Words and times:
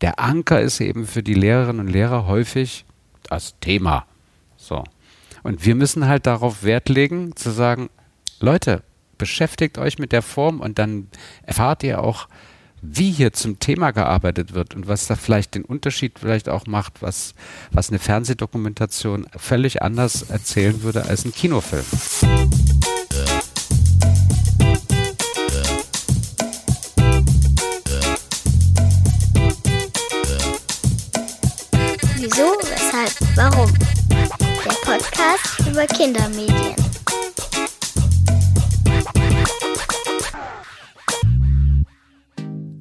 der 0.00 0.20
Anker 0.20 0.60
ist 0.60 0.80
eben 0.80 1.06
für 1.06 1.22
die 1.22 1.34
Lehrerinnen 1.34 1.86
und 1.86 1.92
Lehrer 1.92 2.26
häufig 2.26 2.84
das 3.28 3.54
Thema. 3.60 4.06
So. 4.56 4.84
Und 5.42 5.64
wir 5.64 5.74
müssen 5.74 6.06
halt 6.06 6.26
darauf 6.26 6.62
Wert 6.64 6.88
legen, 6.88 7.34
zu 7.36 7.50
sagen, 7.50 7.88
Leute, 8.40 8.82
beschäftigt 9.18 9.78
euch 9.78 9.98
mit 9.98 10.12
der 10.12 10.22
Form 10.22 10.60
und 10.60 10.78
dann 10.78 11.08
erfahrt 11.42 11.82
ihr 11.82 12.02
auch, 12.02 12.28
wie 12.82 13.10
hier 13.10 13.32
zum 13.32 13.58
Thema 13.58 13.90
gearbeitet 13.90 14.52
wird 14.52 14.74
und 14.74 14.86
was 14.86 15.06
da 15.06 15.16
vielleicht 15.16 15.54
den 15.54 15.64
Unterschied 15.64 16.18
vielleicht 16.18 16.48
auch 16.48 16.66
macht, 16.66 17.00
was, 17.00 17.34
was 17.70 17.88
eine 17.88 17.98
Fernsehdokumentation 17.98 19.26
völlig 19.36 19.82
anders 19.82 20.30
erzählen 20.30 20.82
würde 20.82 21.06
als 21.06 21.24
ein 21.24 21.32
Kinofilm. 21.32 21.84
Weshalb, 33.06 33.36
warum? 33.36 33.72
Der 34.08 34.74
Podcast 34.82 35.60
über 35.68 35.86
Kindermedien. 35.86 36.74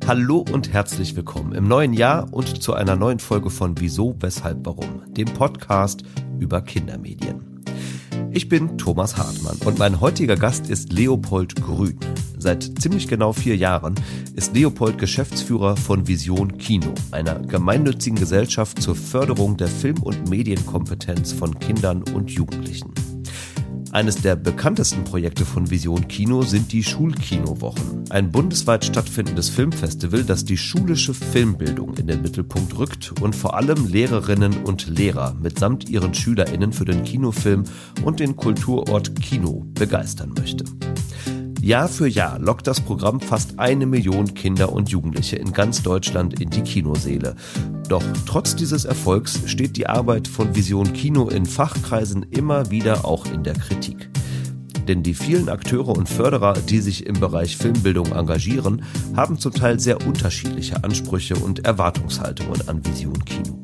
Hallo 0.07 0.45
und 0.51 0.71
herzlich 0.71 1.15
willkommen 1.15 1.53
im 1.53 1.67
neuen 1.67 1.93
Jahr 1.93 2.31
und 2.31 2.61
zu 2.61 2.73
einer 2.73 2.95
neuen 2.95 3.19
Folge 3.19 3.49
von 3.49 3.79
Wieso, 3.79 4.15
Weshalb, 4.19 4.65
Warum, 4.65 5.01
dem 5.07 5.27
Podcast 5.33 6.03
über 6.39 6.61
Kindermedien. 6.61 7.54
Ich 8.35 8.49
bin 8.49 8.77
Thomas 8.77 9.15
Hartmann 9.15 9.57
und 9.63 9.79
mein 9.79 10.01
heutiger 10.01 10.35
Gast 10.35 10.69
ist 10.69 10.91
Leopold 10.91 11.55
Grün. 11.55 11.97
Seit 12.37 12.69
ziemlich 12.81 13.07
genau 13.07 13.31
vier 13.31 13.55
Jahren 13.55 13.95
ist 14.35 14.53
Leopold 14.53 14.97
Geschäftsführer 14.97 15.77
von 15.77 16.09
Vision 16.09 16.57
Kino, 16.57 16.93
einer 17.11 17.39
gemeinnützigen 17.39 18.19
Gesellschaft 18.19 18.81
zur 18.81 18.95
Förderung 18.97 19.55
der 19.55 19.69
Film- 19.69 20.03
und 20.03 20.29
Medienkompetenz 20.29 21.31
von 21.31 21.57
Kindern 21.59 22.03
und 22.13 22.29
Jugendlichen. 22.29 22.93
Eines 23.95 24.17
der 24.17 24.35
bekanntesten 24.35 25.05
Projekte 25.05 25.45
von 25.45 25.71
Vision 25.71 26.09
Kino 26.09 26.41
sind 26.41 26.73
die 26.73 26.83
Schulkinowochen. 26.83 28.03
Ein 28.09 28.29
bundesweit 28.29 28.83
stattfindendes 28.83 29.47
Filmfestival, 29.47 30.25
das 30.25 30.43
die 30.43 30.57
schulische 30.57 31.13
Filmbildung 31.13 31.95
in 31.95 32.07
den 32.07 32.21
Mittelpunkt 32.21 32.77
rückt 32.77 33.13
und 33.21 33.37
vor 33.37 33.55
allem 33.55 33.87
Lehrerinnen 33.87 34.65
und 34.65 34.89
Lehrer 34.89 35.33
mitsamt 35.41 35.89
ihren 35.89 36.13
SchülerInnen 36.13 36.73
für 36.73 36.83
den 36.83 37.05
Kinofilm 37.05 37.63
und 38.03 38.19
den 38.19 38.35
Kulturort 38.35 39.15
Kino 39.21 39.63
begeistern 39.75 40.33
möchte. 40.37 40.65
Jahr 41.65 41.89
für 41.89 42.07
Jahr 42.07 42.37
lockt 42.37 42.67
das 42.67 42.79
Programm 42.79 43.19
fast 43.19 43.57
eine 43.57 43.87
Million 43.87 44.35
Kinder 44.35 44.71
und 44.71 44.89
Jugendliche 44.89 45.37
in 45.37 45.51
ganz 45.51 45.81
Deutschland 45.81 46.39
in 46.39 46.51
die 46.51 46.61
Kinoseele. 46.61 47.35
Doch 47.89 48.03
trotz 48.27 48.55
dieses 48.55 48.85
Erfolgs 48.85 49.39
steht 49.47 49.75
die 49.75 49.87
Arbeit 49.87 50.27
von 50.27 50.55
Vision 50.55 50.93
Kino 50.93 51.27
in 51.27 51.47
Fachkreisen 51.47 52.21
immer 52.29 52.69
wieder 52.69 53.03
auch 53.03 53.25
in 53.25 53.43
der 53.43 53.55
Kritik. 53.55 54.11
Denn 54.87 55.01
die 55.01 55.15
vielen 55.15 55.49
Akteure 55.49 55.97
und 55.97 56.07
Förderer, 56.07 56.53
die 56.53 56.81
sich 56.81 57.07
im 57.07 57.19
Bereich 57.19 57.57
Filmbildung 57.57 58.11
engagieren, 58.11 58.83
haben 59.15 59.39
zum 59.39 59.53
Teil 59.53 59.79
sehr 59.79 60.05
unterschiedliche 60.05 60.83
Ansprüche 60.83 61.35
und 61.35 61.65
Erwartungshaltungen 61.65 62.69
an 62.69 62.85
Vision 62.85 63.25
Kino. 63.25 63.57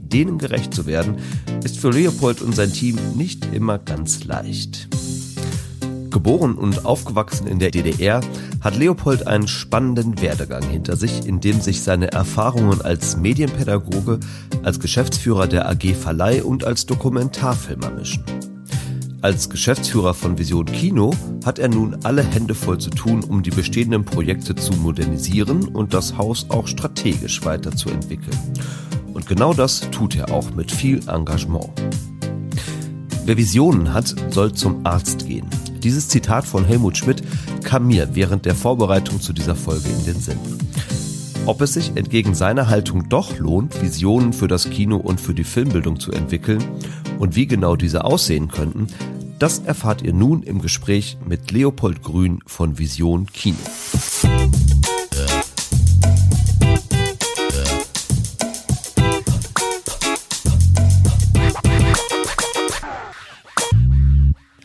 Denen 0.00 0.38
gerecht 0.38 0.72
zu 0.72 0.86
werden, 0.86 1.16
ist 1.64 1.76
für 1.76 1.90
Leopold 1.90 2.40
und 2.40 2.54
sein 2.54 2.72
Team 2.72 3.00
nicht 3.16 3.52
immer 3.52 3.80
ganz 3.80 4.22
leicht. 4.22 4.88
Geboren 6.12 6.54
und 6.54 6.84
aufgewachsen 6.84 7.46
in 7.46 7.58
der 7.58 7.70
DDR, 7.70 8.20
hat 8.60 8.76
Leopold 8.76 9.26
einen 9.26 9.48
spannenden 9.48 10.20
Werdegang 10.20 10.62
hinter 10.62 10.96
sich, 10.96 11.26
in 11.26 11.40
dem 11.40 11.60
sich 11.60 11.82
seine 11.82 12.12
Erfahrungen 12.12 12.82
als 12.82 13.16
Medienpädagoge, 13.16 14.20
als 14.62 14.78
Geschäftsführer 14.78 15.48
der 15.48 15.68
AG 15.68 15.94
Verleih 15.94 16.44
und 16.44 16.64
als 16.64 16.86
Dokumentarfilmer 16.86 17.90
mischen. 17.90 18.24
Als 19.22 19.48
Geschäftsführer 19.48 20.14
von 20.14 20.36
Vision 20.36 20.66
Kino 20.66 21.14
hat 21.44 21.60
er 21.60 21.68
nun 21.68 21.96
alle 22.02 22.24
Hände 22.24 22.56
voll 22.56 22.78
zu 22.78 22.90
tun, 22.90 23.22
um 23.22 23.44
die 23.44 23.50
bestehenden 23.50 24.04
Projekte 24.04 24.56
zu 24.56 24.72
modernisieren 24.72 25.68
und 25.68 25.94
das 25.94 26.16
Haus 26.18 26.46
auch 26.48 26.66
strategisch 26.66 27.44
weiterzuentwickeln. 27.44 28.36
Und 29.14 29.28
genau 29.28 29.54
das 29.54 29.88
tut 29.92 30.16
er 30.16 30.32
auch 30.32 30.50
mit 30.54 30.72
viel 30.72 31.08
Engagement. 31.08 31.70
Wer 33.24 33.36
Visionen 33.36 33.94
hat, 33.94 34.12
soll 34.30 34.52
zum 34.52 34.84
Arzt 34.84 35.28
gehen. 35.28 35.46
Dieses 35.82 36.08
Zitat 36.08 36.44
von 36.44 36.64
Helmut 36.64 36.96
Schmidt 36.96 37.22
kam 37.64 37.88
mir 37.88 38.14
während 38.14 38.46
der 38.46 38.54
Vorbereitung 38.54 39.20
zu 39.20 39.32
dieser 39.32 39.56
Folge 39.56 39.88
in 39.88 40.04
den 40.04 40.20
Sinn. 40.20 40.38
Ob 41.44 41.60
es 41.60 41.74
sich 41.74 41.96
entgegen 41.96 42.34
seiner 42.34 42.68
Haltung 42.68 43.08
doch 43.08 43.38
lohnt, 43.38 43.82
Visionen 43.82 44.32
für 44.32 44.46
das 44.46 44.70
Kino 44.70 44.96
und 44.96 45.20
für 45.20 45.34
die 45.34 45.44
Filmbildung 45.44 45.98
zu 45.98 46.12
entwickeln 46.12 46.62
und 47.18 47.34
wie 47.34 47.46
genau 47.46 47.74
diese 47.74 48.04
aussehen 48.04 48.48
könnten, 48.48 48.86
das 49.40 49.58
erfahrt 49.58 50.02
ihr 50.02 50.12
nun 50.12 50.44
im 50.44 50.60
Gespräch 50.60 51.18
mit 51.26 51.50
Leopold 51.50 52.02
Grün 52.02 52.38
von 52.46 52.78
Vision 52.78 53.26
Kino. 53.26 53.58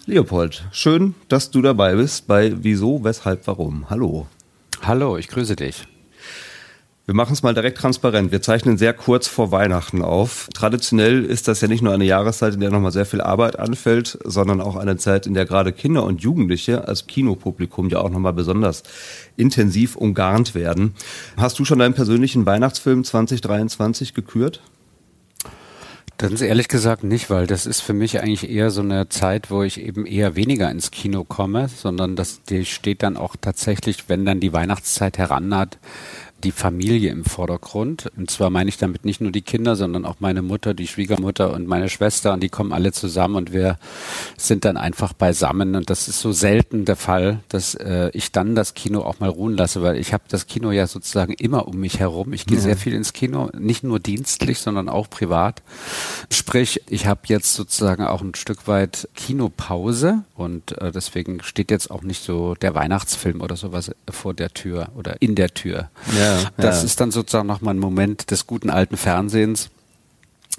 Leopold, 0.09 0.63
schön, 0.71 1.15
dass 1.27 1.51
du 1.51 1.61
dabei 1.61 1.95
bist 1.95 2.27
bei 2.27 2.53
Wieso, 2.63 3.03
Weshalb, 3.03 3.45
Warum. 3.45 3.89
Hallo. 3.89 4.25
Hallo, 4.81 5.17
ich 5.17 5.27
grüße 5.27 5.57
dich. 5.57 5.85
Wir 7.05 7.13
machen 7.13 7.33
es 7.33 7.43
mal 7.43 7.53
direkt 7.53 7.77
transparent. 7.77 8.31
Wir 8.31 8.41
zeichnen 8.41 8.77
sehr 8.77 8.93
kurz 8.93 9.27
vor 9.27 9.51
Weihnachten 9.51 10.01
auf. 10.01 10.47
Traditionell 10.53 11.25
ist 11.25 11.49
das 11.49 11.59
ja 11.59 11.67
nicht 11.67 11.81
nur 11.81 11.91
eine 11.91 12.05
Jahreszeit, 12.05 12.53
in 12.53 12.61
der 12.61 12.71
nochmal 12.71 12.93
sehr 12.93 13.05
viel 13.05 13.19
Arbeit 13.19 13.59
anfällt, 13.59 14.17
sondern 14.23 14.61
auch 14.61 14.77
eine 14.77 14.95
Zeit, 14.95 15.27
in 15.27 15.33
der 15.33 15.45
gerade 15.45 15.73
Kinder 15.73 16.05
und 16.05 16.21
Jugendliche 16.21 16.87
als 16.87 17.05
Kinopublikum 17.07 17.89
ja 17.89 17.99
auch 17.99 18.09
nochmal 18.09 18.31
besonders 18.31 18.83
intensiv 19.35 19.97
umgarnt 19.97 20.55
werden. 20.55 20.93
Hast 21.35 21.59
du 21.59 21.65
schon 21.65 21.79
deinen 21.79 21.95
persönlichen 21.95 22.45
Weihnachtsfilm 22.45 23.03
2023 23.03 24.13
gekürt? 24.13 24.61
Ganz 26.19 26.41
ehrlich 26.41 26.67
gesagt 26.67 27.03
nicht, 27.03 27.29
weil 27.29 27.45
das 27.45 27.67
ist 27.67 27.81
für 27.81 27.93
mich 27.93 28.19
eigentlich 28.19 28.49
eher 28.49 28.71
so 28.71 28.81
eine 28.81 29.07
Zeit, 29.07 29.51
wo 29.51 29.61
ich 29.61 29.79
eben 29.79 30.07
eher 30.07 30.35
weniger 30.35 30.71
ins 30.71 30.89
Kino 30.89 31.23
komme, 31.23 31.67
sondern 31.67 32.15
das 32.15 32.41
die 32.41 32.65
steht 32.65 33.03
dann 33.03 33.17
auch 33.17 33.35
tatsächlich, 33.39 34.09
wenn 34.09 34.25
dann 34.25 34.39
die 34.39 34.51
Weihnachtszeit 34.51 35.19
herannaht, 35.19 35.77
die 36.43 36.51
Familie 36.51 37.11
im 37.11 37.25
Vordergrund. 37.25 38.11
Und 38.15 38.29
zwar 38.29 38.49
meine 38.49 38.69
ich 38.69 38.77
damit 38.77 39.05
nicht 39.05 39.21
nur 39.21 39.31
die 39.31 39.41
Kinder, 39.41 39.75
sondern 39.75 40.05
auch 40.05 40.17
meine 40.19 40.41
Mutter, 40.41 40.73
die 40.73 40.87
Schwiegermutter 40.87 41.53
und 41.53 41.67
meine 41.67 41.89
Schwester. 41.89 42.33
Und 42.33 42.43
die 42.43 42.49
kommen 42.49 42.73
alle 42.73 42.91
zusammen 42.91 43.35
und 43.35 43.53
wir 43.53 43.77
sind 44.37 44.63
dann 44.63 44.77
einfach 44.77 45.13
beisammen. 45.13 45.75
Und 45.75 45.89
das 45.89 46.07
ist 46.07 46.19
so 46.19 46.31
selten 46.31 46.85
der 46.85 46.95
Fall, 46.95 47.39
dass 47.49 47.75
äh, 47.75 48.11
ich 48.13 48.31
dann 48.31 48.53
das 48.55 48.75
Kino 48.75 49.01
auch 49.01 49.19
mal 49.19 49.29
ruhen 49.29 49.57
lasse, 49.57 49.81
weil 49.81 49.97
ich 49.97 50.13
habe 50.13 50.23
das 50.29 50.45
Kino 50.45 50.71
ja 50.71 50.85
sozusagen 50.85 51.33
immer 51.33 51.67
um 51.67 51.77
mich 51.77 51.99
herum. 51.99 52.33
Ich 52.33 52.45
gehe 52.45 52.57
ja. 52.57 52.63
sehr 52.63 52.77
viel 52.77 52.93
ins 52.93 53.13
Kino, 53.13 53.49
nicht 53.57 53.83
nur 53.83 53.99
dienstlich, 53.99 54.59
sondern 54.59 54.89
auch 54.89 55.09
privat. 55.09 55.63
Sprich, 56.31 56.81
ich 56.87 57.07
habe 57.07 57.21
jetzt 57.25 57.55
sozusagen 57.55 58.03
auch 58.03 58.21
ein 58.21 58.35
Stück 58.35 58.67
weit 58.67 59.09
Kinopause 59.15 60.23
und 60.35 60.77
äh, 60.79 60.91
deswegen 60.91 61.41
steht 61.41 61.71
jetzt 61.71 61.89
auch 61.89 62.03
nicht 62.03 62.23
so 62.23 62.53
der 62.53 62.75
Weihnachtsfilm 62.75 63.41
oder 63.41 63.55
sowas 63.55 63.91
vor 64.09 64.33
der 64.35 64.53
Tür 64.53 64.89
oder 64.95 65.21
in 65.21 65.33
der 65.33 65.53
Tür. 65.53 65.89
Ja 66.17 66.26
das 66.57 66.79
ja. 66.79 66.85
ist 66.85 66.99
dann 66.99 67.11
sozusagen 67.11 67.47
nochmal 67.47 67.75
ein 67.75 67.79
Moment 67.79 68.31
des 68.31 68.47
guten 68.47 68.69
alten 68.69 68.97
Fernsehens. 68.97 69.69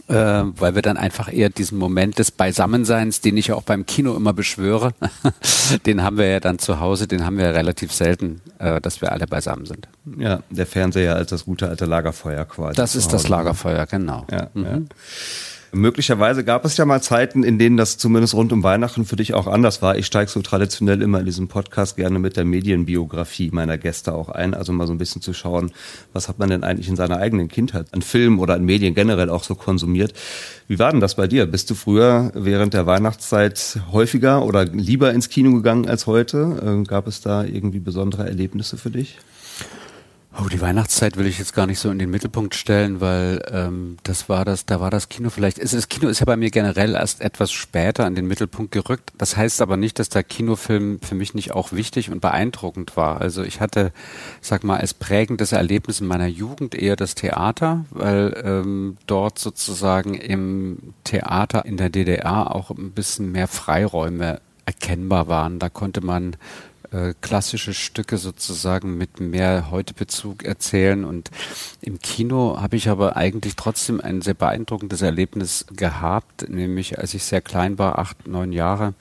Äh, 0.07 0.15
weil 0.15 0.75
wir 0.75 0.81
dann 0.81 0.97
einfach 0.97 1.31
eher 1.31 1.51
diesen 1.51 1.77
Moment 1.77 2.19
des 2.19 2.31
Beisammenseins, 2.31 3.21
den 3.21 3.37
ich 3.37 3.49
ja 3.49 3.57
auch 3.57 3.63
beim 3.63 3.85
Kino 3.85 4.15
immer 4.17 4.33
beschwöre, 4.33 4.93
den 5.87 6.03
haben 6.03 6.17
wir 6.17 6.29
ja 6.29 6.41
dann 6.41 6.59
zu 6.59 6.81
Hause, 6.81 7.09
den 7.09 7.27
haben 7.27 7.37
wir 7.37 7.47
ja 7.47 7.51
relativ 7.51 7.93
selten, 7.93 8.41
äh, 8.59 8.81
dass 8.81 9.03
wir 9.03 9.13
alle 9.13 9.27
beisammen 9.27 9.67
sind. 9.67 9.89
Ja, 10.17 10.41
der 10.51 10.67
Fernseher 10.67 11.17
als 11.17 11.31
das 11.31 11.45
gute 11.45 11.69
alte 11.69 11.85
Lagerfeuer 11.85 12.45
quasi. 12.47 12.77
Das 12.77 12.95
ist 12.95 13.13
das 13.13 13.29
Lagerfeuer, 13.29 13.85
genau. 13.87 14.25
Ja, 14.31 14.49
mhm. 14.55 14.65
ja. 14.65 14.79
Möglicherweise 15.73 16.45
gab 16.45 16.65
es 16.65 16.79
ja 16.79 16.87
mal 16.87 17.03
Zeiten, 17.03 17.43
in 17.43 17.59
denen 17.59 17.77
das 17.77 17.99
zumindest 17.99 18.35
rund 18.35 18.53
um 18.53 18.63
Weihnachten 18.63 19.05
für 19.05 19.17
dich 19.17 19.35
auch 19.35 19.47
anders 19.47 19.83
war. 19.83 19.99
Ich 19.99 20.07
steige 20.07 20.31
so 20.31 20.41
traditionell 20.41 21.03
immer 21.03 21.21
in 21.21 21.27
diesem 21.27 21.49
Podcast 21.49 21.97
gerne 21.97 22.19
mit 22.19 22.37
der 22.39 22.47
Medienbiografie 22.47 23.51
meiner 23.53 23.77
Gäste 23.77 24.15
auch 24.15 24.31
ein, 24.31 24.55
also 24.55 24.73
mal 24.73 24.87
so 24.87 24.95
ein 24.95 24.99
bisschen 24.99 25.21
zu 25.21 25.35
schauen, 25.35 25.73
was 26.15 26.29
hat 26.29 26.39
man 26.39 26.49
denn 26.49 26.65
eigentlich 26.65 26.89
in 26.89 26.97
seiner 26.97 27.19
eigenen 27.19 27.49
Kindheit 27.49 27.87
an 27.93 28.01
Filmen 28.01 28.39
oder 28.39 28.55
an 28.55 28.65
Medien 28.65 28.95
generell 28.95 29.29
auch 29.29 29.45
so 29.45 29.55
konsumiert. 29.55 30.15
Wie 30.69 30.79
war 30.79 30.91
denn 30.91 31.01
das 31.01 31.17
bei 31.17 31.27
dir? 31.27 31.45
Bist 31.45 31.69
du 31.69 31.75
früher 31.75 32.33
während 32.35 32.73
der 32.73 32.87
Weihnachtszeit 32.87 33.81
häufiger 33.93 34.45
oder 34.45 34.65
lieber 34.65 35.13
ins 35.13 35.29
Kino 35.29 35.53
gegangen 35.53 35.87
als 35.87 36.07
heute? 36.07 36.81
Äh, 36.81 36.85
gab 36.85 37.07
es 37.07 37.21
da 37.21 37.45
irgendwie 37.45 37.81
besondere 37.81 38.27
Erlebnisse 38.27 38.79
für 38.79 38.91
dich? 38.91 39.19
Oh, 40.41 40.47
die 40.47 40.61
Weihnachtszeit 40.61 41.17
will 41.17 41.27
ich 41.27 41.41
jetzt 41.41 41.53
gar 41.53 41.67
nicht 41.67 41.81
so 41.81 41.91
in 41.91 41.99
den 41.99 42.11
Mittelpunkt 42.11 42.55
stellen, 42.55 43.01
weil 43.01 43.43
ähm, 43.51 43.97
das 44.05 44.29
war 44.29 44.45
das, 44.45 44.67
da 44.67 44.79
war 44.79 44.89
das 44.89 45.09
Kino 45.09 45.31
vielleicht. 45.31 45.59
Ist, 45.59 45.75
das 45.75 45.89
Kino 45.89 46.09
ist 46.09 46.21
ja 46.21 46.27
bei 46.27 46.37
mir 46.37 46.51
generell 46.51 46.95
erst 46.95 47.23
etwas 47.23 47.51
später 47.51 48.07
in 48.07 48.15
den 48.15 48.29
Mittelpunkt 48.29 48.71
gerückt. 48.71 49.11
Das 49.19 49.37
heißt 49.37 49.61
aber 49.61 49.77
nicht, 49.77 49.99
dass 49.99 50.11
der 50.11 50.23
Kinofilm 50.23 51.01
für 51.01 51.17
mich 51.17 51.35
nicht 51.35 51.51
auch 51.55 51.73
wichtig 51.73 52.13
und 52.13 52.21
beeindruckend 52.21 52.97
war. 52.97 53.21
Also 53.21 53.43
ich 53.43 53.61
hatte, 53.61 53.91
sag 54.41 54.63
mal, 54.63 54.79
als 54.79 54.95
prägendes 54.95 55.51
Erlebnis 55.51 56.01
in 56.01 56.07
meiner 56.07 56.29
Jugend 56.29 56.77
eher 56.77 56.95
das 56.95 57.17
Theater, 57.17 57.85
weil 57.91 58.41
ähm, 58.45 58.97
dort 59.09 59.41
sozusagen 59.41 60.15
im 60.15 60.95
Theater 61.03 61.65
in 61.65 61.77
der 61.77 61.91
DDR 61.91 62.55
auch 62.55 62.71
ein 62.71 62.93
bisschen 62.93 63.33
mehr 63.33 63.49
Freiräume 63.49 64.41
erkennbar 64.67 65.27
waren. 65.27 65.59
Da 65.59 65.69
konnte 65.69 66.01
man 66.01 66.37
äh, 66.93 67.15
klassische 67.21 67.75
Stücke 67.75 68.19
sozusagen 68.19 68.97
mit 68.97 69.21
mehr 69.21 69.71
Heutebezug 69.71 70.45
erzählen. 70.45 71.05
Und 71.05 71.31
im 71.81 71.99
Kino 71.99 72.59
habe 72.61 72.77
ich 72.77 72.89
aber 72.89 73.17
eigentlich 73.17 73.57
trotzdem 73.57 74.01
ein 74.01 74.23
sehr 74.23 74.35
beeindruckendes 74.35 75.03
Erlebnis 75.03 75.67
gehabt, 75.75 76.49
nämlich 76.49 76.99
als 76.99 77.15
ich 77.15 77.25
sehr 77.25 77.41
klein 77.41 77.79
war, 77.79 77.99
acht, 77.99 78.27
neun 78.27 78.53
Jahre, 78.53 78.95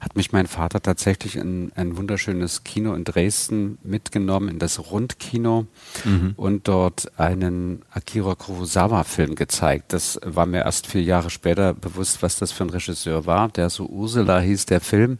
hat 0.00 0.16
mich 0.16 0.32
mein 0.32 0.46
Vater 0.46 0.82
tatsächlich 0.82 1.36
in 1.36 1.72
ein 1.74 1.96
wunderschönes 1.96 2.64
Kino 2.64 2.94
in 2.94 3.04
Dresden 3.04 3.78
mitgenommen, 3.82 4.48
in 4.48 4.58
das 4.58 4.90
Rundkino 4.90 5.66
mhm. 6.04 6.34
und 6.36 6.68
dort 6.68 7.18
einen 7.18 7.82
Akira 7.90 8.34
Kurosawa-Film 8.34 9.34
gezeigt. 9.34 9.92
Das 9.92 10.20
war 10.24 10.46
mir 10.46 10.64
erst 10.64 10.86
vier 10.86 11.02
Jahre 11.02 11.30
später 11.30 11.74
bewusst, 11.74 12.22
was 12.22 12.36
das 12.36 12.52
für 12.52 12.64
ein 12.64 12.70
Regisseur 12.70 13.26
war. 13.26 13.48
Der 13.48 13.70
so 13.70 13.86
Ursula 13.86 14.40
hieß 14.40 14.66
der 14.66 14.80
Film. 14.80 15.18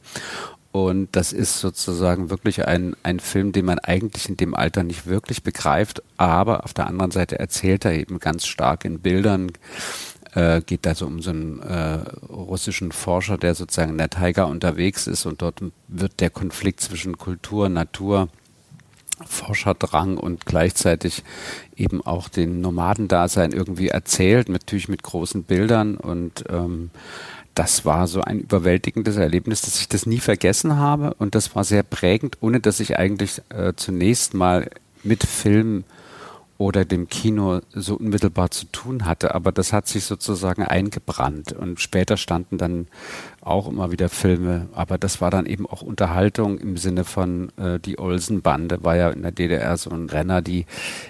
Und 0.72 1.10
das 1.12 1.34
ist 1.34 1.60
sozusagen 1.60 2.30
wirklich 2.30 2.66
ein, 2.66 2.96
ein 3.02 3.20
Film, 3.20 3.52
den 3.52 3.66
man 3.66 3.78
eigentlich 3.78 4.28
in 4.30 4.38
dem 4.38 4.54
Alter 4.54 4.82
nicht 4.82 5.06
wirklich 5.06 5.42
begreift, 5.42 6.02
aber 6.16 6.64
auf 6.64 6.72
der 6.72 6.86
anderen 6.86 7.10
Seite 7.10 7.38
erzählt 7.38 7.84
er 7.84 7.92
eben 7.92 8.18
ganz 8.18 8.46
stark 8.46 8.86
in 8.86 9.00
Bildern, 9.00 9.52
äh, 10.34 10.62
geht 10.62 10.86
also 10.86 11.06
um 11.06 11.20
so 11.20 11.28
einen 11.28 11.60
äh, 11.60 11.98
russischen 12.26 12.90
Forscher, 12.90 13.36
der 13.36 13.54
sozusagen 13.54 13.92
in 13.92 13.98
der 13.98 14.08
Taiga 14.08 14.44
unterwegs 14.44 15.06
ist 15.06 15.26
und 15.26 15.42
dort 15.42 15.62
wird 15.88 16.20
der 16.20 16.30
Konflikt 16.30 16.80
zwischen 16.80 17.18
Kultur, 17.18 17.68
Natur, 17.68 18.28
Forscherdrang 19.26 20.16
und 20.16 20.46
gleichzeitig 20.46 21.22
eben 21.76 22.04
auch 22.04 22.28
den 22.28 22.60
Nomadendasein 22.60 23.52
irgendwie 23.52 23.88
erzählt, 23.88 24.48
natürlich 24.48 24.88
mit 24.88 25.02
großen 25.02 25.44
Bildern. 25.44 25.96
Und 25.96 26.44
ähm, 26.48 26.90
das 27.54 27.84
war 27.84 28.06
so 28.06 28.22
ein 28.22 28.40
überwältigendes 28.40 29.16
Erlebnis, 29.16 29.60
dass 29.62 29.80
ich 29.80 29.88
das 29.88 30.06
nie 30.06 30.20
vergessen 30.20 30.76
habe 30.76 31.14
und 31.14 31.34
das 31.34 31.54
war 31.54 31.64
sehr 31.64 31.82
prägend, 31.82 32.38
ohne 32.40 32.60
dass 32.60 32.80
ich 32.80 32.98
eigentlich 32.98 33.42
äh, 33.50 33.72
zunächst 33.76 34.34
mal 34.34 34.70
mit 35.02 35.24
Film 35.24 35.84
oder 36.62 36.84
dem 36.84 37.08
Kino 37.08 37.60
so 37.74 37.96
unmittelbar 37.96 38.52
zu 38.52 38.66
tun 38.66 39.04
hatte. 39.04 39.34
Aber 39.34 39.50
das 39.50 39.72
hat 39.72 39.88
sich 39.88 40.04
sozusagen 40.04 40.62
eingebrannt. 40.62 41.52
Und 41.52 41.80
später 41.80 42.16
standen 42.16 42.56
dann 42.56 42.86
auch 43.42 43.68
immer 43.68 43.90
wieder 43.90 44.08
Filme. 44.08 44.68
Aber 44.72 44.98
das 44.98 45.20
war 45.20 45.30
dann 45.30 45.46
eben 45.46 45.66
auch 45.66 45.82
Unterhaltung 45.82 46.58
im 46.58 46.76
Sinne 46.76 47.04
von 47.04 47.50
äh, 47.58 47.78
die 47.80 47.98
Olsen-Bande, 47.98 48.84
war 48.84 48.96
ja 48.96 49.10
in 49.10 49.22
der 49.22 49.32
DDR 49.32 49.76
so 49.76 49.90
ein 49.90 50.08
Renner. 50.08 50.42
Die, 50.42 50.66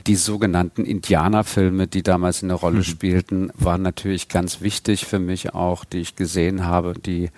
die 0.06 0.16
sogenannten 0.16 0.84
Indianerfilme, 0.84 1.86
die 1.86 2.02
damals 2.02 2.42
eine 2.42 2.54
Rolle 2.54 2.78
mhm. 2.78 2.84
spielten, 2.84 3.50
waren 3.54 3.82
natürlich 3.82 4.28
ganz 4.28 4.60
wichtig 4.60 5.06
für 5.06 5.18
mich 5.18 5.54
auch, 5.54 5.84
die 5.84 5.98
ich 5.98 6.16
gesehen 6.16 6.64
habe. 6.64 6.94
Die, 6.94 7.30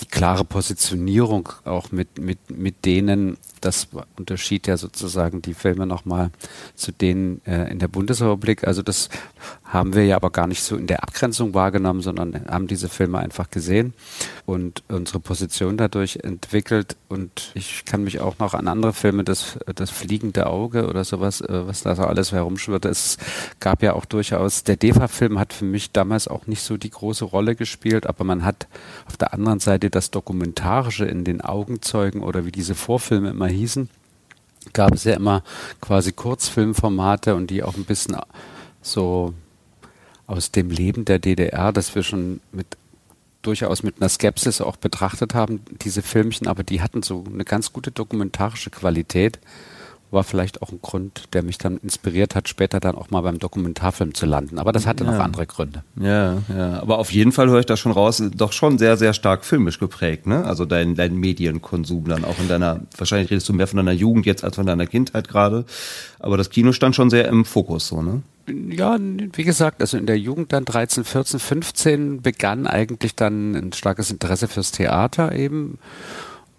die 0.00 0.06
klare 0.06 0.44
Positionierung 0.44 1.48
auch 1.64 1.92
mit, 1.92 2.18
mit, 2.18 2.38
mit 2.50 2.84
denen 2.84 3.36
das 3.60 3.88
unterschied 4.16 4.66
ja 4.66 4.76
sozusagen 4.76 5.40
die 5.40 5.54
Filme 5.54 5.86
nochmal 5.86 6.32
zu 6.74 6.90
denen 6.90 7.40
äh, 7.46 7.70
in 7.70 7.78
der 7.78 7.86
Bundesrepublik. 7.86 8.66
Also 8.66 8.82
das 8.82 9.08
haben 9.62 9.94
wir 9.94 10.04
ja 10.04 10.16
aber 10.16 10.30
gar 10.30 10.48
nicht 10.48 10.64
so 10.64 10.76
in 10.76 10.88
der 10.88 11.04
Abgrenzung 11.04 11.54
wahrgenommen, 11.54 12.00
sondern 12.00 12.44
haben 12.48 12.66
diese 12.66 12.88
Filme 12.88 13.18
einfach 13.18 13.50
gesehen 13.50 13.94
und 14.44 14.82
unsere 14.88 15.20
Position 15.20 15.76
dadurch 15.76 16.16
entwickelt. 16.22 16.96
Und 17.08 17.52
ich 17.54 17.84
kann 17.84 18.02
mich 18.02 18.20
auch 18.20 18.38
noch 18.38 18.54
an 18.54 18.66
andere 18.66 18.92
Filme, 18.92 19.24
das, 19.24 19.58
das 19.74 19.90
fliegende 19.90 20.46
Auge 20.46 20.88
oder 20.88 21.04
sowas, 21.04 21.40
äh, 21.40 21.66
was 21.66 21.82
da 21.82 21.94
so 21.94 22.02
alles 22.02 22.32
herumschwirrte. 22.32 22.88
Es 22.88 23.18
gab 23.60 23.82
ja 23.82 23.92
auch 23.94 24.04
durchaus, 24.04 24.64
der 24.64 24.76
DEFA-Film 24.76 25.38
hat 25.38 25.52
für 25.52 25.64
mich 25.64 25.92
damals 25.92 26.26
auch 26.28 26.46
nicht 26.46 26.62
so 26.62 26.76
die 26.76 26.90
große 26.90 27.24
Rolle 27.24 27.54
gespielt, 27.54 28.06
aber 28.06 28.24
man 28.24 28.44
hat 28.44 28.66
auf 29.06 29.16
der 29.16 29.32
anderen 29.32 29.60
Seite 29.60 29.90
das 29.90 30.10
Dokumentarische 30.10 31.04
in 31.04 31.24
den 31.24 31.40
Augenzeugen 31.40 32.22
oder 32.22 32.44
wie 32.44 32.52
diese 32.52 32.74
Vorfilme 32.74 33.30
immer 33.30 33.48
hießen, 33.48 33.88
gab 34.72 34.92
es 34.94 35.04
ja 35.04 35.14
immer 35.14 35.42
quasi 35.80 36.12
Kurzfilmformate 36.12 37.34
und 37.34 37.48
die 37.48 37.62
auch 37.62 37.76
ein 37.76 37.84
bisschen 37.84 38.16
so 38.80 39.34
aus 40.26 40.50
dem 40.50 40.70
Leben 40.70 41.04
der 41.04 41.18
DDR, 41.18 41.72
das 41.72 41.94
wir 41.94 42.02
schon 42.02 42.40
mit 42.52 42.66
durchaus 43.42 43.82
mit 43.82 44.00
einer 44.00 44.08
Skepsis 44.08 44.60
auch 44.60 44.76
betrachtet 44.76 45.34
haben, 45.34 45.60
diese 45.82 46.02
Filmchen, 46.02 46.46
aber 46.46 46.62
die 46.62 46.80
hatten 46.80 47.02
so 47.02 47.24
eine 47.32 47.44
ganz 47.44 47.72
gute 47.72 47.90
dokumentarische 47.90 48.70
Qualität 48.70 49.38
war 50.12 50.24
vielleicht 50.24 50.62
auch 50.62 50.70
ein 50.70 50.80
Grund, 50.82 51.24
der 51.32 51.42
mich 51.42 51.58
dann 51.58 51.78
inspiriert 51.78 52.34
hat, 52.34 52.48
später 52.48 52.80
dann 52.80 52.94
auch 52.94 53.10
mal 53.10 53.22
beim 53.22 53.38
Dokumentarfilm 53.38 54.14
zu 54.14 54.26
landen. 54.26 54.58
Aber 54.58 54.70
das 54.72 54.86
hatte 54.86 55.04
ja. 55.04 55.10
noch 55.10 55.18
andere 55.18 55.46
Gründe. 55.46 55.82
Ja, 55.98 56.38
ja. 56.54 56.80
Aber 56.82 56.98
auf 56.98 57.10
jeden 57.10 57.32
Fall 57.32 57.48
höre 57.48 57.60
ich 57.60 57.66
da 57.66 57.76
schon 57.76 57.92
raus, 57.92 58.22
doch 58.34 58.52
schon 58.52 58.78
sehr, 58.78 58.96
sehr 58.96 59.14
stark 59.14 59.44
filmisch 59.44 59.78
geprägt, 59.78 60.26
ne? 60.26 60.44
Also 60.44 60.66
dein, 60.66 60.94
dein 60.94 61.16
Medienkonsum 61.16 62.04
dann 62.04 62.24
auch 62.24 62.38
in 62.38 62.48
deiner, 62.48 62.80
wahrscheinlich 62.96 63.30
redest 63.30 63.48
du 63.48 63.54
mehr 63.54 63.66
von 63.66 63.78
deiner 63.78 63.92
Jugend 63.92 64.26
jetzt 64.26 64.44
als 64.44 64.56
von 64.56 64.66
deiner 64.66 64.86
Kindheit 64.86 65.28
gerade. 65.28 65.64
Aber 66.18 66.36
das 66.36 66.50
Kino 66.50 66.72
stand 66.72 66.94
schon 66.94 67.10
sehr 67.10 67.26
im 67.28 67.44
Fokus, 67.44 67.88
so, 67.88 68.02
ne? 68.02 68.22
Ja, 68.48 68.98
wie 68.98 69.44
gesagt, 69.44 69.80
also 69.80 69.96
in 69.96 70.06
der 70.06 70.18
Jugend 70.18 70.52
dann 70.52 70.64
13, 70.64 71.04
14, 71.04 71.38
15 71.40 72.22
begann 72.22 72.66
eigentlich 72.66 73.14
dann 73.14 73.54
ein 73.54 73.72
starkes 73.72 74.10
Interesse 74.10 74.48
fürs 74.48 74.72
Theater 74.72 75.32
eben. 75.32 75.78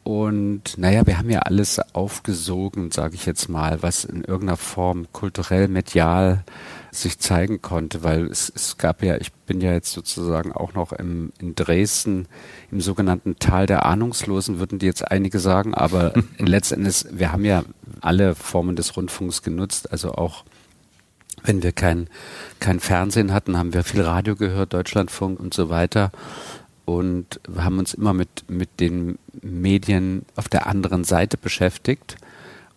Und 0.03 0.77
naja, 0.77 1.07
wir 1.07 1.17
haben 1.17 1.29
ja 1.29 1.39
alles 1.39 1.79
aufgesogen, 1.93 2.91
sage 2.91 3.15
ich 3.15 3.25
jetzt 3.25 3.47
mal, 3.47 3.81
was 3.81 4.03
in 4.03 4.23
irgendeiner 4.25 4.57
Form 4.57 5.07
kulturell, 5.13 5.69
medial 5.69 6.43
sich 6.91 7.19
zeigen 7.19 7.61
konnte, 7.61 8.03
weil 8.03 8.25
es, 8.27 8.51
es 8.53 8.77
gab 8.77 9.01
ja, 9.01 9.15
ich 9.15 9.31
bin 9.31 9.61
ja 9.61 9.71
jetzt 9.71 9.93
sozusagen 9.93 10.51
auch 10.51 10.73
noch 10.73 10.91
im, 10.91 11.31
in 11.39 11.55
Dresden 11.55 12.27
im 12.69 12.81
sogenannten 12.81 13.37
Tal 13.39 13.65
der 13.65 13.85
Ahnungslosen, 13.85 14.59
würden 14.59 14.77
die 14.77 14.85
jetzt 14.85 15.09
einige 15.09 15.39
sagen, 15.39 15.73
aber 15.73 16.13
letztendlich, 16.37 17.05
wir 17.11 17.31
haben 17.31 17.45
ja 17.45 17.63
alle 18.01 18.35
Formen 18.35 18.75
des 18.75 18.97
Rundfunks 18.97 19.41
genutzt, 19.41 19.91
also 19.91 20.13
auch 20.13 20.43
wenn 21.43 21.63
wir 21.63 21.71
kein, 21.71 22.07
kein 22.59 22.79
Fernsehen 22.79 23.33
hatten, 23.33 23.57
haben 23.57 23.73
wir 23.73 23.83
viel 23.83 24.01
Radio 24.01 24.35
gehört, 24.35 24.73
Deutschlandfunk 24.73 25.39
und 25.39 25.53
so 25.53 25.69
weiter 25.69 26.11
und 26.85 27.39
haben 27.57 27.79
uns 27.79 27.93
immer 27.93 28.13
mit, 28.13 28.45
mit 28.49 28.79
den 28.79 29.17
Medien 29.41 30.25
auf 30.35 30.49
der 30.49 30.67
anderen 30.67 31.03
Seite 31.03 31.37
beschäftigt. 31.37 32.17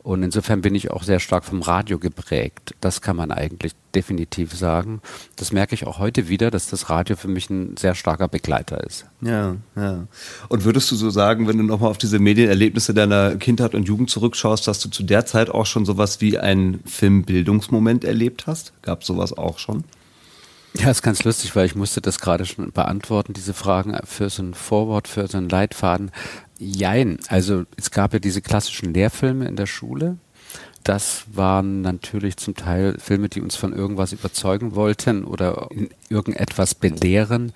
Und 0.06 0.22
insofern 0.22 0.60
bin 0.60 0.76
ich 0.76 0.92
auch 0.92 1.02
sehr 1.02 1.18
stark 1.18 1.44
vom 1.44 1.62
Radio 1.62 1.98
geprägt. 1.98 2.76
Das 2.80 3.00
kann 3.00 3.16
man 3.16 3.32
eigentlich 3.32 3.72
definitiv 3.92 4.54
sagen. 4.54 5.00
Das 5.34 5.50
merke 5.50 5.74
ich 5.74 5.84
auch 5.84 5.98
heute 5.98 6.28
wieder, 6.28 6.52
dass 6.52 6.68
das 6.68 6.88
Radio 6.88 7.16
für 7.16 7.26
mich 7.26 7.50
ein 7.50 7.76
sehr 7.76 7.96
starker 7.96 8.28
Begleiter 8.28 8.84
ist. 8.84 9.06
Ja, 9.20 9.56
ja. 9.74 10.06
Und 10.48 10.62
würdest 10.62 10.92
du 10.92 10.94
so 10.94 11.10
sagen, 11.10 11.48
wenn 11.48 11.58
du 11.58 11.64
nochmal 11.64 11.90
auf 11.90 11.98
diese 11.98 12.20
Medienerlebnisse 12.20 12.94
deiner 12.94 13.34
Kindheit 13.34 13.74
und 13.74 13.88
Jugend 13.88 14.08
zurückschaust, 14.08 14.68
dass 14.68 14.78
du 14.78 14.90
zu 14.90 15.02
der 15.02 15.26
Zeit 15.26 15.50
auch 15.50 15.66
schon 15.66 15.84
sowas 15.84 16.20
wie 16.20 16.38
einen 16.38 16.84
Filmbildungsmoment 16.84 18.04
erlebt 18.04 18.46
hast? 18.46 18.74
Gab 18.82 19.00
es 19.00 19.08
sowas 19.08 19.36
auch 19.36 19.58
schon? 19.58 19.82
Ja, 20.78 20.90
ist 20.90 21.02
ganz 21.02 21.24
lustig, 21.24 21.56
weil 21.56 21.66
ich 21.66 21.74
musste 21.74 22.00
das 22.00 22.20
gerade 22.20 22.44
schon 22.44 22.70
beantworten, 22.70 23.32
diese 23.32 23.54
Fragen 23.54 23.96
für 24.04 24.28
so 24.28 24.42
ein 24.42 24.52
Vorwort, 24.52 25.08
für 25.08 25.26
so 25.26 25.38
einen 25.38 25.48
Leitfaden. 25.48 26.10
Jein, 26.58 27.18
also 27.28 27.64
es 27.76 27.90
gab 27.90 28.12
ja 28.12 28.18
diese 28.18 28.40
klassischen 28.40 28.94
Lehrfilme 28.94 29.46
in 29.46 29.56
der 29.56 29.66
Schule. 29.66 30.16
Das 30.84 31.24
waren 31.32 31.80
natürlich 31.80 32.36
zum 32.36 32.54
Teil 32.54 32.96
Filme, 32.98 33.28
die 33.28 33.40
uns 33.40 33.56
von 33.56 33.72
irgendwas 33.72 34.12
überzeugen 34.12 34.76
wollten 34.76 35.24
oder 35.24 35.68
irgendetwas 36.08 36.76
belehren 36.76 37.52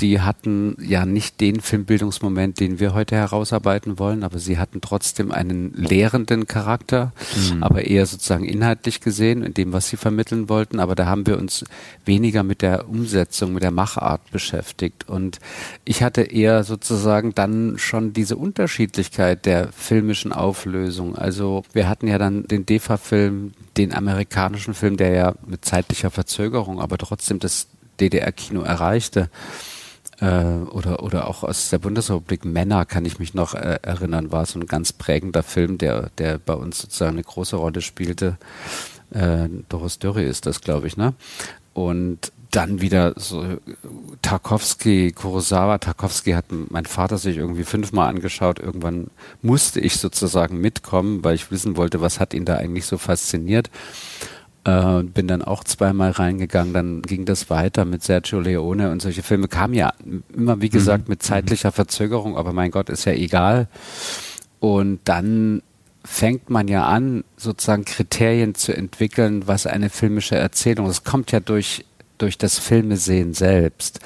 die 0.00 0.20
hatten 0.20 0.76
ja 0.80 1.04
nicht 1.04 1.40
den 1.40 1.60
Filmbildungsmoment, 1.60 2.60
den 2.60 2.78
wir 2.78 2.94
heute 2.94 3.16
herausarbeiten 3.16 3.98
wollen, 3.98 4.22
aber 4.22 4.38
sie 4.38 4.58
hatten 4.58 4.80
trotzdem 4.80 5.32
einen 5.32 5.72
lehrenden 5.74 6.46
Charakter, 6.46 7.12
mhm. 7.52 7.62
aber 7.62 7.84
eher 7.84 8.06
sozusagen 8.06 8.44
inhaltlich 8.44 9.00
gesehen, 9.00 9.42
in 9.42 9.54
dem, 9.54 9.72
was 9.72 9.88
sie 9.88 9.96
vermitteln 9.96 10.48
wollten. 10.48 10.78
Aber 10.78 10.94
da 10.94 11.06
haben 11.06 11.26
wir 11.26 11.36
uns 11.36 11.64
weniger 12.04 12.44
mit 12.44 12.62
der 12.62 12.88
Umsetzung, 12.88 13.54
mit 13.54 13.64
der 13.64 13.72
Machart 13.72 14.30
beschäftigt. 14.30 15.08
Und 15.08 15.40
ich 15.84 16.02
hatte 16.02 16.22
eher 16.22 16.62
sozusagen 16.62 17.34
dann 17.34 17.76
schon 17.78 18.12
diese 18.12 18.36
Unterschiedlichkeit 18.36 19.46
der 19.46 19.72
filmischen 19.72 20.32
Auflösung. 20.32 21.16
Also 21.16 21.64
wir 21.72 21.88
hatten 21.88 22.06
ja 22.06 22.18
dann 22.18 22.46
den 22.46 22.66
DEFA-Film, 22.66 23.52
den 23.76 23.92
amerikanischen 23.92 24.74
Film, 24.74 24.96
der 24.96 25.10
ja 25.10 25.34
mit 25.44 25.64
zeitlicher 25.64 26.10
Verzögerung, 26.10 26.80
aber 26.80 26.98
trotzdem 26.98 27.40
das 27.40 27.66
DDR-Kino 27.98 28.62
erreichte 28.62 29.28
oder, 30.24 31.02
oder 31.02 31.28
auch 31.28 31.44
aus 31.44 31.70
der 31.70 31.78
Bundesrepublik 31.78 32.44
Männer 32.44 32.84
kann 32.84 33.04
ich 33.04 33.18
mich 33.18 33.34
noch 33.34 33.54
äh, 33.54 33.78
erinnern, 33.82 34.32
war 34.32 34.46
so 34.46 34.58
ein 34.58 34.66
ganz 34.66 34.92
prägender 34.92 35.42
Film, 35.42 35.78
der, 35.78 36.10
der 36.18 36.38
bei 36.38 36.54
uns 36.54 36.80
sozusagen 36.80 37.12
eine 37.12 37.22
große 37.22 37.56
Rolle 37.56 37.80
spielte. 37.80 38.36
Äh, 39.10 39.48
Doris 39.68 39.98
Dörre 39.98 40.22
ist 40.22 40.46
das, 40.46 40.60
glaube 40.60 40.88
ich, 40.88 40.96
ne? 40.96 41.14
Und 41.72 42.32
dann 42.50 42.80
wieder 42.80 43.12
so 43.16 43.58
Tarkovsky, 44.22 45.12
Kurosawa. 45.12 45.78
Tarkovsky 45.78 46.32
hat 46.32 46.46
mein 46.50 46.86
Vater 46.86 47.18
sich 47.18 47.36
irgendwie 47.36 47.64
fünfmal 47.64 48.08
angeschaut. 48.08 48.58
Irgendwann 48.58 49.08
musste 49.42 49.80
ich 49.80 49.98
sozusagen 49.98 50.60
mitkommen, 50.60 51.22
weil 51.22 51.34
ich 51.34 51.50
wissen 51.50 51.76
wollte, 51.76 52.00
was 52.00 52.20
hat 52.20 52.34
ihn 52.34 52.46
da 52.46 52.56
eigentlich 52.56 52.86
so 52.86 52.96
fasziniert. 52.96 53.70
Äh, 54.68 55.02
bin 55.04 55.26
dann 55.28 55.40
auch 55.40 55.64
zweimal 55.64 56.10
reingegangen. 56.10 56.74
Dann 56.74 57.02
ging 57.02 57.24
das 57.24 57.48
weiter 57.48 57.86
mit 57.86 58.02
Sergio 58.02 58.40
Leone 58.40 58.90
und 58.90 59.00
solche 59.00 59.22
Filme 59.22 59.48
kamen 59.48 59.72
ja 59.72 59.94
immer, 60.34 60.60
wie 60.60 60.68
gesagt, 60.68 61.08
mhm. 61.08 61.12
mit 61.12 61.22
zeitlicher 61.22 61.72
Verzögerung, 61.72 62.36
aber 62.36 62.52
mein 62.52 62.70
Gott, 62.70 62.90
ist 62.90 63.06
ja 63.06 63.12
egal. 63.12 63.68
Und 64.60 65.00
dann 65.04 65.62
fängt 66.04 66.50
man 66.50 66.68
ja 66.68 66.86
an, 66.86 67.24
sozusagen 67.36 67.86
Kriterien 67.86 68.54
zu 68.54 68.76
entwickeln, 68.76 69.46
was 69.46 69.66
eine 69.66 69.88
filmische 69.88 70.36
Erzählung. 70.36 70.86
Das 70.86 71.04
kommt 71.04 71.32
ja 71.32 71.40
durch 71.40 71.84
durch 72.18 72.36
das 72.36 72.58
Filmesehen 72.58 73.32
selbst. 73.32 74.00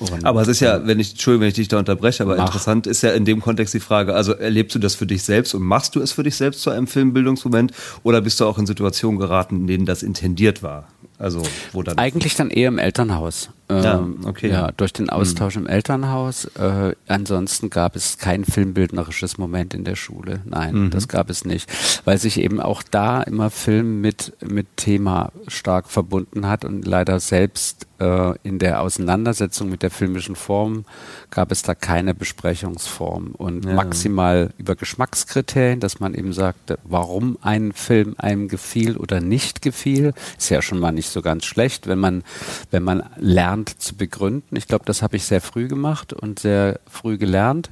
Und 0.00 0.24
aber 0.24 0.42
es 0.42 0.48
ist 0.48 0.60
ja, 0.60 0.86
wenn 0.86 0.98
ich, 0.98 1.10
Entschuldigung, 1.10 1.42
wenn 1.42 1.48
ich 1.48 1.54
dich 1.54 1.68
da 1.68 1.78
unterbreche, 1.78 2.22
aber 2.22 2.36
mach. 2.36 2.46
interessant 2.46 2.86
ist 2.86 3.02
ja 3.02 3.10
in 3.10 3.24
dem 3.24 3.40
Kontext 3.40 3.74
die 3.74 3.80
Frage, 3.80 4.14
also 4.14 4.32
erlebst 4.32 4.74
du 4.74 4.78
das 4.78 4.94
für 4.94 5.06
dich 5.06 5.22
selbst 5.22 5.54
und 5.54 5.62
machst 5.62 5.94
du 5.94 6.00
es 6.00 6.12
für 6.12 6.22
dich 6.22 6.36
selbst 6.36 6.62
zu 6.62 6.70
einem 6.70 6.86
Filmbildungsmoment 6.86 7.72
oder 8.02 8.20
bist 8.20 8.40
du 8.40 8.46
auch 8.46 8.58
in 8.58 8.66
Situationen 8.66 9.18
geraten, 9.18 9.56
in 9.56 9.66
denen 9.66 9.86
das 9.86 10.02
intendiert 10.02 10.62
war? 10.62 10.88
Also 11.18 11.42
wo 11.72 11.82
dann 11.82 11.98
eigentlich 11.98 12.34
dann 12.34 12.50
eher 12.50 12.68
im 12.68 12.78
Elternhaus. 12.78 13.50
Ja, 13.70 13.98
ähm, 13.98 14.18
okay. 14.24 14.50
Ja, 14.50 14.72
durch 14.72 14.92
den 14.92 15.10
Austausch 15.10 15.56
mhm. 15.56 15.62
im 15.62 15.68
Elternhaus. 15.68 16.46
Äh, 16.56 16.94
ansonsten 17.06 17.70
gab 17.70 17.96
es 17.96 18.18
kein 18.18 18.44
filmbildnerisches 18.44 19.38
Moment 19.38 19.74
in 19.74 19.84
der 19.84 19.96
Schule. 19.96 20.40
Nein, 20.44 20.74
mhm. 20.74 20.90
das 20.90 21.08
gab 21.08 21.30
es 21.30 21.44
nicht, 21.44 21.70
weil 22.04 22.18
sich 22.18 22.40
eben 22.40 22.60
auch 22.60 22.82
da 22.82 23.22
immer 23.22 23.50
Film 23.50 24.00
mit 24.00 24.32
mit 24.40 24.66
Thema 24.76 25.32
stark 25.48 25.88
verbunden 25.88 26.46
hat 26.46 26.64
und 26.64 26.86
leider 26.86 27.20
selbst 27.20 27.86
äh, 28.00 28.34
in 28.42 28.58
der 28.58 28.80
Auseinandersetzung 28.80 29.68
mit 29.68 29.82
der 29.82 29.90
filmischen 29.90 30.34
Form 30.34 30.84
gab 31.30 31.52
es 31.52 31.62
da 31.62 31.74
keine 31.74 32.14
Besprechungsform 32.14 33.32
und 33.36 33.66
ja. 33.66 33.74
maximal 33.74 34.50
über 34.58 34.74
Geschmackskriterien, 34.74 35.80
dass 35.80 36.00
man 36.00 36.14
eben 36.14 36.32
sagt, 36.32 36.78
warum 36.84 37.36
ein 37.42 37.72
Film 37.72 38.14
einem 38.18 38.48
gefiel 38.48 38.96
oder 38.96 39.20
nicht 39.20 39.62
gefiel, 39.62 40.14
ist 40.38 40.48
ja 40.48 40.62
schon 40.62 40.78
mal 40.78 40.92
nicht 40.92 41.10
so 41.10 41.20
ganz 41.20 41.44
schlecht, 41.44 41.86
wenn 41.86 41.98
man 41.98 42.22
wenn 42.70 42.82
man 42.82 43.02
lernt 43.16 43.59
zu 43.66 43.96
begründen. 43.96 44.56
Ich 44.56 44.66
glaube, 44.66 44.84
das 44.84 45.02
habe 45.02 45.16
ich 45.16 45.24
sehr 45.24 45.40
früh 45.40 45.68
gemacht 45.68 46.12
und 46.12 46.38
sehr 46.38 46.80
früh 46.88 47.18
gelernt 47.18 47.70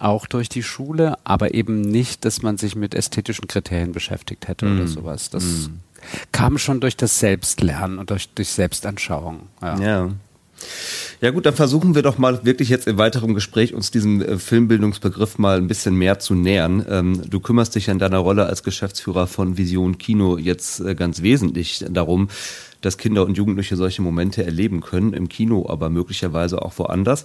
auch 0.00 0.26
durch 0.26 0.48
die 0.48 0.62
Schule, 0.62 1.16
aber 1.24 1.54
eben 1.54 1.80
nicht, 1.80 2.24
dass 2.24 2.40
man 2.40 2.56
sich 2.56 2.76
mit 2.76 2.94
ästhetischen 2.94 3.48
Kriterien 3.48 3.90
beschäftigt 3.90 4.46
hätte 4.46 4.64
mm. 4.64 4.76
oder 4.76 4.86
sowas. 4.86 5.28
Das 5.28 5.42
mm 5.42 5.72
kam 6.32 6.58
schon 6.58 6.80
durch 6.80 6.96
das 6.96 7.18
Selbstlernen 7.18 7.98
und 7.98 8.10
durch, 8.10 8.28
durch 8.30 8.48
Selbstanschauung. 8.48 9.42
Ja. 9.62 9.80
ja. 9.80 10.10
Ja 11.20 11.30
gut, 11.30 11.46
dann 11.46 11.54
versuchen 11.54 11.94
wir 11.94 12.02
doch 12.02 12.18
mal 12.18 12.44
wirklich 12.44 12.68
jetzt 12.68 12.88
im 12.88 12.98
weiteren 12.98 13.34
Gespräch 13.34 13.74
uns 13.74 13.92
diesem 13.92 14.20
äh, 14.20 14.38
Filmbildungsbegriff 14.38 15.38
mal 15.38 15.56
ein 15.56 15.68
bisschen 15.68 15.94
mehr 15.94 16.18
zu 16.18 16.34
nähern. 16.34 16.84
Ähm, 16.88 17.22
du 17.30 17.38
kümmerst 17.38 17.76
dich 17.76 17.86
in 17.86 18.00
deiner 18.00 18.18
Rolle 18.18 18.46
als 18.46 18.64
Geschäftsführer 18.64 19.28
von 19.28 19.56
Vision 19.56 19.98
Kino 19.98 20.36
jetzt 20.36 20.80
äh, 20.80 20.96
ganz 20.96 21.22
wesentlich 21.22 21.84
darum, 21.88 22.28
dass 22.80 22.98
Kinder 22.98 23.24
und 23.24 23.36
Jugendliche 23.36 23.76
solche 23.76 24.02
Momente 24.02 24.44
erleben 24.44 24.80
können, 24.80 25.12
im 25.12 25.28
Kino, 25.28 25.66
aber 25.68 25.90
möglicherweise 25.90 26.62
auch 26.62 26.78
woanders. 26.78 27.24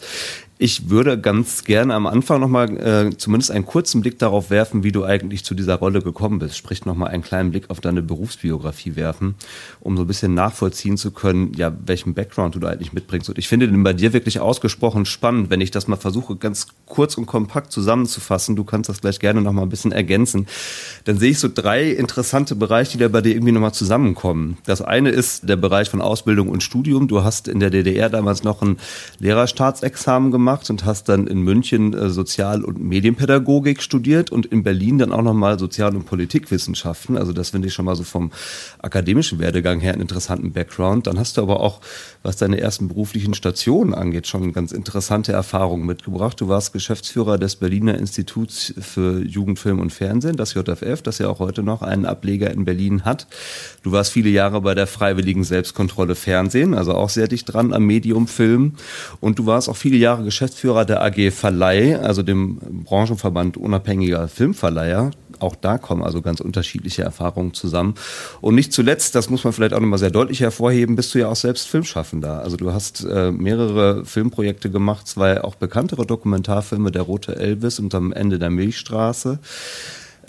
Ich 0.60 0.90
würde 0.90 1.20
ganz 1.20 1.64
gerne 1.66 1.94
am 1.94 2.08
Anfang 2.08 2.40
nochmal 2.40 2.78
äh, 2.78 3.18
zumindest 3.18 3.52
einen 3.52 3.66
kurzen 3.66 4.02
Blick 4.02 4.20
darauf 4.20 4.50
werfen, 4.50 4.84
wie 4.84 4.92
du 4.92 5.04
eigentlich 5.04 5.44
zu 5.44 5.56
dieser 5.56 5.76
Rolle 5.76 6.02
gekommen 6.02 6.40
bist. 6.40 6.56
Sprich 6.56 6.86
nochmal 6.86 7.10
einen 7.10 7.24
kleinen 7.24 7.52
Blick 7.52 7.70
auf 7.70 7.82
deine 7.82 8.02
Berufsbiografie 8.02 8.96
werfen, 8.96 9.36
um 9.82 9.98
so 9.98 10.04
ein 10.04 10.08
bisschen 10.08 10.34
nachvollziehen 10.34 10.96
zu 10.96 11.12
können, 11.12 11.54
ja, 11.56 11.76
welchen 11.86 12.14
Background 12.14 12.56
du 12.56 12.60
da 12.60 12.70
eigentlich 12.70 12.94
mitbringst. 12.94 13.30
Und 13.30 13.38
ich 13.38 13.48
finde 13.48 13.68
den 13.68 13.84
bei 13.84 13.94
dir 13.94 14.14
wirklich 14.14 14.40
ausgesprochen 14.40 15.06
spannend, 15.06 15.50
wenn 15.50 15.60
ich 15.60 15.72
das 15.72 15.88
mal 15.88 15.98
versuche, 15.98 16.36
ganz 16.36 16.68
kurz 16.86 17.18
und 17.18 17.26
kompakt 17.26 17.72
zusammenzufassen. 17.72 18.56
Du 18.56 18.64
kannst 18.64 18.90
das 18.90 19.02
gleich 19.02 19.20
gerne 19.20 19.42
nochmal 19.42 19.66
ein 19.66 19.70
bisschen 19.70 19.92
ergänzen. 19.92 20.48
Dann 21.04 21.18
sehe 21.18 21.32
ich 21.32 21.40
so 21.40 21.50
drei 21.54 21.90
interessante 21.90 22.56
Bereiche, 22.56 22.94
die 22.94 23.04
da 23.04 23.10
bei 23.10 23.22
dir 23.22 23.34
irgendwie 23.34 23.52
nochmal 23.52 23.74
zusammenkommen. 23.74 24.58
Das 24.66 24.82
eine 24.82 25.10
ist 25.10 25.43
der 25.44 25.56
Bereich 25.56 25.90
von 25.90 26.02
Ausbildung 26.02 26.50
und 26.50 26.64
Studium. 26.64 27.08
Du 27.08 27.24
hast 27.24 27.48
in 27.48 27.60
der 27.60 27.70
DDR 27.70 28.10
damals 28.10 28.44
noch 28.44 28.62
ein 28.62 28.78
Lehrerstaatsexamen 29.20 30.32
gemacht 30.32 30.70
und 30.70 30.86
hast 30.86 31.10
dann 31.10 31.28
in 31.28 31.42
München 31.42 31.94
äh, 31.94 32.10
Sozial- 32.10 32.64
und 32.64 32.82
Medienpädagogik 32.82 33.82
studiert 33.82 34.32
und 34.32 34.46
in 34.46 34.64
Berlin 34.64 34.98
dann 34.98 35.12
auch 35.12 35.22
nochmal 35.22 35.60
Sozial- 35.60 35.96
und 35.96 36.06
Politikwissenschaften. 36.06 37.18
Also 37.18 37.34
das 37.34 37.52
finde 37.52 37.68
ich 37.68 37.74
schon 37.74 37.86
mal 37.86 37.96
so 37.96 38.04
vom 38.04 38.32
akademischen 38.80 39.40
Werdegang 39.40 39.80
her 39.80 39.94
einen 39.94 40.02
interessanten 40.02 40.54
Background. 40.54 41.08
Dann 41.08 41.20
hast 41.20 41.38
du 41.38 41.42
aber 41.42 41.60
auch, 41.60 41.82
was 42.22 42.38
deine 42.38 42.60
ersten 42.60 42.88
beruflichen 42.88 43.34
Stationen 43.34 43.94
angeht, 43.94 44.28
schon 44.28 44.54
ganz 44.54 44.72
interessante 44.72 45.32
Erfahrungen 45.32 45.86
mitgebracht. 45.86 46.40
Du 46.40 46.48
warst 46.48 46.74
Geschäftsführer 46.74 47.38
des 47.38 47.56
Berliner 47.56 47.98
Instituts 47.98 48.74
für 48.80 49.24
Jugend, 49.26 49.60
Film 49.60 49.80
und 49.80 49.92
Fernsehen, 49.92 50.38
das 50.38 50.54
JFF, 50.54 51.02
das 51.02 51.18
ja 51.18 51.30
auch 51.30 51.40
heute 51.40 51.64
noch 51.64 51.82
einen 51.82 52.06
Ableger 52.06 52.52
in 52.52 52.66
Berlin 52.66 53.06
hat. 53.06 53.28
Du 53.82 53.92
warst 53.92 54.12
viele 54.12 54.30
Jahre 54.30 54.62
bei 54.62 54.76
der 54.76 54.88
Freiwilligen 54.88 55.33
Selbstkontrolle 55.42 56.16
Fernsehen, 56.16 56.74
also 56.74 56.94
auch 56.94 57.10
sehr 57.10 57.28
dicht 57.28 57.52
dran 57.52 57.74
am 57.74 57.86
Medium 57.86 58.28
Film. 58.28 58.74
Und 59.22 59.40
du 59.40 59.46
warst 59.46 59.70
auch 59.70 59.78
viele 59.78 59.98
Jahre 59.98 60.24
Geschäftsführer 60.24 60.86
der 60.86 61.02
AG 61.02 61.32
Verleih, 61.32 61.98
also 62.00 62.22
dem 62.22 62.60
Branchenverband 62.84 63.56
unabhängiger 63.56 64.28
Filmverleiher. 64.28 65.12
Auch 65.40 65.56
da 65.56 65.78
kommen 65.78 66.04
also 66.04 66.22
ganz 66.22 66.40
unterschiedliche 66.40 67.04
Erfahrungen 67.04 67.54
zusammen. 67.54 67.96
Und 68.42 68.56
nicht 68.56 68.74
zuletzt, 68.74 69.16
das 69.16 69.30
muss 69.30 69.44
man 69.44 69.54
vielleicht 69.54 69.74
auch 69.74 69.80
nochmal 69.80 70.00
sehr 70.00 70.12
deutlich 70.12 70.42
hervorheben, 70.42 70.96
bist 70.96 71.14
du 71.16 71.20
ja 71.20 71.30
auch 71.30 71.36
selbst 71.36 71.68
Filmschaffender. 71.68 72.42
Also 72.42 72.58
du 72.58 72.72
hast 72.74 73.06
äh, 73.06 73.32
mehrere 73.32 74.06
Filmprojekte 74.06 74.70
gemacht, 74.70 75.08
zwei 75.08 75.44
auch 75.44 75.56
bekanntere 75.56 76.06
Dokumentarfilme, 76.06 76.92
Der 76.92 77.02
Rote 77.02 77.36
Elvis 77.36 77.80
und 77.80 77.96
am 77.96 78.12
Ende 78.12 78.40
der 78.40 78.50
Milchstraße 78.50 79.40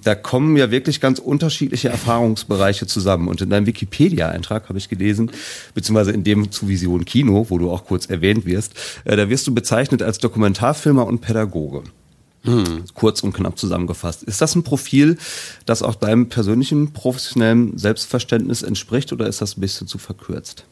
da 0.04 0.14
kommen 0.14 0.56
ja 0.56 0.70
wirklich 0.70 1.00
ganz 1.00 1.18
unterschiedliche 1.18 1.88
Erfahrungsbereiche 1.88 2.87
zusammen. 2.87 3.28
Und 3.28 3.40
in 3.40 3.50
deinem 3.50 3.66
Wikipedia-Eintrag 3.66 4.68
habe 4.68 4.78
ich 4.78 4.88
gelesen, 4.88 5.30
beziehungsweise 5.75 6.12
in 6.12 6.25
dem 6.25 6.50
zu 6.50 6.68
Vision 6.68 7.04
Kino, 7.04 7.46
wo 7.49 7.58
du 7.58 7.70
auch 7.70 7.84
kurz 7.84 8.06
erwähnt 8.06 8.46
wirst, 8.46 8.75
äh, 9.04 9.16
da 9.16 9.28
wirst 9.28 9.46
du 9.46 9.54
bezeichnet 9.54 10.02
als 10.02 10.18
Dokumentarfilmer 10.18 11.06
und 11.06 11.20
Pädagoge. 11.20 11.82
Hm. 12.44 12.84
Kurz 12.92 13.23
und 13.23 13.32
knapp 13.32 13.58
zusammengefasst. 13.58 14.23
Ist 14.23 14.42
das 14.42 14.54
ein 14.54 14.64
Profil, 14.64 15.16
das 15.64 15.82
auch 15.82 15.94
deinem 15.94 16.28
persönlichen 16.28 16.92
professionellen 16.92 17.78
Selbstverständnis 17.78 18.62
entspricht 18.62 19.12
oder 19.14 19.26
ist 19.26 19.40
das 19.40 19.56
ein 19.56 19.62
bisschen 19.62 19.87
zu 19.87 19.96
verkürzt? 19.96 20.64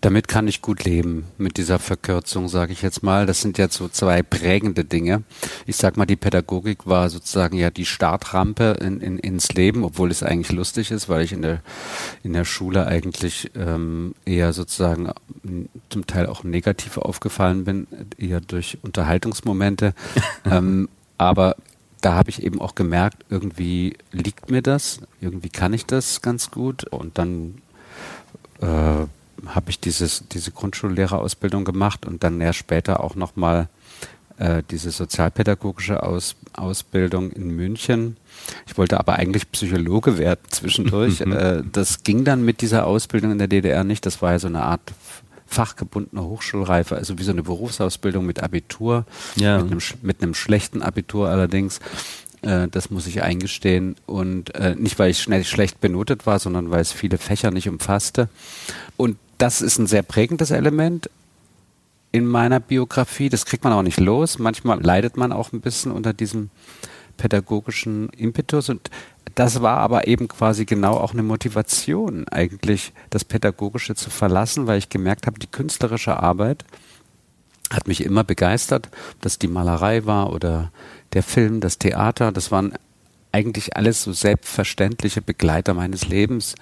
Damit 0.00 0.28
kann 0.28 0.48
ich 0.48 0.62
gut 0.62 0.84
leben, 0.84 1.26
mit 1.38 1.56
dieser 1.56 1.78
Verkürzung, 1.78 2.48
sage 2.48 2.72
ich 2.72 2.82
jetzt 2.82 3.02
mal. 3.02 3.26
Das 3.26 3.40
sind 3.40 3.58
ja 3.58 3.68
so 3.68 3.88
zwei 3.88 4.22
prägende 4.22 4.84
Dinge. 4.84 5.22
Ich 5.66 5.76
sag 5.76 5.96
mal, 5.96 6.06
die 6.06 6.16
Pädagogik 6.16 6.86
war 6.86 7.10
sozusagen 7.10 7.56
ja 7.56 7.70
die 7.70 7.84
Startrampe 7.86 8.76
in, 8.80 9.00
in, 9.00 9.18
ins 9.18 9.52
Leben, 9.52 9.84
obwohl 9.84 10.10
es 10.10 10.22
eigentlich 10.22 10.52
lustig 10.52 10.90
ist, 10.90 11.08
weil 11.08 11.22
ich 11.22 11.32
in 11.32 11.42
der, 11.42 11.60
in 12.22 12.32
der 12.32 12.44
Schule 12.44 12.86
eigentlich 12.86 13.50
ähm, 13.54 14.14
eher 14.24 14.52
sozusagen 14.52 15.10
zum 15.90 16.06
Teil 16.06 16.26
auch 16.26 16.44
negativ 16.44 16.98
aufgefallen 16.98 17.64
bin, 17.64 17.86
eher 18.18 18.40
durch 18.40 18.78
Unterhaltungsmomente. 18.82 19.94
ähm, 20.50 20.88
aber 21.18 21.56
da 22.00 22.14
habe 22.14 22.30
ich 22.30 22.42
eben 22.42 22.60
auch 22.60 22.74
gemerkt, 22.74 23.24
irgendwie 23.30 23.96
liegt 24.12 24.50
mir 24.50 24.62
das, 24.62 25.00
irgendwie 25.20 25.48
kann 25.48 25.72
ich 25.72 25.86
das 25.86 26.22
ganz 26.22 26.50
gut 26.50 26.84
und 26.84 27.18
dann 27.18 27.62
äh, 28.60 29.06
habe 29.46 29.70
ich 29.70 29.80
dieses, 29.80 30.24
diese 30.28 30.50
Grundschullehrerausbildung 30.50 31.64
gemacht 31.64 32.06
und 32.06 32.24
dann 32.24 32.40
erst 32.40 32.58
später 32.58 33.00
auch 33.00 33.14
nochmal 33.14 33.68
äh, 34.38 34.62
diese 34.70 34.90
sozialpädagogische 34.90 36.02
Aus, 36.02 36.36
Ausbildung 36.52 37.32
in 37.32 37.50
München. 37.50 38.16
Ich 38.66 38.76
wollte 38.76 38.98
aber 38.98 39.14
eigentlich 39.14 39.50
Psychologe 39.50 40.18
werden 40.18 40.40
zwischendurch. 40.50 41.20
äh, 41.20 41.62
das 41.72 42.02
ging 42.02 42.24
dann 42.24 42.44
mit 42.44 42.60
dieser 42.60 42.86
Ausbildung 42.86 43.32
in 43.32 43.38
der 43.38 43.48
DDR 43.48 43.84
nicht. 43.84 44.04
Das 44.06 44.22
war 44.22 44.32
ja 44.32 44.38
so 44.38 44.48
eine 44.48 44.62
Art 44.62 44.92
fachgebundene 45.46 46.22
Hochschulreife, 46.22 46.96
also 46.96 47.18
wie 47.18 47.22
so 47.22 47.30
eine 47.30 47.44
Berufsausbildung 47.44 48.26
mit 48.26 48.42
Abitur, 48.42 49.06
ja. 49.36 49.58
mit, 49.58 49.70
einem, 49.70 49.80
mit 50.02 50.22
einem 50.22 50.34
schlechten 50.34 50.82
Abitur 50.82 51.28
allerdings. 51.28 51.78
Äh, 52.42 52.68
das 52.68 52.90
muss 52.90 53.06
ich 53.06 53.22
eingestehen. 53.22 53.96
Und 54.06 54.54
äh, 54.54 54.74
nicht, 54.74 54.98
weil 54.98 55.10
ich 55.10 55.20
schnell 55.20 55.44
schlecht 55.44 55.80
benotet 55.80 56.26
war, 56.26 56.38
sondern 56.38 56.70
weil 56.70 56.80
es 56.80 56.92
viele 56.92 57.18
Fächer 57.18 57.50
nicht 57.50 57.68
umfasste. 57.68 58.28
Und 58.96 59.16
das 59.38 59.62
ist 59.62 59.78
ein 59.78 59.86
sehr 59.86 60.02
prägendes 60.02 60.50
Element 60.50 61.10
in 62.12 62.26
meiner 62.26 62.60
Biografie. 62.60 63.28
Das 63.28 63.44
kriegt 63.46 63.64
man 63.64 63.72
auch 63.72 63.82
nicht 63.82 64.00
los. 64.00 64.38
Manchmal 64.38 64.80
leidet 64.82 65.16
man 65.16 65.32
auch 65.32 65.52
ein 65.52 65.60
bisschen 65.60 65.92
unter 65.92 66.12
diesem 66.12 66.50
pädagogischen 67.16 68.08
Impetus 68.10 68.68
und 68.68 68.90
das 69.34 69.60
war 69.60 69.78
aber 69.78 70.06
eben 70.06 70.28
quasi 70.28 70.64
genau 70.64 70.94
auch 70.94 71.12
eine 71.12 71.22
Motivation, 71.22 72.26
eigentlich 72.28 72.92
das 73.10 73.24
Pädagogische 73.24 73.94
zu 73.94 74.10
verlassen, 74.10 74.66
weil 74.66 74.78
ich 74.78 74.88
gemerkt 74.88 75.26
habe, 75.26 75.38
die 75.38 75.46
künstlerische 75.46 76.22
Arbeit 76.22 76.64
hat 77.70 77.88
mich 77.88 78.04
immer 78.04 78.22
begeistert, 78.22 78.88
ob 79.12 79.20
das 79.22 79.38
die 79.38 79.48
Malerei 79.48 80.06
war 80.06 80.32
oder 80.32 80.70
der 81.12 81.22
Film, 81.22 81.60
das 81.60 81.78
Theater, 81.78 82.32
das 82.32 82.50
waren 82.50 82.74
eigentlich 83.32 83.76
alles 83.76 84.02
so 84.02 84.12
selbstverständliche 84.12 85.20
Begleiter 85.20 85.74
meines 85.74 86.08
Lebens 86.08 86.54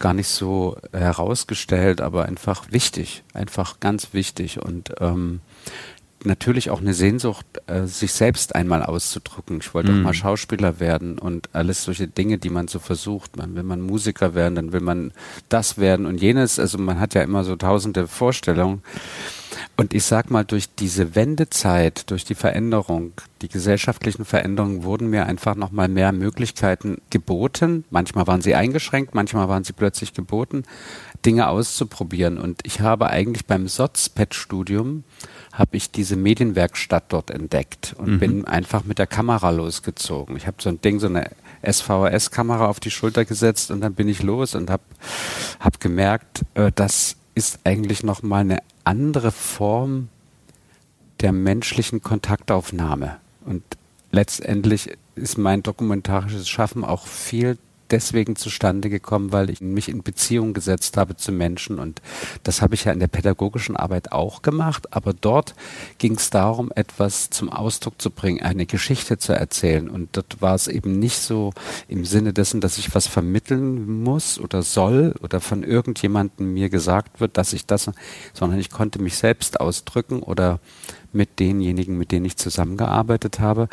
gar 0.00 0.14
nicht 0.14 0.28
so 0.28 0.76
herausgestellt, 0.92 2.00
aber 2.00 2.24
einfach 2.24 2.72
wichtig, 2.72 3.22
einfach 3.32 3.78
ganz 3.78 4.12
wichtig 4.12 4.60
und 4.60 4.94
ähm, 4.98 5.40
natürlich 6.24 6.70
auch 6.70 6.80
eine 6.80 6.94
Sehnsucht, 6.94 7.46
äh, 7.66 7.86
sich 7.86 8.12
selbst 8.12 8.54
einmal 8.54 8.82
auszudrücken. 8.82 9.58
Ich 9.60 9.72
wollte 9.74 9.92
mhm. 9.92 10.00
auch 10.00 10.04
mal 10.04 10.14
Schauspieler 10.14 10.80
werden 10.80 11.18
und 11.18 11.48
alles 11.52 11.84
solche 11.84 12.08
Dinge, 12.08 12.38
die 12.38 12.50
man 12.50 12.68
so 12.68 12.78
versucht. 12.78 13.36
Man 13.36 13.54
will 13.54 13.62
man 13.62 13.80
Musiker 13.80 14.34
werden, 14.34 14.54
dann 14.54 14.72
will 14.72 14.80
man 14.80 15.12
das 15.48 15.78
werden 15.78 16.06
und 16.06 16.20
jenes. 16.20 16.58
Also 16.58 16.78
man 16.78 17.00
hat 17.00 17.14
ja 17.14 17.22
immer 17.22 17.44
so 17.44 17.56
tausende 17.56 18.06
Vorstellungen. 18.06 18.82
Und 19.76 19.94
ich 19.94 20.04
sag 20.04 20.30
mal, 20.30 20.44
durch 20.44 20.74
diese 20.74 21.14
Wendezeit, 21.14 22.10
durch 22.10 22.24
die 22.24 22.34
Veränderung, 22.34 23.12
die 23.42 23.48
gesellschaftlichen 23.48 24.24
Veränderungen 24.24 24.84
wurden 24.84 25.08
mir 25.08 25.26
einfach 25.26 25.54
nochmal 25.54 25.88
mehr 25.88 26.12
Möglichkeiten 26.12 27.00
geboten. 27.10 27.84
Manchmal 27.90 28.26
waren 28.26 28.42
sie 28.42 28.54
eingeschränkt, 28.54 29.14
manchmal 29.14 29.48
waren 29.48 29.64
sie 29.64 29.72
plötzlich 29.72 30.12
geboten, 30.12 30.64
Dinge 31.24 31.48
auszuprobieren. 31.48 32.38
Und 32.38 32.60
ich 32.64 32.80
habe 32.80 33.08
eigentlich 33.10 33.46
beim 33.46 33.68
SOTS-PET-Studium 33.68 35.04
habe 35.52 35.76
ich 35.76 35.90
diese 35.90 36.16
Medienwerkstatt 36.16 37.04
dort 37.08 37.30
entdeckt 37.30 37.94
und 37.98 38.14
mhm. 38.14 38.18
bin 38.18 38.44
einfach 38.44 38.84
mit 38.84 38.98
der 38.98 39.06
Kamera 39.06 39.50
losgezogen. 39.50 40.36
Ich 40.36 40.46
habe 40.46 40.56
so 40.60 40.68
ein 40.68 40.80
Ding, 40.80 41.00
so 41.00 41.06
eine 41.06 41.30
SVHS-Kamera 41.62 42.66
auf 42.66 42.80
die 42.80 42.90
Schulter 42.90 43.24
gesetzt 43.24 43.70
und 43.70 43.80
dann 43.80 43.94
bin 43.94 44.08
ich 44.08 44.22
los 44.22 44.54
und 44.54 44.70
habe 44.70 44.82
hab 45.58 45.80
gemerkt, 45.80 46.42
äh, 46.54 46.72
das 46.74 47.16
ist 47.34 47.60
eigentlich 47.64 48.02
nochmal 48.02 48.40
eine 48.40 48.58
andere 48.84 49.32
Form 49.32 50.08
der 51.20 51.32
menschlichen 51.32 52.02
Kontaktaufnahme. 52.02 53.18
Und 53.44 53.62
letztendlich 54.10 54.96
ist 55.14 55.38
mein 55.38 55.62
dokumentarisches 55.62 56.48
Schaffen 56.48 56.84
auch 56.84 57.06
viel 57.06 57.58
deswegen 57.90 58.36
zustande 58.36 58.90
gekommen, 58.90 59.32
weil 59.32 59.50
ich 59.50 59.60
mich 59.60 59.88
in 59.88 60.02
Beziehung 60.02 60.54
gesetzt 60.54 60.96
habe 60.96 61.16
zu 61.16 61.32
Menschen. 61.32 61.78
Und 61.78 62.00
das 62.42 62.62
habe 62.62 62.74
ich 62.74 62.84
ja 62.84 62.92
in 62.92 63.00
der 63.00 63.08
pädagogischen 63.08 63.76
Arbeit 63.76 64.12
auch 64.12 64.42
gemacht. 64.42 64.92
Aber 64.94 65.12
dort 65.12 65.54
ging 65.98 66.14
es 66.14 66.30
darum, 66.30 66.70
etwas 66.74 67.30
zum 67.30 67.50
Ausdruck 67.50 68.00
zu 68.00 68.10
bringen, 68.10 68.42
eine 68.42 68.66
Geschichte 68.66 69.18
zu 69.18 69.32
erzählen. 69.32 69.88
Und 69.88 70.16
dort 70.16 70.40
war 70.40 70.54
es 70.54 70.68
eben 70.68 70.98
nicht 70.98 71.18
so 71.18 71.52
im 71.88 72.04
Sinne 72.04 72.32
dessen, 72.32 72.60
dass 72.60 72.78
ich 72.78 72.94
was 72.94 73.06
vermitteln 73.06 74.02
muss 74.02 74.38
oder 74.38 74.62
soll 74.62 75.14
oder 75.22 75.40
von 75.40 75.62
irgendjemandem 75.62 76.52
mir 76.52 76.68
gesagt 76.70 77.20
wird, 77.20 77.36
dass 77.36 77.52
ich 77.52 77.66
das, 77.66 77.90
sondern 78.32 78.58
ich 78.58 78.70
konnte 78.70 79.00
mich 79.00 79.16
selbst 79.16 79.60
ausdrücken 79.60 80.22
oder 80.22 80.60
mit 81.12 81.40
denjenigen, 81.40 81.98
mit 81.98 82.12
denen 82.12 82.24
ich 82.24 82.36
zusammengearbeitet 82.36 83.40
habe. 83.40 83.68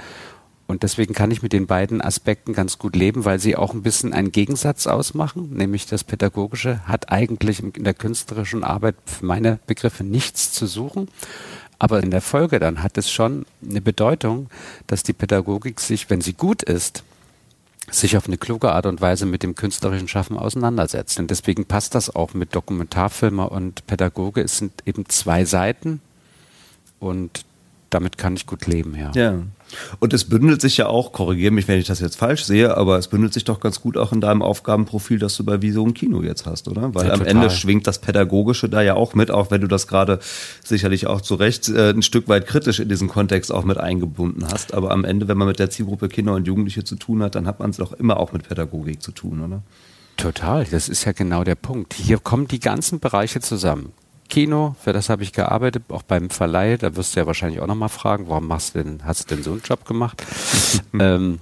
Und 0.67 0.83
deswegen 0.83 1.13
kann 1.13 1.31
ich 1.31 1.41
mit 1.41 1.53
den 1.53 1.65
beiden 1.65 2.01
Aspekten 2.01 2.53
ganz 2.53 2.77
gut 2.77 2.95
leben, 2.95 3.23
weil 3.23 3.39
sie 3.39 3.55
auch 3.55 3.73
ein 3.73 3.83
bisschen 3.83 4.13
einen 4.13 4.33
Gegensatz 4.33 4.85
ausmachen, 4.85 5.53
nämlich 5.53 5.85
das 5.85 6.03
Pädagogische 6.03 6.85
hat 6.85 7.09
eigentlich 7.09 7.63
in 7.63 7.85
der 7.85 7.93
künstlerischen 7.93 8.65
Arbeit 8.65 8.95
für 9.05 9.25
meine 9.25 9.59
Begriffe 9.65 10.03
nichts 10.03 10.51
zu 10.51 10.67
suchen. 10.67 11.07
Aber 11.79 12.03
in 12.03 12.11
der 12.11 12.21
Folge 12.21 12.59
dann 12.59 12.83
hat 12.83 12.97
es 12.97 13.09
schon 13.09 13.45
eine 13.67 13.81
Bedeutung, 13.81 14.49
dass 14.87 15.03
die 15.03 15.13
Pädagogik 15.13 15.79
sich, 15.79 16.09
wenn 16.09 16.21
sie 16.21 16.33
gut 16.33 16.63
ist, 16.63 17.03
sich 17.89 18.17
auf 18.17 18.27
eine 18.27 18.37
kluge 18.37 18.71
Art 18.71 18.85
und 18.85 18.99
Weise 18.99 19.25
mit 19.25 19.43
dem 19.43 19.55
künstlerischen 19.55 20.09
Schaffen 20.09 20.37
auseinandersetzt. 20.37 21.19
Und 21.19 21.31
deswegen 21.31 21.65
passt 21.65 21.95
das 21.95 22.13
auch 22.13 22.33
mit 22.33 22.53
Dokumentarfilmer 22.53 23.51
und 23.51 23.87
Pädagoge. 23.87 24.41
Es 24.41 24.57
sind 24.57 24.73
eben 24.85 25.07
zwei 25.07 25.45
Seiten 25.45 26.01
und 26.99 27.45
damit 27.89 28.17
kann 28.17 28.35
ich 28.35 28.45
gut 28.45 28.65
leben, 28.65 28.95
ja. 28.95 29.11
Ja. 29.15 29.43
Und 29.99 30.13
es 30.13 30.25
bündelt 30.25 30.61
sich 30.61 30.77
ja 30.77 30.87
auch, 30.87 31.11
korrigiere 31.11 31.51
mich, 31.51 31.67
wenn 31.67 31.79
ich 31.79 31.87
das 31.87 31.99
jetzt 31.99 32.17
falsch 32.17 32.45
sehe, 32.45 32.75
aber 32.77 32.97
es 32.97 33.07
bündelt 33.07 33.33
sich 33.33 33.43
doch 33.43 33.59
ganz 33.59 33.81
gut 33.81 33.97
auch 33.97 34.11
in 34.11 34.21
deinem 34.21 34.41
Aufgabenprofil, 34.41 35.19
das 35.19 35.35
du 35.35 35.43
bei 35.43 35.61
Wieso 35.61 35.83
und 35.83 35.93
Kino 35.93 36.23
jetzt 36.23 36.45
hast, 36.45 36.67
oder? 36.67 36.93
Weil 36.95 37.07
ja, 37.07 37.13
am 37.13 37.25
Ende 37.25 37.49
schwingt 37.49 37.87
das 37.87 37.99
Pädagogische 37.99 38.69
da 38.69 38.81
ja 38.81 38.95
auch 38.95 39.13
mit, 39.13 39.31
auch 39.31 39.51
wenn 39.51 39.61
du 39.61 39.67
das 39.67 39.87
gerade 39.87 40.19
sicherlich 40.63 41.07
auch 41.07 41.21
zu 41.21 41.35
Recht 41.35 41.69
äh, 41.69 41.89
ein 41.89 42.01
Stück 42.01 42.27
weit 42.27 42.47
kritisch 42.47 42.79
in 42.79 42.89
diesen 42.89 43.07
Kontext 43.07 43.51
auch 43.51 43.63
mit 43.63 43.77
eingebunden 43.77 44.45
hast. 44.51 44.73
Aber 44.73 44.91
am 44.91 45.03
Ende, 45.03 45.27
wenn 45.27 45.37
man 45.37 45.47
mit 45.47 45.59
der 45.59 45.69
Zielgruppe 45.69 46.09
Kinder 46.09 46.33
und 46.33 46.47
Jugendliche 46.47 46.83
zu 46.83 46.95
tun 46.95 47.21
hat, 47.23 47.35
dann 47.35 47.47
hat 47.47 47.59
man 47.59 47.69
es 47.69 47.77
doch 47.77 47.93
immer 47.93 48.17
auch 48.17 48.31
mit 48.31 48.47
Pädagogik 48.47 49.01
zu 49.01 49.11
tun, 49.11 49.43
oder? 49.43 49.61
Total, 50.17 50.65
das 50.65 50.89
ist 50.89 51.05
ja 51.05 51.11
genau 51.11 51.43
der 51.43 51.55
Punkt. 51.55 51.93
Hier 51.93 52.17
kommen 52.17 52.47
die 52.47 52.59
ganzen 52.59 52.99
Bereiche 52.99 53.39
zusammen. 53.39 53.93
Kino, 54.29 54.75
für 54.81 54.93
das 54.93 55.09
habe 55.09 55.23
ich 55.23 55.33
gearbeitet, 55.33 55.83
auch 55.89 56.03
beim 56.03 56.29
Verleih, 56.29 56.77
da 56.77 56.95
wirst 56.95 57.15
du 57.15 57.19
ja 57.19 57.27
wahrscheinlich 57.27 57.61
auch 57.61 57.67
nochmal 57.67 57.89
fragen, 57.89 58.27
warum 58.27 58.47
machst 58.47 58.75
du 58.75 58.83
denn, 58.83 59.01
hast 59.03 59.29
du 59.29 59.35
denn 59.35 59.43
so 59.43 59.51
einen 59.51 59.61
Job 59.61 59.85
gemacht? 59.85 60.23
ähm, 60.99 61.39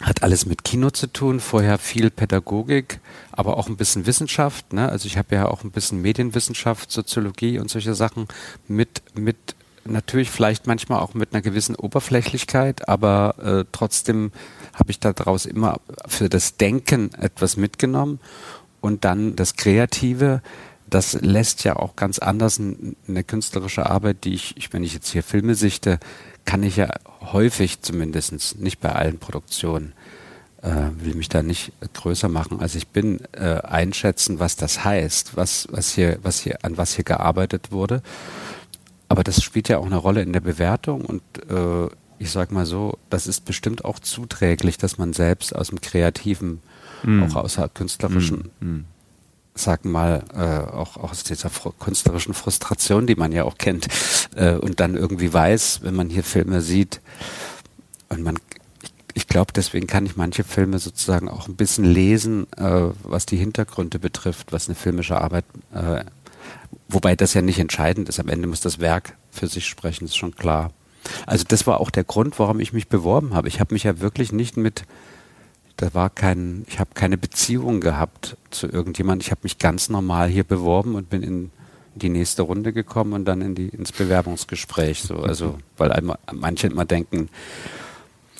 hat 0.00 0.22
alles 0.22 0.46
mit 0.46 0.64
Kino 0.64 0.90
zu 0.90 1.06
tun, 1.06 1.40
vorher 1.40 1.78
viel 1.78 2.10
Pädagogik, 2.10 3.00
aber 3.32 3.58
auch 3.58 3.68
ein 3.68 3.76
bisschen 3.76 4.06
Wissenschaft. 4.06 4.72
Ne? 4.72 4.88
Also 4.88 5.06
ich 5.06 5.18
habe 5.18 5.34
ja 5.34 5.46
auch 5.48 5.62
ein 5.62 5.70
bisschen 5.70 6.00
Medienwissenschaft, 6.00 6.90
Soziologie 6.90 7.58
und 7.58 7.70
solche 7.70 7.94
Sachen 7.94 8.26
mit, 8.66 9.02
mit 9.14 9.36
natürlich 9.84 10.30
vielleicht 10.30 10.66
manchmal 10.66 11.00
auch 11.00 11.14
mit 11.14 11.34
einer 11.34 11.42
gewissen 11.42 11.74
Oberflächlichkeit, 11.74 12.88
aber 12.88 13.34
äh, 13.42 13.64
trotzdem 13.72 14.32
habe 14.74 14.90
ich 14.90 15.00
daraus 15.00 15.46
immer 15.46 15.80
für 16.06 16.28
das 16.28 16.56
Denken 16.56 17.12
etwas 17.14 17.56
mitgenommen 17.56 18.20
und 18.80 19.04
dann 19.04 19.36
das 19.36 19.56
Kreative 19.56 20.42
das 20.90 21.14
lässt 21.20 21.64
ja 21.64 21.76
auch 21.76 21.96
ganz 21.96 22.18
anders 22.18 22.60
eine 22.60 23.24
künstlerische 23.24 23.88
Arbeit, 23.88 24.24
die 24.24 24.34
ich, 24.34 24.56
ich, 24.56 24.72
wenn 24.72 24.84
ich 24.84 24.94
jetzt 24.94 25.10
hier 25.10 25.22
Filme 25.22 25.54
sichte, 25.54 25.98
kann 26.44 26.62
ich 26.62 26.76
ja 26.76 26.88
häufig 27.20 27.80
zumindest, 27.80 28.58
nicht 28.60 28.80
bei 28.80 28.92
allen 28.92 29.18
Produktionen, 29.18 29.92
äh, 30.62 30.90
will 30.98 31.14
mich 31.14 31.28
da 31.28 31.42
nicht 31.42 31.72
größer 31.94 32.28
machen, 32.28 32.60
als 32.60 32.74
ich 32.74 32.88
bin, 32.88 33.20
äh, 33.32 33.60
einschätzen, 33.62 34.40
was 34.40 34.56
das 34.56 34.84
heißt, 34.84 35.36
was, 35.36 35.68
was 35.70 35.92
hier, 35.92 36.18
was 36.22 36.40
hier, 36.40 36.58
an 36.62 36.76
was 36.76 36.94
hier 36.94 37.04
gearbeitet 37.04 37.72
wurde. 37.72 38.02
Aber 39.08 39.24
das 39.24 39.42
spielt 39.42 39.68
ja 39.68 39.78
auch 39.78 39.86
eine 39.86 39.96
Rolle 39.96 40.22
in 40.22 40.32
der 40.32 40.40
Bewertung 40.40 41.04
und 41.04 41.22
äh, 41.48 41.88
ich 42.18 42.30
sag 42.30 42.52
mal 42.52 42.66
so, 42.66 42.98
das 43.08 43.26
ist 43.26 43.46
bestimmt 43.46 43.84
auch 43.84 43.98
zuträglich, 43.98 44.76
dass 44.76 44.98
man 44.98 45.14
selbst 45.14 45.54
aus 45.56 45.68
dem 45.68 45.80
Kreativen, 45.80 46.60
mm. 47.02 47.22
auch 47.22 47.34
aus 47.36 47.54
der 47.54 47.70
künstlerischen 47.70 48.50
mm. 48.60 48.80
Sag 49.54 49.84
mal, 49.84 50.24
äh, 50.34 50.72
auch, 50.72 50.96
auch 50.96 51.10
aus 51.10 51.24
dieser 51.24 51.50
künstlerischen 51.78 52.34
Frustration, 52.34 53.06
die 53.06 53.16
man 53.16 53.32
ja 53.32 53.44
auch 53.44 53.58
kennt, 53.58 53.88
äh, 54.36 54.54
und 54.54 54.80
dann 54.80 54.96
irgendwie 54.96 55.32
weiß, 55.32 55.80
wenn 55.82 55.94
man 55.94 56.08
hier 56.08 56.22
Filme 56.22 56.60
sieht, 56.60 57.00
und 58.08 58.22
man, 58.22 58.38
ich, 58.82 58.92
ich 59.14 59.26
glaube, 59.26 59.52
deswegen 59.52 59.86
kann 59.86 60.06
ich 60.06 60.16
manche 60.16 60.44
Filme 60.44 60.78
sozusagen 60.78 61.28
auch 61.28 61.48
ein 61.48 61.56
bisschen 61.56 61.84
lesen, 61.84 62.46
äh, 62.56 62.90
was 63.02 63.26
die 63.26 63.36
Hintergründe 63.36 63.98
betrifft, 63.98 64.52
was 64.52 64.68
eine 64.68 64.76
filmische 64.76 65.20
Arbeit, 65.20 65.44
äh, 65.74 66.04
wobei 66.88 67.16
das 67.16 67.34
ja 67.34 67.42
nicht 67.42 67.58
entscheidend 67.58 68.08
ist. 68.08 68.20
Am 68.20 68.28
Ende 68.28 68.48
muss 68.48 68.60
das 68.60 68.78
Werk 68.78 69.16
für 69.30 69.46
sich 69.46 69.66
sprechen, 69.66 70.04
ist 70.04 70.16
schon 70.16 70.34
klar. 70.34 70.72
Also 71.26 71.44
das 71.46 71.66
war 71.66 71.80
auch 71.80 71.90
der 71.90 72.04
Grund, 72.04 72.38
warum 72.38 72.60
ich 72.60 72.72
mich 72.72 72.88
beworben 72.88 73.34
habe. 73.34 73.48
Ich 73.48 73.60
habe 73.60 73.74
mich 73.74 73.84
ja 73.84 74.00
wirklich 74.00 74.32
nicht 74.32 74.56
mit 74.56 74.84
da 75.80 75.94
war 75.94 76.10
kein, 76.10 76.64
ich 76.68 76.78
habe 76.78 76.90
keine 76.92 77.16
Beziehung 77.16 77.80
gehabt 77.80 78.36
zu 78.50 78.66
irgendjemand. 78.66 79.22
Ich 79.22 79.30
habe 79.30 79.40
mich 79.44 79.58
ganz 79.58 79.88
normal 79.88 80.28
hier 80.28 80.44
beworben 80.44 80.94
und 80.94 81.08
bin 81.08 81.22
in 81.22 81.50
die 81.94 82.10
nächste 82.10 82.42
Runde 82.42 82.74
gekommen 82.74 83.14
und 83.14 83.24
dann 83.24 83.40
in 83.40 83.54
die, 83.54 83.68
ins 83.68 83.90
Bewerbungsgespräch. 83.90 85.02
So, 85.02 85.16
also, 85.16 85.58
weil 85.78 85.90
einmal, 85.90 86.18
manche 86.32 86.66
immer 86.66 86.84
denken, 86.84 87.30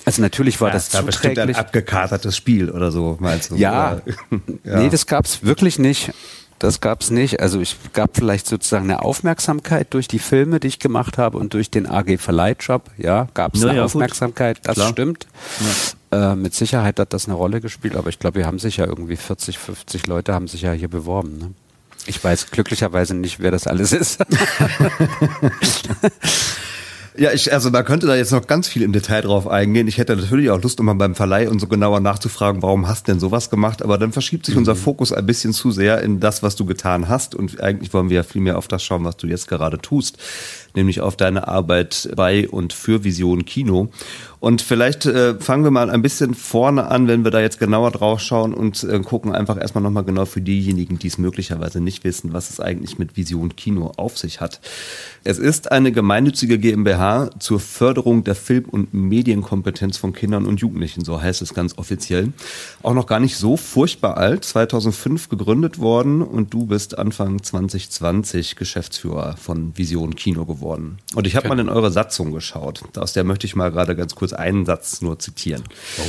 also 0.05 0.21
natürlich 0.21 0.61
war 0.61 0.69
ja, 0.69 0.73
das 0.75 0.89
da 0.89 0.99
zuträglich. 0.99 1.39
ein 1.39 1.55
abgekatertes 1.55 2.35
Spiel 2.37 2.69
oder 2.69 2.91
so, 2.91 3.17
meinst 3.19 3.51
du? 3.51 3.55
Ja, 3.55 4.01
ja. 4.63 4.79
nee, 4.79 4.89
das 4.89 5.07
gab's 5.07 5.43
wirklich 5.43 5.79
nicht. 5.79 6.11
Das 6.61 6.79
gab's 6.79 7.09
nicht. 7.09 7.39
Also 7.39 7.59
ich 7.59 7.75
gab 7.91 8.15
vielleicht 8.15 8.45
sozusagen 8.45 8.83
eine 8.83 9.01
Aufmerksamkeit 9.01 9.91
durch 9.95 10.07
die 10.07 10.19
Filme, 10.19 10.59
die 10.59 10.67
ich 10.67 10.77
gemacht 10.77 11.17
habe 11.17 11.39
und 11.39 11.55
durch 11.55 11.71
den 11.71 11.89
AG 11.89 12.19
Verleihjob. 12.19 12.83
Ja, 12.99 13.27
gab's 13.33 13.63
eine 13.63 13.77
ja, 13.77 13.83
Aufmerksamkeit. 13.83 14.57
Gut. 14.57 14.67
Das 14.67 14.75
Klar. 14.75 14.89
stimmt. 14.89 15.25
Äh, 16.11 16.35
mit 16.35 16.53
Sicherheit 16.53 16.99
hat 16.99 17.13
das 17.13 17.25
eine 17.25 17.33
Rolle 17.33 17.61
gespielt, 17.61 17.95
aber 17.95 18.09
ich 18.09 18.19
glaube, 18.19 18.37
wir 18.37 18.45
haben 18.45 18.59
sich 18.59 18.77
ja 18.77 18.85
irgendwie 18.85 19.15
40, 19.15 19.57
50 19.57 20.05
Leute 20.05 20.35
haben 20.35 20.47
sich 20.47 20.61
ja 20.61 20.71
hier 20.71 20.87
beworben. 20.87 21.39
Ne? 21.39 21.51
Ich 22.05 22.23
weiß 22.23 22.51
glücklicherweise 22.51 23.15
nicht, 23.15 23.39
wer 23.39 23.49
das 23.49 23.65
alles 23.65 23.91
ist. 23.91 24.19
Ja, 27.17 27.31
ich, 27.33 27.51
also 27.51 27.71
man 27.71 27.83
könnte 27.83 28.07
da 28.07 28.15
jetzt 28.15 28.31
noch 28.31 28.47
ganz 28.47 28.67
viel 28.67 28.83
im 28.83 28.93
Detail 28.93 29.21
drauf 29.21 29.47
eingehen. 29.47 29.87
Ich 29.87 29.97
hätte 29.97 30.15
natürlich 30.15 30.49
auch 30.49 30.61
Lust, 30.61 30.79
um 30.79 30.85
mal 30.85 30.93
beim 30.93 31.13
Verleih 31.13 31.49
und 31.49 31.59
so 31.59 31.67
genauer 31.67 31.99
nachzufragen, 31.99 32.61
warum 32.61 32.87
hast 32.87 33.07
du 33.07 33.11
denn 33.11 33.19
sowas 33.19 33.49
gemacht? 33.49 33.81
Aber 33.81 33.97
dann 33.97 34.13
verschiebt 34.13 34.45
sich 34.45 34.55
mhm. 34.55 34.59
unser 34.59 34.75
Fokus 34.75 35.11
ein 35.11 35.25
bisschen 35.25 35.51
zu 35.51 35.71
sehr 35.71 36.01
in 36.01 36.19
das, 36.19 36.41
was 36.41 36.55
du 36.55 36.65
getan 36.65 37.09
hast. 37.09 37.35
Und 37.35 37.59
eigentlich 37.59 37.93
wollen 37.93 38.09
wir 38.09 38.17
ja 38.17 38.23
viel 38.23 38.41
mehr 38.41 38.57
auf 38.57 38.67
das 38.67 38.83
schauen, 38.83 39.03
was 39.03 39.17
du 39.17 39.27
jetzt 39.27 39.47
gerade 39.47 39.77
tust. 39.77 40.17
Nämlich 40.75 41.01
auf 41.01 41.15
deine 41.15 41.47
Arbeit 41.47 42.09
bei 42.15 42.47
und 42.47 42.73
für 42.73 43.03
Vision 43.03 43.45
Kino. 43.45 43.89
Und 44.41 44.63
vielleicht 44.63 45.05
äh, 45.05 45.39
fangen 45.39 45.63
wir 45.63 45.69
mal 45.69 45.91
ein 45.91 46.01
bisschen 46.01 46.33
vorne 46.33 46.87
an, 46.87 47.07
wenn 47.07 47.23
wir 47.23 47.29
da 47.29 47.39
jetzt 47.39 47.59
genauer 47.59 47.91
drauf 47.91 48.19
schauen 48.21 48.55
und 48.55 48.83
äh, 48.83 48.99
gucken 49.01 49.35
einfach 49.35 49.55
erstmal 49.55 49.83
nochmal 49.83 50.03
genau 50.03 50.25
für 50.25 50.41
diejenigen, 50.41 50.97
die 50.97 51.09
es 51.09 51.19
möglicherweise 51.19 51.79
nicht 51.79 52.03
wissen, 52.03 52.33
was 52.33 52.49
es 52.49 52.59
eigentlich 52.59 52.97
mit 52.97 53.15
Vision 53.15 53.55
Kino 53.55 53.91
auf 53.97 54.17
sich 54.17 54.41
hat. 54.41 54.59
Es 55.23 55.37
ist 55.37 55.71
eine 55.71 55.91
gemeinnützige 55.91 56.57
GmbH 56.57 57.29
zur 57.37 57.59
Förderung 57.59 58.23
der 58.23 58.33
Film- 58.33 58.65
und 58.69 58.95
Medienkompetenz 58.95 59.97
von 59.97 60.11
Kindern 60.11 60.47
und 60.47 60.59
Jugendlichen, 60.59 61.05
so 61.05 61.21
heißt 61.21 61.43
es 61.43 61.53
ganz 61.53 61.77
offiziell. 61.77 62.33
Auch 62.81 62.95
noch 62.95 63.05
gar 63.05 63.19
nicht 63.19 63.37
so 63.37 63.57
furchtbar 63.57 64.17
alt, 64.17 64.43
2005 64.43 65.29
gegründet 65.29 65.77
worden 65.77 66.23
und 66.23 66.51
du 66.51 66.65
bist 66.65 66.97
Anfang 66.97 67.43
2020 67.43 68.55
Geschäftsführer 68.55 69.37
von 69.37 69.77
Vision 69.77 70.15
Kino 70.15 70.45
geworden. 70.45 70.60
Und 71.15 71.27
ich 71.27 71.35
habe 71.35 71.47
mal 71.47 71.59
in 71.59 71.69
eure 71.69 71.91
Satzung 71.91 72.31
geschaut. 72.31 72.83
Aus 72.97 73.13
der 73.13 73.23
möchte 73.23 73.47
ich 73.47 73.55
mal 73.55 73.71
gerade 73.71 73.95
ganz 73.95 74.15
kurz 74.15 74.33
einen 74.33 74.65
Satz 74.65 75.01
nur 75.01 75.19
zitieren. 75.19 75.63
Oh. 75.97 76.03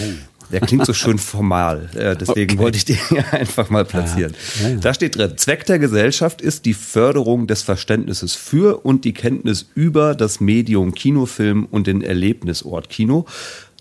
Der 0.53 0.61
klingt 0.61 0.85
so 0.85 0.93
schön 0.93 1.19
formal, 1.19 1.89
äh, 1.95 2.15
deswegen 2.15 2.53
okay. 2.53 2.63
wollte 2.63 2.77
ich 2.77 2.85
den 2.85 2.99
hier 3.09 3.33
einfach 3.33 3.71
mal 3.71 3.87
platzieren. 3.87 4.35
Ja. 4.61 4.69
Ja, 4.69 4.75
ja. 4.75 4.81
Da 4.81 4.95
steht 4.95 5.17
drin, 5.17 5.33
Zweck 5.37 5.65
der 5.65 5.79
Gesellschaft 5.79 6.43
ist 6.43 6.67
die 6.67 6.75
Förderung 6.75 7.47
des 7.47 7.63
Verständnisses 7.63 8.35
für 8.35 8.85
und 8.85 9.07
die 9.07 9.15
Kenntnis 9.15 9.67
über 9.75 10.15
das 10.15 10.41
Medium 10.41 10.95
Kinofilm 10.95 11.67
und 11.71 11.87
den 11.87 12.03
Erlebnisort 12.03 12.91
Kino 12.91 13.25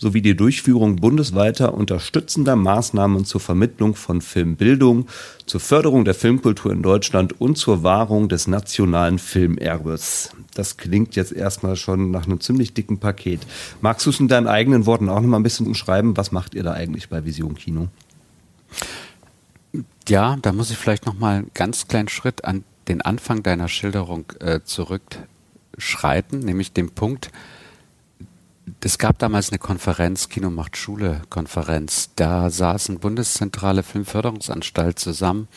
sowie 0.02 0.24
die 0.24 0.36
Durchführung 0.36 0.96
bundesweiter 0.96 1.76
unterstützender 1.76 2.56
Maßnahmen 2.56 3.24
zur 3.24 3.40
Vermittlung 3.40 3.94
von 3.94 4.22
Filmbildung, 4.22 5.08
zur 5.46 5.60
Förderung 5.60 6.06
der 6.06 6.16
Filmkultur 6.16 6.72
in 6.72 6.82
Deutschland 6.82 7.40
und 7.40 7.56
zur 7.56 7.84
Wahrung 7.84 8.28
des 8.28 8.48
nationalen 8.48 9.20
Filmerbes. 9.20 10.32
Das 10.56 10.78
klingt 10.78 11.16
jetzt 11.16 11.32
erstmal 11.32 11.76
schon 11.76 12.10
nach 12.10 12.26
einem 12.26 12.42
ziemlich 12.42 12.74
dicken 12.74 12.98
Paket. 12.98 13.42
Magst 13.82 14.08
du 14.08 14.10
es 14.10 14.20
in 14.20 14.28
deinen 14.28 14.48
eigenen 14.48 14.88
Worten 14.88 15.08
auch 15.08 15.22
noch 15.22 15.28
mal 15.28 15.38
ein 15.38 15.44
bisschen 15.44 15.68
umschreiben? 15.68 16.18
Was 16.18 16.32
macht 16.32 16.56
ihr 16.56 16.64
da 16.64 16.74
eigentlich 16.74 17.08
bei 17.08 17.24
Vision 17.24 17.54
Kino? 17.54 17.88
Ja, 20.10 20.36
da 20.42 20.52
muss 20.52 20.72
ich 20.72 20.78
vielleicht 20.78 21.06
noch 21.06 21.20
mal 21.20 21.38
einen 21.38 21.52
ganz 21.54 21.88
kleinen 21.88 22.10
Schritt 22.10 22.44
an 22.44 22.64
den 22.88 23.04
Anfang 23.04 23.44
deiner 23.44 23.68
Schilderung 23.68 24.26
äh, 24.40 24.62
zurückschreiten, 24.64 26.40
nämlich 26.40 26.74
den 26.74 26.90
Punkt, 26.90 27.30
es 28.84 28.98
gab 28.98 29.20
damals 29.20 29.50
eine 29.50 29.60
Konferenz, 29.60 30.30
Kino 30.30 30.50
macht 30.50 30.78
Schule 30.78 31.22
Konferenz. 31.30 32.12
Da 32.16 32.50
saßen 32.50 33.00
Bundeszentrale 33.00 33.84
Filmförderungsanstalt 33.84 35.00
zusammen 35.00 35.48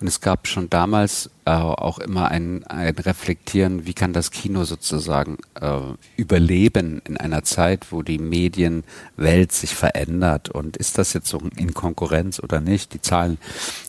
und 0.00 0.06
es 0.06 0.20
gab 0.20 0.46
schon 0.46 0.70
damals 0.70 1.30
äh, 1.44 1.50
auch 1.50 1.98
immer 1.98 2.30
ein, 2.30 2.64
ein 2.64 2.94
Reflektieren, 2.94 3.86
wie 3.86 3.94
kann 3.94 4.12
das 4.12 4.30
Kino 4.30 4.64
sozusagen 4.64 5.38
äh, 5.60 5.80
überleben 6.16 7.02
in 7.04 7.16
einer 7.16 7.42
Zeit, 7.42 7.90
wo 7.90 8.02
die 8.02 8.18
Medienwelt 8.18 9.52
sich 9.52 9.74
verändert 9.74 10.48
und 10.48 10.76
ist 10.76 10.98
das 10.98 11.12
jetzt 11.12 11.28
so 11.28 11.40
in 11.56 11.74
Konkurrenz 11.74 12.40
oder 12.40 12.60
nicht? 12.60 12.94
Die 12.94 13.02
Zahlen 13.02 13.38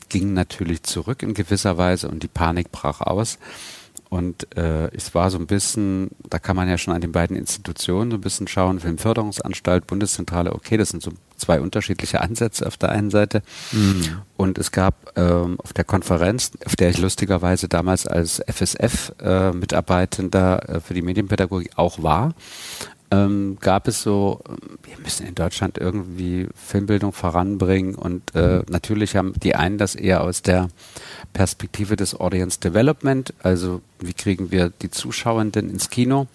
gingen 0.10 0.34
natürlich 0.34 0.84
zurück 0.84 1.24
in 1.24 1.34
gewisser 1.34 1.78
Weise 1.78 2.08
und 2.08 2.24
die 2.24 2.28
Panik 2.28 2.72
brach 2.72 3.02
aus. 3.02 3.38
Und 4.16 4.56
äh, 4.56 4.88
es 4.96 5.14
war 5.14 5.30
so 5.30 5.38
ein 5.38 5.46
bisschen, 5.46 6.12
da 6.30 6.40
kann 6.40 6.56
man 6.56 6.70
ja 6.70 6.78
schon 6.78 6.94
an 6.94 7.02
den 7.02 7.12
beiden 7.12 7.36
Institutionen 7.36 8.12
so 8.12 8.18
ein 8.18 8.22
bisschen 8.22 8.48
schauen, 8.48 8.80
Filmförderungsanstalt, 8.80 9.88
Bundeszentrale, 9.88 10.54
okay, 10.54 10.78
das 10.78 10.88
sind 10.88 11.04
so 11.04 11.12
zwei 11.36 11.60
unterschiedliche 11.60 12.22
Ansätze 12.22 12.66
auf 12.66 12.78
der 12.78 12.92
einen 12.92 13.10
Seite. 13.10 13.42
Mhm. 13.74 14.22
Und 14.38 14.58
es 14.58 14.72
gab 14.72 15.12
ähm, 15.18 15.60
auf 15.60 15.74
der 15.74 15.84
Konferenz, 15.84 16.52
auf 16.66 16.78
der 16.78 16.92
ich 16.92 16.98
lustigerweise 16.98 17.68
damals 17.68 18.08
als 18.08 18.40
FSF-Mitarbeitender 18.40 20.70
äh, 20.70 20.78
äh, 20.78 20.80
für 20.80 20.94
die 20.94 21.02
Medienpädagogik 21.02 21.72
auch 21.76 22.02
war, 22.02 22.36
ähm, 23.16 23.58
gab 23.60 23.88
es 23.88 24.02
so, 24.02 24.40
wir 24.84 24.98
müssen 25.04 25.26
in 25.26 25.36
Deutschland 25.36 25.78
irgendwie 25.78 26.48
Filmbildung 26.56 27.14
voranbringen 27.14 27.96
und 27.96 28.36
äh, 28.36 28.64
natürlich 28.70 29.16
haben 29.16 29.34
die 29.34 29.56
einen 29.56 29.78
das 29.78 29.96
eher 29.96 30.22
aus 30.22 30.42
der 30.42 30.70
Perspektive 31.34 31.96
des 31.96 32.20
Audience 32.20 32.60
Development, 32.60 33.34
also 33.42 33.82
wie 34.00 34.14
kriegen 34.14 34.52
wir 34.52 34.70
die 34.82 34.92
Zuschauenden 34.92 35.70
ins 35.70 35.90
Kino, 35.90 36.28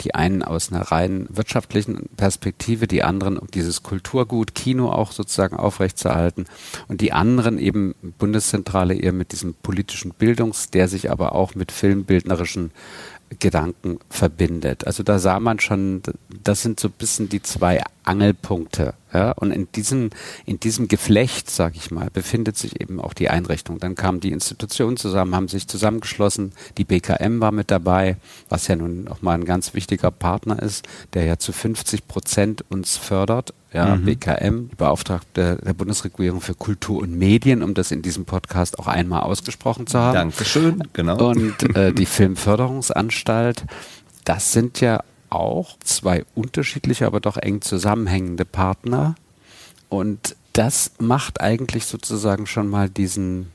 die 0.00 0.14
einen 0.14 0.42
aus 0.42 0.72
einer 0.72 0.82
rein 0.82 1.26
wirtschaftlichen 1.30 2.08
Perspektive, 2.16 2.86
die 2.86 3.02
anderen 3.02 3.38
um 3.38 3.48
dieses 3.50 3.82
Kulturgut 3.82 4.54
Kino 4.54 4.90
auch 4.90 5.12
sozusagen 5.12 5.56
aufrechtzuerhalten 5.56 6.46
und 6.88 7.00
die 7.00 7.12
anderen 7.12 7.58
eben 7.58 7.94
Bundeszentrale 8.18 8.94
eher 8.94 9.12
mit 9.12 9.32
diesem 9.32 9.54
politischen 9.54 10.12
Bildungs, 10.12 10.70
der 10.70 10.88
sich 10.88 11.10
aber 11.10 11.34
auch 11.34 11.54
mit 11.54 11.70
filmbildnerischen 11.70 12.72
Gedanken 13.38 13.98
verbindet. 14.08 14.86
Also 14.86 15.02
da 15.02 15.18
sah 15.18 15.40
man 15.40 15.60
schon, 15.60 16.02
das 16.42 16.62
sind 16.62 16.80
so 16.80 16.88
ein 16.88 16.94
bisschen 16.98 17.28
die 17.28 17.42
zwei 17.42 17.82
Angelpunkte. 18.04 18.94
Ja? 19.14 19.32
Und 19.32 19.52
in 19.52 19.70
diesem, 19.72 20.10
in 20.44 20.60
diesem 20.60 20.88
Geflecht, 20.88 21.48
sage 21.48 21.76
ich 21.76 21.90
mal, 21.90 22.10
befindet 22.10 22.58
sich 22.58 22.80
eben 22.80 23.00
auch 23.00 23.14
die 23.14 23.30
Einrichtung. 23.30 23.78
Dann 23.78 23.94
kamen 23.94 24.20
die 24.20 24.32
Institutionen 24.32 24.96
zusammen, 24.96 25.34
haben 25.34 25.48
sich 25.48 25.68
zusammengeschlossen. 25.68 26.52
Die 26.76 26.84
BKM 26.84 27.40
war 27.40 27.52
mit 27.52 27.70
dabei, 27.70 28.16
was 28.48 28.66
ja 28.68 28.76
nun 28.76 29.08
auch 29.08 29.22
mal 29.22 29.34
ein 29.34 29.44
ganz 29.44 29.72
wichtiger 29.72 30.10
Partner 30.10 30.60
ist, 30.60 30.86
der 31.14 31.24
ja 31.24 31.38
zu 31.38 31.52
50 31.52 32.06
Prozent 32.08 32.64
uns 32.68 32.96
fördert. 32.96 33.54
Ja, 33.72 33.96
mhm. 33.96 34.04
BKM, 34.04 34.68
Beauftragte 34.76 35.58
der 35.64 35.72
Bundesregierung 35.72 36.40
für 36.40 36.54
Kultur 36.54 37.02
und 37.02 37.18
Medien, 37.18 37.60
um 37.60 37.74
das 37.74 37.90
in 37.90 38.02
diesem 38.02 38.24
Podcast 38.24 38.78
auch 38.78 38.86
einmal 38.86 39.22
ausgesprochen 39.22 39.88
zu 39.88 39.98
haben. 39.98 40.14
Dankeschön, 40.14 40.84
genau. 40.92 41.30
Und 41.30 41.76
äh, 41.76 41.92
die 41.92 42.06
Filmförderungsanstalt, 42.06 43.64
das 44.24 44.52
sind 44.52 44.80
ja 44.80 45.02
auch 45.34 45.76
zwei 45.82 46.24
unterschiedliche, 46.34 47.06
aber 47.06 47.20
doch 47.20 47.36
eng 47.36 47.60
zusammenhängende 47.60 48.44
Partner. 48.44 49.14
Und 49.88 50.36
das 50.52 50.92
macht 50.98 51.40
eigentlich 51.40 51.86
sozusagen 51.86 52.46
schon 52.46 52.68
mal 52.68 52.88
diesen, 52.88 53.50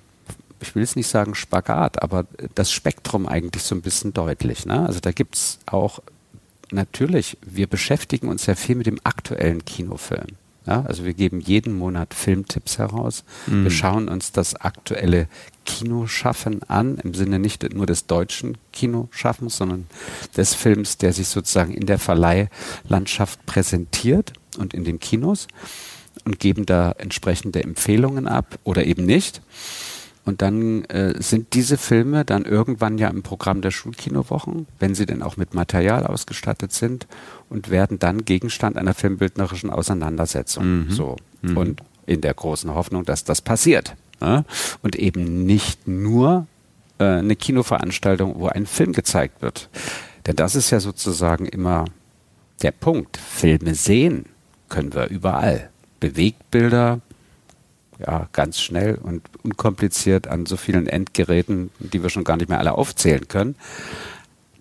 ich 0.62 0.76
will 0.76 0.84
es 0.84 0.96
nicht 0.96 1.08
sagen 1.08 1.36
Spagat, 1.36 2.02
aber 2.02 2.26
das 2.56 2.72
Spektrum 2.72 3.28
eigentlich 3.28 3.64
so 3.64 3.76
ein 3.76 3.82
bisschen 3.82 4.14
deutlich. 4.14 4.66
Ne? 4.66 4.86
Also 4.86 5.00
da 5.00 5.12
gibt 5.12 5.36
es 5.36 5.60
auch 5.66 6.00
natürlich, 6.72 7.38
wir 7.42 7.68
beschäftigen 7.68 8.28
uns 8.28 8.46
ja 8.46 8.56
viel 8.56 8.76
mit 8.76 8.86
dem 8.86 9.00
aktuellen 9.04 9.64
Kinofilm. 9.66 10.28
Ja, 10.70 10.84
also 10.84 11.04
wir 11.04 11.16
geben 11.16 11.40
jeden 11.40 11.76
Monat 11.76 12.14
Filmtipps 12.14 12.78
heraus. 12.78 13.24
Mhm. 13.48 13.64
Wir 13.64 13.72
schauen 13.72 14.08
uns 14.08 14.32
das 14.32 14.56
aktuelle 14.56 15.28
Kinoschaffen 15.66 16.62
an, 16.70 17.00
im 17.04 17.16
Sinne 17.16 17.40
nicht 17.40 17.74
nur 17.74 17.88
des 17.88 18.06
deutschen 18.06 18.56
Kinoschaffens, 18.72 19.58
sondern 19.58 19.88
des 20.38 20.54
Films, 20.54 20.98
der 20.98 21.12
sich 21.12 21.28
sozusagen 21.28 21.74
in 21.74 21.88
der 21.88 21.98
Verleihlandschaft 21.98 23.44
präsentiert 23.48 24.34
und 24.60 24.76
in 24.76 24.84
den 24.84 25.00
Kinos 25.00 25.48
und 26.24 26.40
geben 26.40 26.68
da 26.68 26.92
entsprechende 26.92 27.64
Empfehlungen 27.64 28.28
ab 28.28 28.60
oder 28.64 28.86
eben 28.86 29.08
nicht. 29.08 29.42
Und 30.30 30.44
dann 30.44 30.86
äh, 30.86 31.20
sind 31.20 31.56
diese 31.56 31.76
Filme 31.76 32.24
dann 32.24 32.46
irgendwann 32.46 33.00
ja 33.00 33.08
im 33.08 33.24
Programm 33.24 33.62
der 33.62 33.72
Schulkinowochen, 33.72 34.68
wenn 34.78 34.94
sie 34.94 35.08
denn 35.08 35.24
auch 35.24 35.38
mit 35.38 35.56
Material 35.56 36.06
ausgestattet 36.06 36.72
sind 36.72 37.08
und 37.50 37.72
werden 37.72 37.98
dann 37.98 38.26
Gegenstand 38.26 38.78
einer 38.78 38.94
filmbildnerischen 38.94 39.72
Auseinandersetzung. 39.72 40.84
Mhm. 40.84 40.92
So. 40.92 41.16
Mhm. 41.42 41.58
Und 41.58 41.84
in 42.06 42.22
der 42.22 42.36
großen 42.36 42.76
Hoffnung, 42.76 43.06
dass 43.06 43.24
das 43.24 43.42
passiert. 43.42 43.96
Ne? 44.22 44.46
Und 44.84 44.98
eben 44.98 45.48
nicht 45.48 45.88
nur 45.88 46.46
äh, 47.00 47.06
eine 47.06 47.36
Kinoveranstaltung, 47.36 48.36
wo 48.40 48.50
ein 48.50 48.68
Film 48.68 48.94
gezeigt 48.94 49.42
wird. 49.42 49.68
Denn 50.28 50.36
das 50.36 50.54
ist 50.54 50.70
ja 50.70 50.80
sozusagen 50.80 51.48
immer 51.48 51.86
der 52.62 52.72
Punkt. 52.72 53.18
Filme 53.18 53.74
sehen 53.74 54.26
können 54.70 54.94
wir 54.94 55.08
überall. 55.08 55.72
Bewegtbilder, 56.00 57.00
ja, 58.00 58.28
ganz 58.32 58.60
schnell 58.60 58.96
und 58.96 59.22
unkompliziert 59.44 60.28
an 60.28 60.46
so 60.46 60.58
vielen 60.58 60.88
Endgeräten, 60.88 61.70
die 61.80 62.02
wir 62.02 62.10
schon 62.10 62.24
gar 62.24 62.38
nicht 62.38 62.50
mehr 62.50 62.60
alle 62.60 62.74
aufzählen 62.78 63.28
können. 63.28 63.56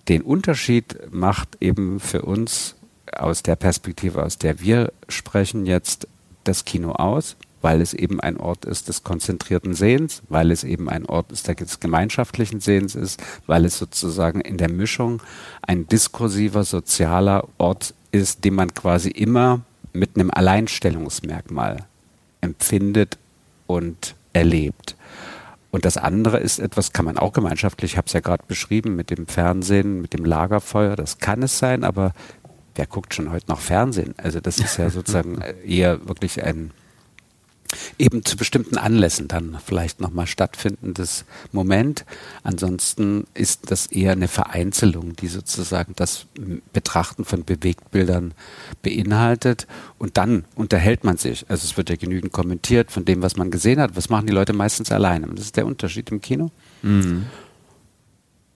Den 0.09 0.23
Unterschied 0.23 0.99
macht 1.11 1.59
eben 1.61 2.01
für 2.01 2.23
uns 2.23 2.77
aus 3.13 3.43
der 3.43 3.57
Perspektive, 3.57 4.23
aus 4.23 4.39
der 4.39 4.61
wir 4.61 4.93
sprechen, 5.09 5.67
jetzt 5.67 6.09
das 6.45 6.65
Kino 6.65 6.93
aus, 6.93 7.37
weil 7.61 7.81
es 7.81 7.93
eben 7.95 8.21
ein 8.21 8.37
Ort 8.39 8.65
ist 8.65 8.89
des 8.89 9.03
konzentrierten 9.03 9.75
Sehens, 9.75 10.23
weil 10.29 10.51
es 10.51 10.65
eben 10.65 10.89
ein 10.89 11.07
Ort 11.07 11.33
ist 11.33 11.49
des 11.49 11.81
gemeinschaftlichen 11.81 12.61
Sehens 12.61 12.95
ist, 12.95 13.23
weil 13.47 13.65
es 13.65 13.79
sozusagen 13.79 14.41
in 14.41 14.57
der 14.57 14.71
Mischung 14.71 15.23
ein 15.63 15.87
diskursiver, 15.87 16.65
sozialer 16.65 17.49
Ort 17.59 17.95
ist, 18.13 18.45
den 18.45 18.55
man 18.55 18.73
quasi 18.75 19.11
immer 19.11 19.61
mit 19.93 20.17
einem 20.17 20.31
Alleinstellungsmerkmal 20.31 21.85
empfindet 22.41 23.19
und 23.69 24.17
erlebt. 24.33 24.97
Und 25.71 25.85
das 25.85 25.97
andere 25.97 26.39
ist 26.39 26.59
etwas, 26.59 26.93
kann 26.93 27.05
man 27.05 27.19
auch 27.19 27.33
gemeinschaftlich, 27.33 27.93
ich 27.93 27.97
habe 27.97 28.07
es 28.07 28.13
ja 28.15 28.21
gerade 28.21 28.43
beschrieben, 28.49 28.97
mit 28.97 29.11
dem 29.11 29.27
Fernsehen, 29.27 30.01
mit 30.01 30.15
dem 30.15 30.25
Lagerfeuer, 30.25 30.97
das 30.97 31.19
kann 31.19 31.43
es 31.43 31.59
sein, 31.59 31.85
aber 31.85 32.13
wer 32.75 32.87
guckt 32.87 33.15
schon 33.15 33.31
heute 33.31 33.49
noch 33.49 33.61
Fernsehen? 33.61 34.15
Also 34.17 34.41
das 34.41 34.59
ist 34.59 34.79
ja 34.79 34.89
sozusagen 34.91 35.41
eher 35.65 36.09
wirklich 36.09 36.43
ein, 36.43 36.73
eben 37.99 38.25
zu 38.25 38.37
bestimmten 38.37 38.79
Anlässen 38.79 39.29
dann 39.29 39.59
vielleicht 39.65 40.01
nochmal 40.01 40.27
stattfindendes 40.27 41.25
Moment. 41.53 42.05
Ansonsten 42.43 43.27
ist 43.35 43.71
das 43.71 43.87
eher 43.87 44.13
eine 44.13 44.29
Vereinzelung, 44.29 45.17
die 45.17 45.29
sozusagen 45.29 45.93
das 45.97 46.27
Betrachten 46.73 47.25
von 47.25 47.45
Bewegtbildern 47.45 48.35
beinhaltet. 48.83 49.67
Und 49.99 50.17
dann 50.17 50.45
unterhält 50.55 51.05
man 51.05 51.17
sich. 51.17 51.45
Also 51.49 51.65
es 51.65 51.77
wird 51.77 51.91
ja 51.91 51.97
genügend 51.97 52.33
kommentiert 52.33 52.91
von 52.91 53.05
dem, 53.05 53.23
was 53.23 53.37
man 53.37 53.51
gesehen 53.51 53.81
hat. 53.81 53.97
Was 53.97 54.09
machen 54.09 54.27
die 54.27 54.33
Leute 54.33 54.53
meistens 54.53 54.91
alleine? 54.91 55.27
Das 55.29 55.47
ist 55.47 55.57
der 55.57 55.67
Unterschied 55.67 56.11
im 56.11 56.21
Kino. 56.21 56.51
Mhm. 56.83 57.27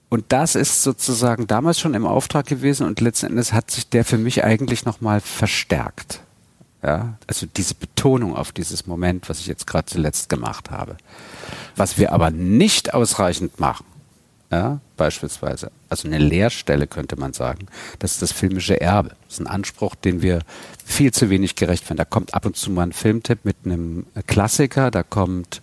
Und 0.09 0.25
das 0.29 0.53
ist 0.53 0.83
sozusagen 0.83 1.47
damals 1.47 1.79
schon 1.79 1.95
im 1.95 2.05
Auftrag 2.05 2.45
gewesen 2.45 2.85
und 2.85 3.01
letzten 3.01 3.27
Endes 3.27 3.51
hat 3.51 3.71
sich 3.71 3.89
der 3.89 4.05
für 4.05 4.19
mich 4.19 4.43
eigentlich 4.43 4.85
nochmal 4.85 5.21
verstärkt. 5.21 6.21
Ja, 6.83 7.17
also 7.27 7.45
diese 7.45 7.75
Betonung 7.75 8.35
auf 8.35 8.51
dieses 8.51 8.87
Moment, 8.87 9.29
was 9.29 9.39
ich 9.39 9.47
jetzt 9.47 9.65
gerade 9.67 9.85
zuletzt 9.85 10.27
gemacht 10.27 10.69
habe. 10.69 10.97
Was 11.77 11.97
wir 11.97 12.11
aber 12.11 12.29
nicht 12.29 12.93
ausreichend 12.93 13.59
machen, 13.59 13.85
ja, 14.51 14.81
beispielsweise, 14.97 15.71
also 15.89 16.07
eine 16.07 16.19
Leerstelle 16.19 16.85
könnte 16.85 17.15
man 17.15 17.33
sagen, 17.33 17.67
das 17.99 18.11
ist 18.11 18.21
das 18.21 18.31
filmische 18.33 18.79
Erbe. 18.79 19.15
Das 19.25 19.35
ist 19.35 19.39
ein 19.39 19.47
Anspruch, 19.47 19.95
den 19.95 20.21
wir 20.21 20.41
viel 20.85 21.11
zu 21.11 21.29
wenig 21.29 21.55
gerecht 21.55 21.89
werden. 21.89 21.97
Da 21.97 22.05
kommt 22.05 22.33
ab 22.33 22.45
und 22.45 22.57
zu 22.57 22.69
mal 22.69 22.83
ein 22.83 22.93
Filmtipp 22.93 23.45
mit 23.45 23.55
einem 23.65 24.05
Klassiker, 24.27 24.91
da 24.91 25.03
kommt 25.03 25.61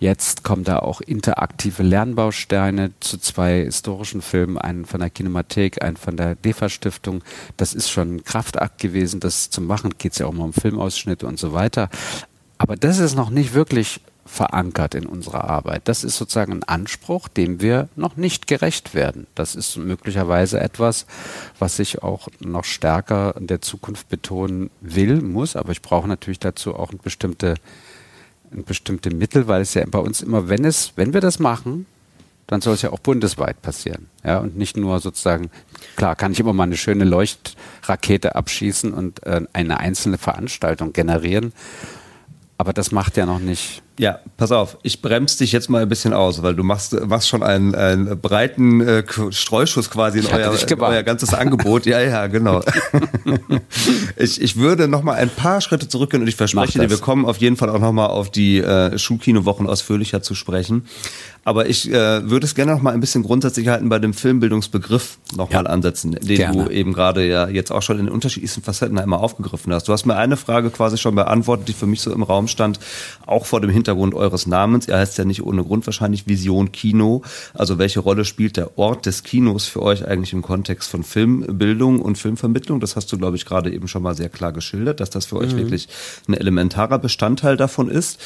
Jetzt 0.00 0.44
kommen 0.44 0.62
da 0.62 0.78
auch 0.78 1.00
interaktive 1.00 1.82
Lernbausteine 1.82 2.92
zu 3.00 3.18
zwei 3.18 3.64
historischen 3.64 4.22
Filmen, 4.22 4.56
einen 4.56 4.84
von 4.84 5.00
der 5.00 5.10
Kinemathek, 5.10 5.82
einen 5.82 5.96
von 5.96 6.16
der 6.16 6.36
DEFA-Stiftung. 6.36 7.24
Das 7.56 7.74
ist 7.74 7.90
schon 7.90 8.16
ein 8.16 8.24
Kraftakt 8.24 8.80
gewesen, 8.80 9.18
das 9.18 9.50
zu 9.50 9.60
machen. 9.60 9.94
Geht 9.98 10.12
es 10.12 10.18
ja 10.18 10.26
auch 10.26 10.32
mal 10.32 10.44
um 10.44 10.52
Filmausschnitte 10.52 11.26
und 11.26 11.38
so 11.38 11.52
weiter. 11.52 11.90
Aber 12.58 12.76
das 12.76 12.98
ist 12.98 13.16
noch 13.16 13.30
nicht 13.30 13.54
wirklich 13.54 14.00
verankert 14.28 14.94
in 14.94 15.06
unserer 15.06 15.44
Arbeit. 15.44 15.82
Das 15.86 16.04
ist 16.04 16.16
sozusagen 16.16 16.52
ein 16.52 16.64
Anspruch, 16.64 17.28
dem 17.28 17.60
wir 17.60 17.88
noch 17.96 18.16
nicht 18.16 18.46
gerecht 18.46 18.94
werden. 18.94 19.26
Das 19.34 19.56
ist 19.56 19.76
möglicherweise 19.76 20.60
etwas, 20.60 21.06
was 21.58 21.78
ich 21.78 22.02
auch 22.02 22.28
noch 22.38 22.64
stärker 22.64 23.34
in 23.36 23.46
der 23.46 23.62
Zukunft 23.62 24.08
betonen 24.08 24.70
will, 24.80 25.22
muss. 25.22 25.56
Aber 25.56 25.72
ich 25.72 25.82
brauche 25.82 26.06
natürlich 26.06 26.38
dazu 26.38 26.76
auch 26.76 26.90
eine 26.90 26.98
bestimmte 26.98 27.54
bestimmte 28.50 29.10
Mittel, 29.10 29.48
weil 29.48 29.62
es 29.62 29.74
ja 29.74 29.84
bei 29.86 29.98
uns 29.98 30.22
immer, 30.22 30.48
wenn 30.48 30.64
es, 30.64 30.92
wenn 30.96 31.12
wir 31.12 31.20
das 31.20 31.38
machen, 31.38 31.86
dann 32.46 32.62
soll 32.62 32.74
es 32.74 32.82
ja 32.82 32.90
auch 32.90 32.98
bundesweit 32.98 33.60
passieren. 33.60 34.08
Ja, 34.24 34.38
und 34.38 34.56
nicht 34.56 34.76
nur 34.76 35.00
sozusagen, 35.00 35.50
klar, 35.96 36.16
kann 36.16 36.32
ich 36.32 36.40
immer 36.40 36.54
mal 36.54 36.64
eine 36.64 36.78
schöne 36.78 37.04
Leuchtrakete 37.04 38.34
abschießen 38.34 38.92
und 38.94 39.24
äh, 39.26 39.42
eine 39.52 39.78
einzelne 39.80 40.16
Veranstaltung 40.16 40.94
generieren. 40.94 41.52
Aber 42.56 42.72
das 42.72 42.90
macht 42.90 43.16
ja 43.18 43.26
noch 43.26 43.38
nicht 43.38 43.82
ja, 43.98 44.20
pass 44.36 44.52
auf, 44.52 44.78
ich 44.82 45.02
bremse 45.02 45.38
dich 45.38 45.50
jetzt 45.50 45.68
mal 45.68 45.82
ein 45.82 45.88
bisschen 45.88 46.12
aus, 46.12 46.42
weil 46.42 46.54
du 46.54 46.62
machst, 46.62 46.98
machst 47.06 47.28
schon 47.28 47.42
einen, 47.42 47.74
einen 47.74 48.20
breiten 48.20 48.80
äh, 48.80 49.04
Streuschuss 49.30 49.90
quasi 49.90 50.20
in 50.20 50.26
euer, 50.26 50.52
in 50.52 50.80
euer, 50.80 51.02
ganzes 51.02 51.34
Angebot. 51.34 51.84
Ja, 51.84 52.00
ja, 52.00 52.28
genau. 52.28 52.62
ich, 54.16 54.40
ich 54.40 54.56
würde 54.56 54.86
noch 54.86 55.02
mal 55.02 55.14
ein 55.14 55.30
paar 55.30 55.60
Schritte 55.60 55.88
zurückgehen 55.88 56.22
und 56.22 56.28
ich 56.28 56.36
verspreche 56.36 56.78
dir, 56.78 56.90
wir 56.90 56.98
kommen 56.98 57.26
auf 57.26 57.38
jeden 57.38 57.56
Fall 57.56 57.70
auch 57.70 57.80
noch 57.80 57.92
mal 57.92 58.06
auf 58.06 58.30
die 58.30 58.58
äh, 58.58 58.96
Schulkinowochen 58.96 59.66
ausführlicher 59.66 60.22
zu 60.22 60.36
sprechen. 60.36 60.86
Aber 61.44 61.66
ich 61.66 61.90
äh, 61.90 62.28
würde 62.28 62.44
es 62.44 62.54
gerne 62.54 62.72
noch 62.72 62.82
mal 62.82 62.92
ein 62.92 63.00
bisschen 63.00 63.22
grundsätzlich 63.22 63.68
halten 63.68 63.88
bei 63.88 63.98
dem 63.98 64.12
Filmbildungsbegriff 64.12 65.18
noch 65.34 65.50
ja. 65.50 65.62
mal 65.62 65.68
ansetzen, 65.68 66.12
den 66.12 66.36
gerne. 66.36 66.64
du 66.64 66.70
eben 66.70 66.92
gerade 66.92 67.26
ja 67.26 67.48
jetzt 67.48 67.72
auch 67.72 67.80
schon 67.80 67.98
in 67.98 68.04
den 68.04 68.14
unterschiedlichsten 68.14 68.62
Facetten 68.62 68.98
einmal 68.98 69.20
aufgegriffen 69.20 69.72
hast. 69.72 69.88
Du 69.88 69.92
hast 69.92 70.04
mir 70.04 70.16
eine 70.16 70.36
Frage 70.36 70.70
quasi 70.70 70.98
schon 70.98 71.14
beantwortet, 71.14 71.68
die 71.68 71.72
für 71.72 71.86
mich 71.86 72.02
so 72.02 72.12
im 72.12 72.22
Raum 72.22 72.48
stand, 72.48 72.78
auch 73.26 73.46
vor 73.46 73.62
dem 73.62 73.70
Hintergrund 73.70 73.87
eures 73.96 74.46
Namens. 74.46 74.88
Er 74.88 74.98
heißt 74.98 75.18
ja 75.18 75.24
nicht 75.24 75.42
ohne 75.42 75.64
Grund 75.64 75.86
wahrscheinlich 75.86 76.26
Vision 76.26 76.72
Kino. 76.72 77.22
Also 77.54 77.78
welche 77.78 78.00
Rolle 78.00 78.24
spielt 78.24 78.56
der 78.56 78.78
Ort 78.78 79.06
des 79.06 79.22
Kinos 79.22 79.66
für 79.66 79.82
euch 79.82 80.06
eigentlich 80.06 80.32
im 80.32 80.42
Kontext 80.42 80.90
von 80.90 81.02
Filmbildung 81.02 82.00
und 82.00 82.18
Filmvermittlung? 82.18 82.80
Das 82.80 82.96
hast 82.96 83.12
du, 83.12 83.18
glaube 83.18 83.36
ich, 83.36 83.44
gerade 83.44 83.72
eben 83.72 83.88
schon 83.88 84.02
mal 84.02 84.14
sehr 84.14 84.28
klar 84.28 84.52
geschildert, 84.52 85.00
dass 85.00 85.10
das 85.10 85.26
für 85.26 85.36
euch 85.36 85.52
mhm. 85.52 85.58
wirklich 85.58 85.88
ein 86.26 86.34
elementarer 86.34 86.98
Bestandteil 86.98 87.56
davon 87.56 87.88
ist. 87.88 88.18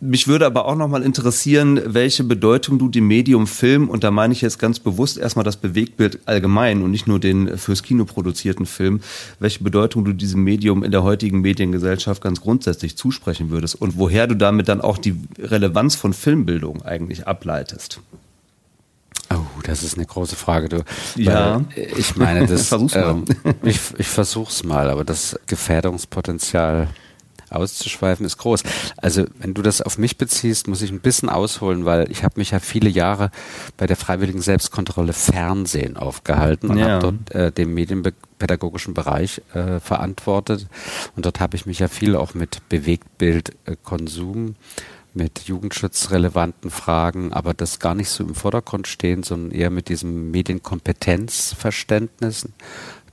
Mich 0.00 0.28
würde 0.28 0.44
aber 0.44 0.66
auch 0.66 0.76
noch 0.76 0.88
mal 0.88 1.02
interessieren, 1.02 1.80
welche 1.86 2.24
Bedeutung 2.24 2.78
du 2.78 2.88
dem 2.88 3.06
Medium 3.06 3.46
Film, 3.46 3.88
und 3.88 4.04
da 4.04 4.10
meine 4.10 4.32
ich 4.32 4.42
jetzt 4.42 4.58
ganz 4.58 4.78
bewusst 4.78 5.16
erstmal 5.16 5.44
das 5.44 5.56
Bewegtbild 5.56 6.20
allgemein 6.26 6.82
und 6.82 6.90
nicht 6.90 7.06
nur 7.06 7.20
den 7.20 7.56
fürs 7.56 7.82
Kino 7.82 8.04
produzierten 8.04 8.66
Film, 8.66 9.00
welche 9.38 9.62
Bedeutung 9.62 10.04
du 10.04 10.12
diesem 10.12 10.42
Medium 10.42 10.82
in 10.82 10.90
der 10.90 11.04
heutigen 11.04 11.40
Mediengesellschaft 11.40 12.22
ganz 12.22 12.40
grundsätzlich 12.40 12.96
zusprechen 12.96 13.50
würdest 13.50 13.80
und 13.80 13.96
woher 13.96 14.26
du 14.26 14.34
damit 14.34 14.68
dann 14.68 14.80
auch 14.80 14.98
die 15.04 15.16
Relevanz 15.38 15.94
von 15.94 16.12
Filmbildung 16.12 16.82
eigentlich 16.82 17.26
ableitest. 17.26 18.00
Oh, 19.32 19.60
das 19.62 19.82
ist 19.82 19.96
eine 19.96 20.06
große 20.06 20.36
Frage, 20.36 20.68
du. 20.68 20.84
Ja. 21.16 21.62
ich 21.74 22.16
meine, 22.16 22.46
das. 22.46 22.68
versuch's 22.68 22.94
mal. 22.94 23.10
Ähm, 23.10 23.24
ich, 23.62 23.80
ich 23.98 24.08
versuch's 24.08 24.64
mal, 24.64 24.90
aber 24.90 25.04
das 25.04 25.38
Gefährdungspotenzial 25.46 26.88
auszuschweifen, 27.54 28.26
ist 28.26 28.38
groß. 28.38 28.62
Also 28.96 29.24
wenn 29.38 29.54
du 29.54 29.62
das 29.62 29.80
auf 29.80 29.98
mich 29.98 30.18
beziehst, 30.18 30.68
muss 30.68 30.82
ich 30.82 30.90
ein 30.90 31.00
bisschen 31.00 31.28
ausholen, 31.28 31.84
weil 31.84 32.10
ich 32.10 32.24
habe 32.24 32.34
mich 32.38 32.50
ja 32.50 32.58
viele 32.58 32.88
Jahre 32.88 33.30
bei 33.76 33.86
der 33.86 33.96
freiwilligen 33.96 34.40
Selbstkontrolle 34.40 35.12
Fernsehen 35.12 35.96
aufgehalten 35.96 36.70
und 36.70 36.78
ja. 36.78 36.88
habe 36.88 37.12
dort 37.12 37.34
äh, 37.34 37.52
den 37.52 37.72
medienpädagogischen 37.72 38.94
Bereich 38.94 39.40
äh, 39.54 39.80
verantwortet. 39.80 40.66
Und 41.16 41.26
dort 41.26 41.40
habe 41.40 41.56
ich 41.56 41.66
mich 41.66 41.78
ja 41.78 41.88
viel 41.88 42.16
auch 42.16 42.34
mit 42.34 42.68
Bewegtbildkonsum 42.68 44.48
äh, 44.48 44.52
mit 45.14 45.44
jugendschutzrelevanten 45.44 46.70
Fragen, 46.70 47.32
aber 47.32 47.54
das 47.54 47.78
gar 47.78 47.94
nicht 47.94 48.10
so 48.10 48.22
im 48.24 48.34
Vordergrund 48.34 48.88
stehen, 48.88 49.22
sondern 49.22 49.52
eher 49.52 49.70
mit 49.70 49.88
diesem 49.88 50.30
Medienkompetenzverständnis 50.30 52.46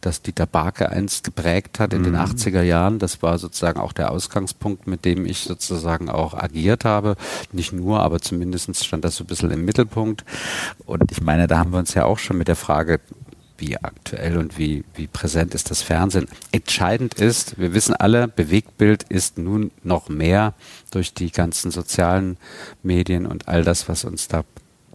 das 0.02 0.22
Dieter 0.22 0.48
Barke 0.48 0.90
einst 0.90 1.24
geprägt 1.24 1.80
hat 1.80 1.94
in 1.94 2.02
mhm. 2.02 2.06
den 2.06 2.16
80er 2.18 2.64
Jahren. 2.64 3.00
Das 3.00 3.24
war 3.24 3.38
sozusagen 3.38 3.80
auch 3.80 3.94
der 3.94 4.12
Ausgangspunkt, 4.12 4.88
mit 4.88 5.06
dem 5.06 5.26
ich 5.26 5.42
sozusagen 5.42 6.10
auch 6.10 6.34
agiert 6.34 6.86
habe. 6.86 7.16
Nicht 7.52 7.72
nur, 7.72 8.02
aber 8.02 8.20
zumindest 8.20 8.84
stand 8.84 9.06
das 9.06 9.16
so 9.16 9.24
ein 9.24 9.28
bisschen 9.28 9.52
im 9.52 9.64
Mittelpunkt. 9.64 10.26
Und 10.86 11.12
ich 11.12 11.22
meine, 11.22 11.48
da 11.48 11.60
haben 11.60 11.72
wir 11.72 11.80
uns 11.80 11.94
ja 11.94 12.06
auch 12.06 12.20
schon 12.20 12.38
mit 12.38 12.48
der 12.48 12.56
Frage 12.56 13.00
wie 13.62 13.78
aktuell 13.78 14.38
und 14.38 14.58
wie, 14.58 14.84
wie 14.96 15.08
präsent 15.08 15.56
ist 15.56 15.72
das 15.72 15.82
Fernsehen. 15.82 16.28
Entscheidend 16.52 17.14
ist, 17.14 17.58
wir 17.60 17.74
wissen 17.74 17.94
alle, 17.94 18.28
Bewegtbild 18.28 19.04
ist 19.04 19.38
nun 19.38 19.72
noch 19.84 20.10
mehr 20.10 20.54
durch 20.90 21.14
die 21.14 21.32
ganzen 21.32 21.72
sozialen 21.72 22.38
Medien 22.84 23.26
und 23.26 23.48
all 23.48 23.64
das, 23.64 23.88
was 23.88 24.04
uns 24.04 24.28
da 24.28 24.44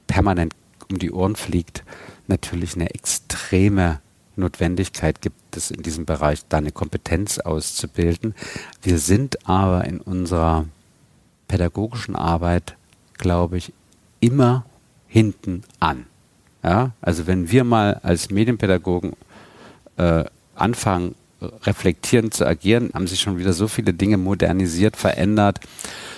permanent 0.07 0.55
um 0.91 0.99
die 0.99 1.11
Ohren 1.11 1.37
fliegt, 1.37 1.85
natürlich 2.27 2.75
eine 2.75 2.91
extreme 2.91 4.01
Notwendigkeit 4.37 5.23
gibt 5.23 5.57
es 5.57 5.71
in 5.71 5.83
diesem 5.83 6.05
Bereich, 6.05 6.43
da 6.49 6.59
eine 6.59 6.73
Kompetenz 6.73 7.39
auszubilden. 7.39 8.35
Wir 8.83 8.99
sind 8.99 9.49
aber 9.49 9.85
in 9.85 10.01
unserer 10.01 10.67
pädagogischen 11.49 12.17
Arbeit, 12.17 12.77
glaube 13.15 13.57
ich, 13.57 13.73
immer 14.21 14.67
hinten 15.07 15.63
an. 15.81 16.07
Ja, 16.63 16.93
also 17.01 17.27
wenn 17.27 17.51
wir 17.51 17.65
mal 17.65 18.01
als 18.03 18.31
Medienpädagogen 18.31 19.13
äh, 19.97 20.25
anfangen, 20.55 21.15
reflektierend 21.63 22.35
zu 22.35 22.47
agieren, 22.47 22.91
haben 22.95 23.07
sich 23.07 23.21
schon 23.21 23.39
wieder 23.39 23.53
so 23.53 23.69
viele 23.69 23.93
Dinge 23.93 24.17
modernisiert, 24.17 24.97
verändert, 24.97 25.61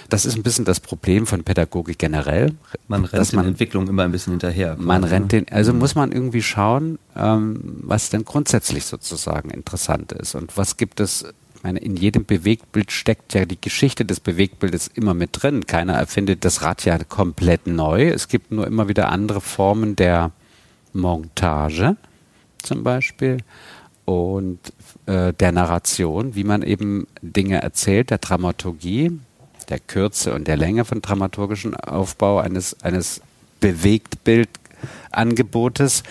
das 0.08 0.24
ist 0.24 0.36
ein 0.36 0.42
bisschen 0.42 0.64
das 0.64 0.80
Problem 0.80 1.26
von 1.26 1.44
Pädagogik 1.44 1.98
generell. 1.98 2.54
Man 2.86 3.04
rennt 3.04 3.32
man, 3.34 3.44
den 3.44 3.52
Entwicklungen 3.52 3.88
immer 3.88 4.04
ein 4.04 4.12
bisschen 4.12 4.32
hinterher. 4.32 4.76
Man 4.78 5.02
ne? 5.02 5.10
rennt 5.10 5.32
den, 5.32 5.46
also 5.50 5.72
mhm. 5.72 5.80
muss 5.80 5.94
man 5.94 6.12
irgendwie 6.12 6.42
schauen, 6.42 6.98
ähm, 7.14 7.60
was 7.82 8.08
denn 8.08 8.24
grundsätzlich 8.24 8.86
sozusagen 8.86 9.50
interessant 9.50 10.12
ist 10.12 10.34
und 10.34 10.56
was 10.56 10.78
gibt 10.78 11.00
es 11.00 11.26
meine, 11.62 11.78
in 11.78 11.96
jedem 11.96 12.24
Bewegtbild 12.24 12.92
steckt 12.92 13.34
ja 13.34 13.44
die 13.44 13.60
Geschichte 13.60 14.04
des 14.04 14.20
Bewegtbildes 14.20 14.88
immer 14.88 15.14
mit 15.14 15.30
drin. 15.32 15.66
Keiner 15.66 15.94
erfindet 15.94 16.44
das 16.44 16.62
Rad 16.62 16.84
ja 16.84 16.98
komplett 16.98 17.66
neu. 17.66 18.08
Es 18.08 18.28
gibt 18.28 18.52
nur 18.52 18.66
immer 18.66 18.88
wieder 18.88 19.10
andere 19.10 19.40
Formen 19.40 19.96
der 19.96 20.32
Montage 20.92 21.96
zum 22.62 22.82
Beispiel 22.82 23.38
und 24.04 24.58
äh, 25.06 25.32
der 25.34 25.52
Narration, 25.52 26.34
wie 26.34 26.44
man 26.44 26.62
eben 26.62 27.06
Dinge 27.20 27.62
erzählt, 27.62 28.10
der 28.10 28.18
Dramaturgie 28.18 29.12
der 29.68 29.78
Kürze 29.80 30.34
und 30.34 30.48
der 30.48 30.56
Länge 30.56 30.84
von 30.84 31.00
dramaturgischen 31.02 31.76
Aufbau 31.76 32.38
eines, 32.38 32.82
eines 32.82 33.20
Bewegtbildangebotes. 33.60 36.02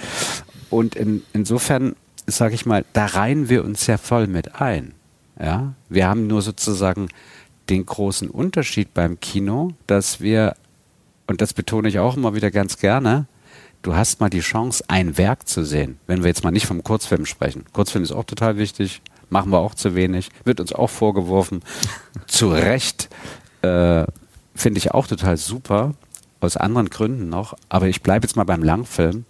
Und 0.69 0.95
in, 0.95 1.23
insofern, 1.33 1.95
sage 2.27 2.53
ich 2.55 2.67
mal, 2.67 2.85
da 2.93 3.07
reihen 3.07 3.49
wir 3.49 3.65
uns 3.65 3.87
ja 3.87 3.97
voll 3.97 4.27
mit 4.27 4.61
ein. 4.61 4.93
Ja? 5.39 5.73
Wir 5.89 6.07
haben 6.07 6.27
nur 6.27 6.41
sozusagen 6.41 7.09
den 7.69 7.85
großen 7.85 8.29
Unterschied 8.29 8.93
beim 8.93 9.19
Kino, 9.19 9.73
dass 9.87 10.21
wir, 10.21 10.55
und 11.27 11.41
das 11.41 11.53
betone 11.53 11.89
ich 11.89 11.99
auch 11.99 12.15
immer 12.17 12.33
wieder 12.33 12.51
ganz 12.51 12.77
gerne, 12.77 13.27
du 13.81 13.95
hast 13.95 14.19
mal 14.19 14.29
die 14.29 14.39
Chance, 14.39 14.83
ein 14.87 15.17
Werk 15.17 15.47
zu 15.47 15.63
sehen. 15.63 15.99
Wenn 16.07 16.23
wir 16.23 16.27
jetzt 16.27 16.43
mal 16.43 16.51
nicht 16.51 16.65
vom 16.65 16.83
Kurzfilm 16.83 17.25
sprechen. 17.25 17.65
Kurzfilm 17.73 18.03
ist 18.03 18.11
auch 18.11 18.23
total 18.23 18.57
wichtig, 18.57 19.01
machen 19.29 19.51
wir 19.51 19.59
auch 19.59 19.75
zu 19.75 19.95
wenig, 19.95 20.29
wird 20.45 20.59
uns 20.59 20.73
auch 20.73 20.89
vorgeworfen, 20.89 21.61
zu 22.27 22.49
Recht, 22.49 23.09
äh, 23.61 24.05
finde 24.55 24.77
ich 24.79 24.91
auch 24.91 25.07
total 25.07 25.37
super, 25.37 25.93
aus 26.39 26.57
anderen 26.57 26.89
Gründen 26.89 27.29
noch. 27.29 27.55
Aber 27.69 27.87
ich 27.87 28.01
bleibe 28.01 28.25
jetzt 28.25 28.35
mal 28.35 28.43
beim 28.43 28.63
Langfilm. 28.63 29.25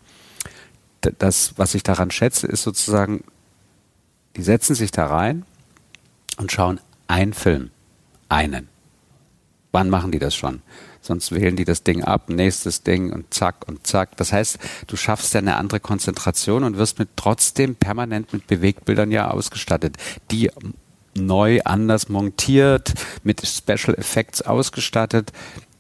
Das, 1.20 1.54
was 1.58 1.74
ich 1.74 1.84
daran 1.84 2.12
schätze, 2.12 2.48
ist 2.48 2.64
sozusagen, 2.64 3.24
die 4.36 4.42
setzen 4.42 4.76
sich 4.76 4.92
da 4.92 5.08
rein 5.08 5.46
und 6.38 6.52
schauen 6.52 6.80
einen 7.08 7.34
Film. 7.34 7.72
Einen. 8.30 8.70
Wann 9.72 9.90
machen 9.90 10.12
die 10.12 10.20
das 10.20 10.36
schon? 10.36 10.62
Sonst 11.02 11.32
wählen 11.32 11.56
die 11.56 11.66
das 11.66 11.84
Ding 11.84 12.04
ab, 12.04 12.30
nächstes 12.30 12.84
Ding 12.84 13.14
und 13.14 13.34
zack 13.34 13.68
und 13.68 13.86
zack. 13.88 14.18
Das 14.18 14.34
heißt, 14.34 14.58
du 14.88 14.98
schaffst 14.98 15.34
ja 15.34 15.40
eine 15.40 15.56
andere 15.56 15.80
Konzentration 15.80 16.64
und 16.64 16.78
wirst 16.78 17.00
mit 17.00 17.10
trotzdem 17.16 17.76
permanent 17.76 18.34
mit 18.34 18.48
Bewegbildern 18.48 19.12
ja 19.12 19.32
ausgestattet, 19.32 19.98
die 20.32 20.52
neu 21.16 21.62
anders 21.64 22.10
montiert, 22.10 22.94
mit 23.24 23.46
Special 23.46 23.96
Effects 23.98 24.42
ausgestattet. 24.42 25.32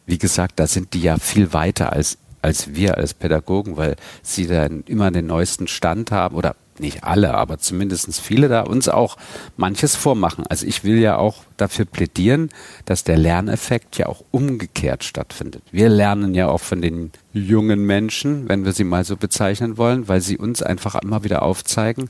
Wie 0.05 0.17
gesagt, 0.17 0.59
da 0.59 0.67
sind 0.67 0.93
die 0.93 1.01
ja 1.01 1.17
viel 1.17 1.51
weiter 1.53 1.91
als, 1.91 2.17
als 2.41 2.73
wir 2.73 2.97
als 2.97 3.13
Pädagogen, 3.13 3.77
weil 3.77 3.97
sie 4.21 4.47
dann 4.47 4.83
immer 4.87 5.11
den 5.11 5.27
neuesten 5.27 5.67
Stand 5.67 6.11
haben 6.11 6.35
oder 6.35 6.55
nicht 6.79 7.03
alle, 7.03 7.33
aber 7.33 7.57
zumindest 7.57 8.19
viele 8.21 8.47
da 8.47 8.61
uns 8.61 8.89
auch 8.89 9.17
manches 9.55 9.95
vormachen. 9.95 10.45
Also 10.47 10.65
ich 10.65 10.83
will 10.83 10.99
ja 10.99 11.17
auch 11.17 11.43
dafür 11.57 11.85
plädieren, 11.85 12.49
dass 12.85 13.03
der 13.03 13.17
Lerneffekt 13.17 13.97
ja 13.97 14.07
auch 14.07 14.23
umgekehrt 14.31 15.03
stattfindet. 15.03 15.63
Wir 15.71 15.89
lernen 15.89 16.33
ja 16.33 16.47
auch 16.47 16.61
von 16.61 16.81
den 16.81 17.11
jungen 17.33 17.85
Menschen, 17.85 18.47
wenn 18.49 18.65
wir 18.65 18.73
sie 18.73 18.83
mal 18.83 19.03
so 19.03 19.17
bezeichnen 19.17 19.77
wollen, 19.77 20.07
weil 20.07 20.21
sie 20.21 20.37
uns 20.37 20.61
einfach 20.61 20.95
immer 20.95 21.23
wieder 21.23 21.41
aufzeigen, 21.41 22.09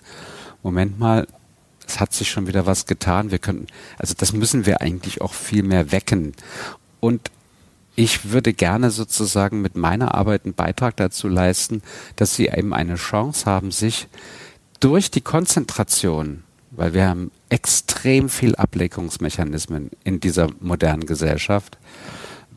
Moment 0.63 0.99
mal, 0.99 1.27
es 1.87 1.99
hat 1.99 2.13
sich 2.13 2.29
schon 2.29 2.47
wieder 2.47 2.65
was 2.65 2.85
getan. 2.85 3.31
Wir 3.31 3.39
können, 3.39 3.67
also 3.97 4.13
das 4.17 4.33
müssen 4.33 4.65
wir 4.65 4.81
eigentlich 4.81 5.21
auch 5.21 5.33
viel 5.33 5.63
mehr 5.63 5.91
wecken. 5.91 6.33
Und 6.99 7.31
ich 7.95 8.31
würde 8.31 8.53
gerne 8.53 8.91
sozusagen 8.91 9.61
mit 9.61 9.75
meiner 9.75 10.13
Arbeit 10.13 10.45
einen 10.45 10.53
Beitrag 10.53 10.95
dazu 10.97 11.27
leisten, 11.27 11.81
dass 12.15 12.35
sie 12.35 12.47
eben 12.47 12.73
eine 12.73 12.95
Chance 12.95 13.45
haben, 13.45 13.71
sich 13.71 14.07
durch 14.79 15.11
die 15.11 15.21
Konzentration, 15.21 16.43
weil 16.71 16.93
wir 16.93 17.07
haben 17.07 17.31
extrem 17.49 18.29
viel 18.29 18.55
Ablenkungsmechanismen 18.55 19.91
in 20.03 20.19
dieser 20.19 20.49
modernen 20.59 21.05
Gesellschaft, 21.05 21.77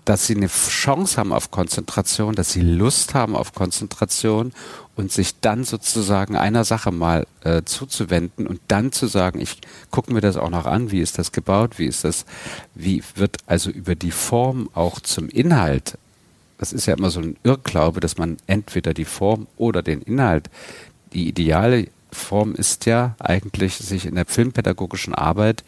dass 0.04 0.26
sie 0.26 0.34
eine 0.34 0.48
Chance 0.48 1.18
haben 1.18 1.32
auf 1.32 1.50
Konzentration, 1.50 2.34
dass 2.34 2.52
sie 2.52 2.62
Lust 2.62 3.14
haben 3.14 3.36
auf 3.36 3.52
Konzentration 3.52 4.52
und 4.96 5.12
sich 5.12 5.40
dann 5.40 5.64
sozusagen 5.64 6.36
einer 6.36 6.64
Sache 6.64 6.90
mal 6.90 7.26
äh, 7.44 7.62
zuzuwenden 7.64 8.46
und 8.46 8.60
dann 8.68 8.92
zu 8.92 9.06
sagen, 9.06 9.40
ich 9.40 9.58
gucke 9.90 10.12
mir 10.12 10.20
das 10.20 10.36
auch 10.36 10.50
noch 10.50 10.66
an, 10.66 10.90
wie 10.90 11.00
ist 11.00 11.18
das 11.18 11.32
gebaut, 11.32 11.78
wie 11.78 11.86
ist 11.86 12.04
das, 12.04 12.24
wie 12.74 13.02
wird 13.14 13.38
also 13.46 13.70
über 13.70 13.94
die 13.94 14.10
Form 14.10 14.68
auch 14.74 15.00
zum 15.00 15.28
Inhalt. 15.28 15.96
Das 16.58 16.72
ist 16.72 16.86
ja 16.86 16.94
immer 16.94 17.10
so 17.10 17.20
ein 17.20 17.36
Irrglaube, 17.42 18.00
dass 18.00 18.18
man 18.18 18.36
entweder 18.46 18.92
die 18.92 19.04
Form 19.04 19.46
oder 19.56 19.82
den 19.82 20.02
Inhalt, 20.02 20.50
die 21.12 21.28
ideale 21.28 21.88
Form 22.12 22.54
ist 22.54 22.86
ja 22.86 23.16
eigentlich, 23.18 23.76
sich 23.76 24.06
in 24.06 24.14
der 24.14 24.26
filmpädagogischen 24.26 25.14
Arbeit 25.14 25.64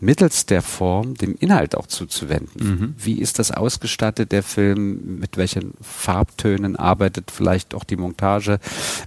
mittels 0.00 0.46
der 0.46 0.62
Form 0.62 1.14
dem 1.14 1.36
Inhalt 1.38 1.76
auch 1.76 1.86
zuzuwenden. 1.86 2.68
Mhm. 2.68 2.94
Wie 2.98 3.20
ist 3.20 3.38
das 3.38 3.50
ausgestattet, 3.50 4.32
der 4.32 4.42
Film? 4.42 5.18
Mit 5.20 5.36
welchen 5.36 5.74
Farbtönen 5.80 6.76
arbeitet 6.76 7.30
vielleicht 7.30 7.74
auch 7.74 7.84
die 7.84 7.96
Montage? 7.96 8.58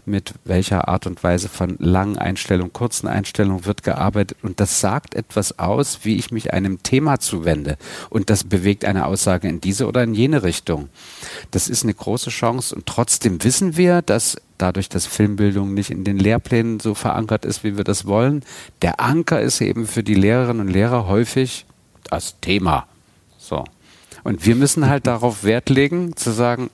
Mit 0.06 0.34
welcher 0.46 0.88
Art 0.88 1.08
und 1.08 1.24
Weise 1.24 1.50
von 1.50 1.76
langen 1.80 2.18
Einstellungen, 2.18 2.74
kurzen 2.74 3.08
Einstellungen 3.08 3.66
wird 3.66 3.84
gearbeitet? 3.84 4.38
Und 4.44 4.60
das 4.60 4.80
sagt 4.80 5.16
etwas 5.16 5.58
aus, 5.60 6.00
wie 6.04 6.16
ich 6.16 6.32
mich 6.32 6.54
einem 6.54 6.84
Thema 6.84 7.20
zuwende. 7.20 7.78
Und 8.10 8.30
das 8.30 8.44
bewegt 8.44 8.86
eine 8.86 9.08
Aussage 9.08 9.48
in 9.48 9.62
diese 9.62 9.88
oder 9.88 10.04
in 10.04 10.14
jene 10.14 10.44
Richtung. 10.44 10.90
Das 11.52 11.68
ist 11.68 11.84
eine 11.84 11.94
große 11.96 12.30
Chance. 12.30 12.76
Und 12.76 12.86
trotzdem 12.86 13.44
wissen 13.44 13.78
wir, 13.78 14.04
dass 14.04 14.38
dadurch, 14.58 14.90
dass 14.90 15.06
Filmbildung 15.06 15.74
nicht 15.74 15.90
in 15.90 16.04
den 16.04 16.18
Lehrplänen 16.18 16.80
so 16.80 16.94
verankert 16.94 17.46
ist, 17.46 17.64
wie 17.64 17.78
wir 17.78 17.84
das 17.84 18.06
wollen. 18.06 18.44
Der 18.82 19.00
Anker 19.00 19.42
ist 19.42 19.62
eben 19.62 19.88
für 19.88 20.04
die 20.04 20.16
Lehrerinnen 20.16 20.68
und 20.68 20.74
Lehrer 20.74 21.08
häufig 21.08 21.66
das 22.10 22.40
Thema. 22.40 22.88
So. 23.38 23.64
Und 24.24 24.46
wir 24.46 24.56
müssen 24.56 24.88
halt 24.88 25.08
darauf 25.08 25.44
Wert 25.44 25.70
legen, 25.70 26.16
zu 26.16 26.32
sagen, 26.32 26.70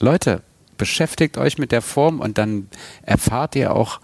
Leute, 0.00 0.42
beschäftigt 0.78 1.38
euch 1.38 1.58
mit 1.58 1.72
der 1.72 1.82
Form 1.82 2.20
und 2.20 2.38
dann 2.38 2.68
erfahrt 3.02 3.54
ihr 3.56 3.74
auch, 3.74 4.00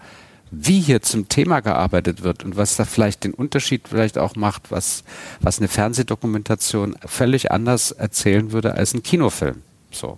wie 0.51 0.79
hier 0.79 1.01
zum 1.01 1.29
Thema 1.29 1.59
gearbeitet 1.59 2.23
wird 2.23 2.43
und 2.43 2.57
was 2.57 2.75
da 2.75 2.85
vielleicht 2.85 3.23
den 3.23 3.33
Unterschied 3.33 3.87
vielleicht 3.87 4.17
auch 4.17 4.35
macht, 4.35 4.71
was, 4.71 5.03
was 5.41 5.59
eine 5.59 5.67
Fernsehdokumentation 5.67 6.95
völlig 7.05 7.51
anders 7.51 7.91
erzählen 7.91 8.51
würde 8.51 8.73
als 8.73 8.93
ein 8.93 9.03
Kinofilm. 9.03 9.61
So. 9.91 10.17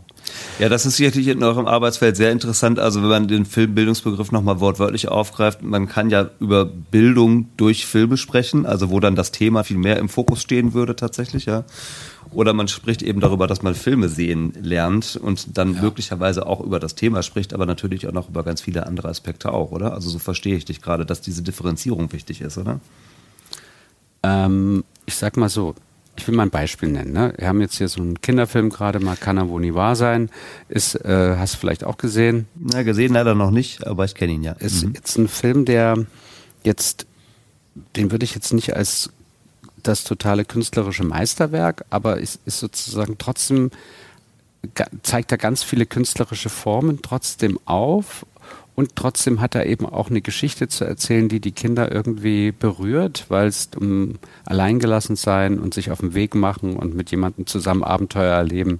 Ja, 0.60 0.70
das 0.70 0.86
ist 0.86 0.98
sicherlich 0.98 1.28
in 1.28 1.44
eurem 1.44 1.66
Arbeitsfeld 1.66 2.18
sehr 2.18 2.32
interessant. 2.32 2.78
Also 2.78 3.02
wenn 3.02 3.10
man 3.10 3.28
den 3.28 3.46
Filmbildungsbegriff 3.46 4.32
nochmal 4.32 4.60
wortwörtlich 4.60 5.08
aufgreift, 5.08 5.62
man 5.64 5.88
kann 5.88 6.10
ja 6.10 6.30
über 6.40 6.66
Bildung 6.66 7.50
durch 7.58 7.86
Filme 7.86 8.18
sprechen, 8.18 8.66
also 8.66 8.90
wo 8.90 9.00
dann 9.00 9.16
das 9.16 9.32
Thema 9.32 9.64
viel 9.64 9.78
mehr 9.78 9.98
im 9.98 10.10
Fokus 10.10 10.42
stehen 10.42 10.74
würde 10.74 10.96
tatsächlich, 10.96 11.46
ja. 11.46 11.64
Oder 12.32 12.54
man 12.54 12.68
spricht 12.68 13.02
eben 13.02 13.20
darüber, 13.20 13.48
dass 13.48 13.62
man 13.62 13.76
Filme 13.76 14.08
sehen 14.08 14.54
lernt 14.62 15.18
und 15.22 15.58
dann 15.58 15.76
ja. 15.76 15.82
möglicherweise 15.82 16.46
auch 16.46 16.62
über 16.62 16.80
das 16.80 16.96
Thema 16.96 17.24
spricht, 17.24 17.54
aber 17.54 17.66
natürlich 17.66 18.08
auch 18.08 18.14
noch 18.14 18.30
über 18.30 18.44
ganz 18.44 18.62
viele 18.62 18.86
andere 18.86 19.10
Aspekte 19.10 19.52
auch, 19.52 19.72
oder? 19.72 19.94
Also 19.94 20.10
so 20.10 20.20
verstehe 20.20 20.56
ich 20.56 20.66
dich 20.66 20.82
gerade, 20.82 21.06
dass 21.06 21.22
diese 21.22 21.42
Differenzierung 21.42 22.14
wichtig 22.14 22.42
ist, 22.42 22.58
oder? 22.58 22.80
Ähm, 24.24 24.84
ich 25.06 25.16
sag 25.16 25.36
mal 25.36 25.50
so, 25.50 25.76
ich 26.22 26.28
will 26.28 26.36
mal 26.36 26.44
ein 26.44 26.52
Beispiel 26.52 26.90
nennen. 26.90 27.14
Ne? 27.14 27.34
Wir 27.36 27.48
haben 27.48 27.62
jetzt 27.62 27.78
hier 27.80 27.88
so 27.88 28.00
einen 28.00 28.22
Kinderfilm 28.22 28.70
gerade 28.70 29.00
mal, 29.00 29.18
kann 29.18 29.38
er 29.38 29.50
wohl 29.50 29.62
nie 29.62 29.74
wahr 29.74 29.96
sein. 29.96 30.30
Ist, 30.70 30.94
äh, 30.96 31.36
hast 31.38 31.56
du 31.56 31.58
vielleicht 31.58 31.84
auch 31.84 31.98
gesehen? 31.98 32.48
Na, 32.56 32.84
gesehen 32.84 33.14
leider 33.14 33.34
noch 33.34 33.50
nicht, 33.50 33.88
aber 33.88 34.06
ich 34.06 34.14
kenne 34.14 34.34
ihn 34.34 34.44
ja. 34.44 34.52
Ist 34.54 34.86
mhm. 34.86 34.94
jetzt 34.94 35.18
ein 35.18 35.28
Film, 35.28 35.66
der 35.66 36.06
jetzt, 36.64 37.08
den 37.96 38.12
würde 38.12 38.24
ich 38.24 38.36
jetzt 38.36 38.54
nicht 38.54 38.76
als 38.76 39.10
das 39.82 40.04
totale 40.04 40.46
künstlerische 40.46 41.04
Meisterwerk, 41.04 41.86
aber 41.90 42.20
ist, 42.20 42.40
ist 42.46 42.60
sozusagen 42.60 43.18
trotzdem, 43.18 43.72
zeigt 45.02 45.32
er 45.32 45.40
ganz 45.40 45.64
viele 45.64 45.88
künstlerische 45.88 46.50
Formen 46.50 47.02
trotzdem 47.02 47.58
auf 47.66 48.28
und 48.82 48.96
trotzdem 48.96 49.42
hat 49.42 49.54
er 49.54 49.68
eben 49.68 49.86
auch 49.86 50.10
eine 50.10 50.22
Geschichte 50.22 50.68
zu 50.68 50.86
erzählen, 50.86 51.30
die 51.30 51.40
die 51.40 51.52
Kinder 51.52 51.92
irgendwie 51.92 52.52
berührt, 52.52 53.26
weil 53.30 53.46
es 53.46 53.70
um 53.80 54.16
alleingelassen 54.44 55.16
sein 55.16 55.60
und 55.60 55.76
sich 55.76 55.92
auf 55.92 56.00
den 56.00 56.16
Weg 56.16 56.34
machen 56.34 56.76
und 56.78 56.96
mit 56.96 57.12
jemandem 57.12 57.46
zusammen 57.46 57.84
Abenteuer 57.84 58.36
erleben 58.36 58.80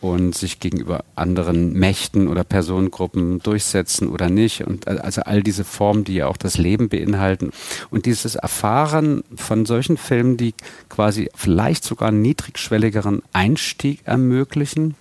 und 0.00 0.34
sich 0.34 0.58
gegenüber 0.58 1.04
anderen 1.14 1.72
Mächten 1.72 2.26
oder 2.26 2.42
Personengruppen 2.42 3.38
durchsetzen 3.38 4.08
oder 4.08 4.28
nicht. 4.28 4.62
Und 4.62 4.88
also 4.88 5.22
all 5.22 5.40
diese 5.40 5.62
Formen, 5.62 6.02
die 6.02 6.14
ja 6.14 6.26
auch 6.26 6.36
das 6.36 6.58
Leben 6.58 6.88
beinhalten. 6.88 7.52
Und 7.90 8.06
dieses 8.06 8.34
Erfahren 8.34 9.22
von 9.36 9.66
solchen 9.66 9.98
Filmen, 9.98 10.36
die 10.36 10.52
quasi 10.88 11.30
vielleicht 11.36 11.84
sogar 11.84 12.08
einen 12.08 12.22
niedrigschwelligeren 12.22 13.22
Einstieg 13.32 14.00
ermöglichen, 14.04 14.96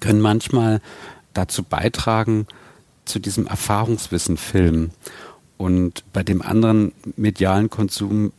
können 0.00 0.20
manchmal 0.20 0.80
dazu 1.32 1.62
beitragen, 1.62 2.48
zu 3.04 3.18
diesem 3.18 3.46
Erfahrungswissen-Film. 3.46 4.90
Und 5.56 6.04
bei 6.12 6.22
dem 6.22 6.42
anderen 6.42 6.92
medialen 7.16 7.68
Konsum, 7.68 8.32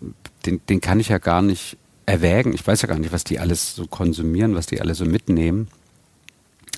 den, 0.45 0.61
den 0.67 0.81
kann 0.81 0.99
ich 0.99 1.09
ja 1.09 1.19
gar 1.19 1.41
nicht 1.41 1.77
erwägen. 2.05 2.53
Ich 2.53 2.65
weiß 2.65 2.81
ja 2.81 2.87
gar 2.87 2.99
nicht, 2.99 3.11
was 3.13 3.23
die 3.23 3.39
alles 3.39 3.75
so 3.75 3.85
konsumieren, 3.85 4.55
was 4.55 4.65
die 4.65 4.81
alle 4.81 4.95
so 4.95 5.05
mitnehmen. 5.05 5.67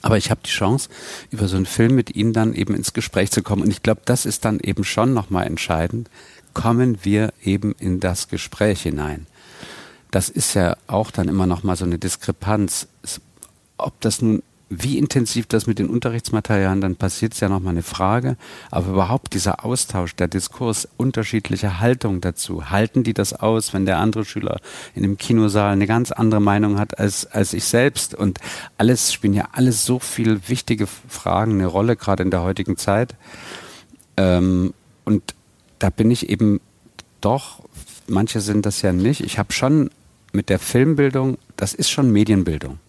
Aber 0.01 0.17
ich 0.17 0.29
habe 0.29 0.41
die 0.45 0.49
Chance, 0.49 0.89
über 1.31 1.47
so 1.47 1.55
einen 1.55 1.65
Film 1.65 1.95
mit 1.95 2.15
ihnen 2.15 2.33
dann 2.33 2.53
eben 2.53 2.75
ins 2.75 2.91
Gespräch 2.91 3.31
zu 3.31 3.41
kommen. 3.41 3.61
Und 3.61 3.71
ich 3.71 3.83
glaube, 3.83 4.01
das 4.03 4.25
ist 4.25 4.43
dann 4.43 4.59
eben 4.59 4.83
schon 4.83 5.13
nochmal 5.13 5.47
entscheidend. 5.47 6.09
Kommen 6.53 6.99
wir 7.03 7.33
eben 7.41 7.73
in 7.79 8.01
das 8.01 8.27
Gespräch 8.27 8.81
hinein. 8.81 9.27
Das 10.11 10.29
ist 10.29 10.55
ja 10.55 10.75
auch 10.87 11.09
dann 11.09 11.29
immer 11.29 11.47
nochmal 11.47 11.77
so 11.77 11.85
eine 11.85 11.97
Diskrepanz. 11.97 12.87
Ob 13.77 13.99
das 14.01 14.21
nun 14.21 14.43
wie 14.81 14.97
intensiv 14.97 15.45
das 15.47 15.67
mit 15.67 15.79
den 15.79 15.89
Unterrichtsmaterialien 15.89 16.81
dann 16.81 16.95
passiert, 16.95 17.33
ist 17.33 17.39
ja 17.39 17.49
nochmal 17.49 17.71
eine 17.71 17.83
Frage. 17.83 18.37
Aber 18.71 18.91
überhaupt 18.91 19.33
dieser 19.33 19.65
Austausch, 19.65 20.15
der 20.15 20.27
Diskurs, 20.27 20.87
unterschiedliche 20.97 21.79
Haltungen 21.79 22.21
dazu. 22.21 22.69
Halten 22.69 23.03
die 23.03 23.13
das 23.13 23.33
aus, 23.33 23.73
wenn 23.73 23.85
der 23.85 23.99
andere 23.99 24.25
Schüler 24.25 24.59
in 24.95 25.03
dem 25.03 25.17
Kinosaal 25.17 25.73
eine 25.73 25.87
ganz 25.87 26.11
andere 26.11 26.41
Meinung 26.41 26.79
hat 26.79 26.97
als, 26.97 27.25
als 27.25 27.53
ich 27.53 27.65
selbst? 27.65 28.15
Und 28.15 28.39
alles 28.77 29.13
spielen 29.13 29.33
ja 29.33 29.49
alles 29.51 29.85
so 29.85 29.99
viel 29.99 30.41
wichtige 30.47 30.87
Fragen 30.87 31.53
eine 31.53 31.67
Rolle, 31.67 31.95
gerade 31.95 32.23
in 32.23 32.31
der 32.31 32.41
heutigen 32.41 32.77
Zeit. 32.77 33.15
Ähm, 34.17 34.73
und 35.05 35.35
da 35.79 35.89
bin 35.89 36.11
ich 36.11 36.29
eben 36.29 36.61
doch, 37.21 37.61
manche 38.07 38.41
sind 38.41 38.65
das 38.65 38.81
ja 38.81 38.93
nicht. 38.93 39.21
Ich 39.21 39.37
habe 39.37 39.53
schon 39.53 39.89
mit 40.31 40.49
der 40.49 40.59
Filmbildung, 40.59 41.37
das 41.55 41.73
ist 41.73 41.89
schon 41.89 42.11
Medienbildung. 42.11 42.79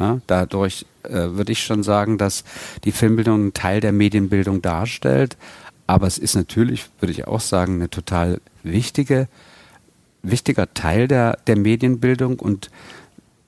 Ja, 0.00 0.20
dadurch 0.26 0.86
äh, 1.04 1.10
würde 1.12 1.52
ich 1.52 1.62
schon 1.62 1.82
sagen, 1.82 2.18
dass 2.18 2.42
die 2.84 2.92
Filmbildung 2.92 3.40
einen 3.40 3.54
Teil 3.54 3.80
der 3.80 3.92
Medienbildung 3.92 4.62
darstellt. 4.62 5.36
Aber 5.86 6.06
es 6.06 6.18
ist 6.18 6.34
natürlich, 6.34 6.86
würde 7.00 7.12
ich 7.12 7.26
auch 7.26 7.40
sagen, 7.40 7.74
eine 7.74 7.90
total 7.90 8.40
wichtige 8.62 9.28
wichtiger 10.22 10.72
Teil 10.74 11.08
der, 11.08 11.38
der 11.46 11.56
Medienbildung 11.56 12.38
und 12.38 12.70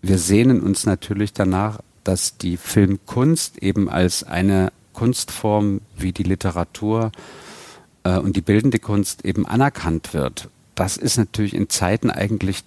wir 0.00 0.18
sehnen 0.18 0.60
uns 0.60 0.84
natürlich 0.84 1.32
danach, 1.32 1.80
dass 2.04 2.36
die 2.38 2.56
Filmkunst 2.56 3.58
eben 3.58 3.88
als 3.88 4.24
eine 4.24 4.72
Kunstform 4.92 5.80
wie 5.96 6.12
die 6.12 6.24
Literatur 6.24 7.12
äh, 8.04 8.18
und 8.18 8.36
die 8.36 8.40
bildende 8.40 8.78
Kunst 8.78 9.24
eben 9.24 9.46
anerkannt 9.46 10.12
wird. 10.12 10.48
Das 10.74 10.96
ist 10.96 11.18
natürlich 11.18 11.54
in 11.54 11.68
Zeiten 11.68 12.10
eigentlich, 12.10 12.64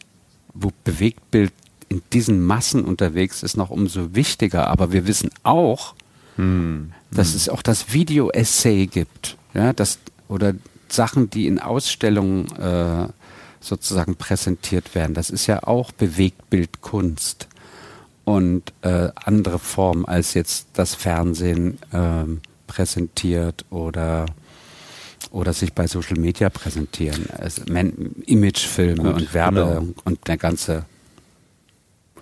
wo 0.53 0.72
Bewegtbild 0.84 1.51
in 1.90 2.02
diesen 2.14 2.44
Massen 2.44 2.84
unterwegs 2.84 3.44
ist, 3.44 3.58
noch 3.58 3.70
umso 3.70 4.16
wichtiger. 4.16 4.68
Aber 4.68 4.92
wir 4.92 5.08
wissen 5.08 5.30
auch, 5.44 5.96
hm. 6.36 6.92
dass 7.12 7.30
hm. 7.30 7.36
es 7.36 7.50
auch 7.50 7.62
das 7.62 7.94
Video-Essay 7.94 8.88
gibt, 8.88 9.38
ja, 9.54 9.74
das, 9.74 10.00
oder 10.28 10.54
Sachen, 10.88 11.30
die 11.30 11.48
in 11.48 11.60
Ausstellungen 11.60 12.52
äh, 12.58 13.08
sozusagen 13.60 14.16
präsentiert 14.16 14.96
werden. 14.96 15.14
Das 15.14 15.30
ist 15.30 15.48
ja 15.48 15.64
auch 15.64 15.92
Bewegtbildkunst 15.92 17.48
und 18.24 18.74
äh, 18.82 19.10
andere 19.16 19.60
Formen 19.60 20.06
als 20.06 20.34
jetzt 20.34 20.68
das 20.74 20.96
Fernsehen 20.96 21.80
äh, 21.92 22.26
präsentiert 22.68 23.66
oder 23.70 24.26
oder 25.32 25.52
sich 25.54 25.74
bei 25.74 25.88
Social 25.88 26.18
Media 26.18 26.50
präsentieren. 26.50 27.26
Also 27.38 27.64
Imagefilme 27.64 29.14
und 29.14 29.34
Werbe 29.34 29.80
genau. 29.82 29.94
und 30.06 30.28
der 30.28 30.38
ganze 30.38 30.86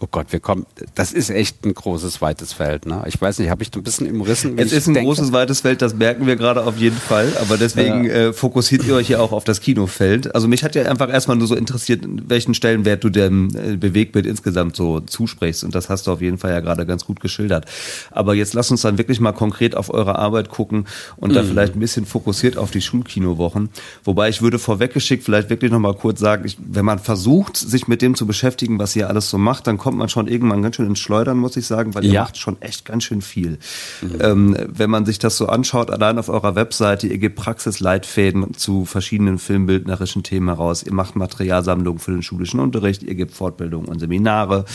Oh 0.04 0.08
Gott, 0.12 0.34
wir 0.34 0.42
kommen. 0.42 0.66
Das 0.96 1.14
ist 1.14 1.30
echt 1.30 1.64
ein 1.64 1.74
großes, 1.74 2.22
weites 2.22 2.52
Feld. 2.52 2.86
Ne? 2.86 3.04
Ich 3.08 3.22
weiß 3.22 3.40
nicht, 3.40 3.50
habe 3.50 3.64
ich 3.64 3.74
ein 3.74 3.84
bisschen 3.84 4.06
im 4.06 4.20
Rissen. 4.20 4.58
Es 4.58 4.74
ist 4.74 4.88
ein 4.88 4.96
denke? 4.96 5.08
großes, 5.08 5.32
weites 5.32 5.62
Feld, 5.62 5.82
das 5.82 5.96
merken 5.96 6.28
wir 6.28 6.36
gerade 6.36 6.66
auf 6.66 6.78
jeden 6.78 6.98
Fall. 6.98 7.32
Aber 7.40 7.56
deswegen 7.56 8.04
ja. 8.04 8.12
äh, 8.12 8.34
fokussiert 8.34 8.86
ihr 8.86 8.96
euch 8.96 9.08
ja 9.08 9.22
auch 9.22 9.32
auf 9.32 9.46
das 9.46 9.62
Kinofeld. 9.62 10.36
Also 10.36 10.50
mich 10.50 10.66
hat 10.66 10.76
ja 10.76 10.84
einfach 10.84 11.10
erstmal 11.10 11.38
nur 11.38 11.48
so 11.48 11.56
interessiert, 11.56 12.04
welchen 12.06 12.54
Stellenwert 12.54 13.02
du 13.06 13.10
dem 13.10 13.56
äh, 13.56 13.78
Bewegbild 13.78 14.26
insgesamt 14.26 14.76
so 14.76 15.00
zusprichst. 15.00 15.64
Und 15.64 15.74
das 15.74 15.88
hast 15.88 16.06
du 16.08 16.12
auf 16.12 16.20
jeden 16.20 16.38
Fall 16.38 16.52
ja 16.52 16.60
gerade 16.60 16.86
ganz 16.86 17.06
gut 17.06 17.22
geschildert. 17.22 17.66
Aber 18.12 18.36
jetzt 18.36 18.54
lass 18.54 18.72
uns 18.72 18.82
dann 18.82 18.98
wirklich 18.98 19.22
mal 19.22 19.32
konkret 19.32 19.74
auf 19.74 19.90
eure 19.90 20.20
Arbeit 20.20 20.50
gucken 20.50 20.86
und 21.16 21.32
mhm. 21.32 21.36
da 21.36 21.44
vielleicht 21.44 21.78
ein 21.78 21.80
bisschen 21.80 22.06
fokussiert 22.06 22.58
auf 22.58 22.72
die 22.72 22.82
Schulkinowochen. 22.82 23.70
Wobei 24.04 24.28
ich 24.28 24.42
würde 24.42 24.60
vorweggeschickt 24.60 25.24
vielleicht 25.24 25.50
wirklich 25.50 25.72
nochmal 25.72 25.94
kurz 25.94 26.20
sagen, 26.20 26.44
ich, 26.46 26.58
wenn 26.60 26.84
man 26.84 27.00
versucht, 27.00 27.56
sich 27.56 27.88
mit 27.88 28.02
dem 28.02 28.16
zu 28.16 28.28
beschäftigen, 28.28 28.80
was 28.80 28.98
ihr 28.98 29.08
alles 29.08 29.30
so 29.30 29.38
macht, 29.38 29.66
dann 29.66 29.78
kommt 29.78 29.93
kommt 29.94 30.00
man 30.00 30.10
schon 30.10 30.28
irgendwann 30.28 30.64
ganz 30.64 30.78
schön 30.78 30.88
ins 30.88 30.98
Schleudern, 30.98 31.38
muss 31.38 31.56
ich 31.56 31.68
sagen, 31.68 31.94
weil 31.94 32.04
ihr 32.04 32.14
ja. 32.14 32.22
macht 32.24 32.36
schon 32.36 32.60
echt 32.64 32.84
ganz 32.84 33.04
schön 33.04 33.22
viel. 33.22 33.60
Mhm. 34.02 34.18
Ähm, 34.22 34.58
wenn 34.68 34.90
man 34.90 35.06
sich 35.06 35.20
das 35.20 35.38
so 35.38 35.46
anschaut, 35.46 35.92
allein 35.92 36.18
auf 36.18 36.30
eurer 36.30 36.56
Webseite, 36.56 37.06
ihr 37.06 37.20
gebt 37.20 37.36
Praxisleitfäden 37.36 38.56
zu 38.56 38.86
verschiedenen 38.86 39.38
filmbildnerischen 39.38 40.24
Themen 40.24 40.48
heraus, 40.48 40.82
ihr 40.82 40.94
macht 40.94 41.16
Materialsammlungen 41.16 42.00
für 42.00 42.10
den 42.10 42.24
schulischen 42.24 42.60
Unterricht, 42.60 43.04
ihr 43.04 43.14
gebt 43.14 43.34
Fortbildungen 43.36 43.88
und 43.88 44.00
Seminare, 44.00 44.66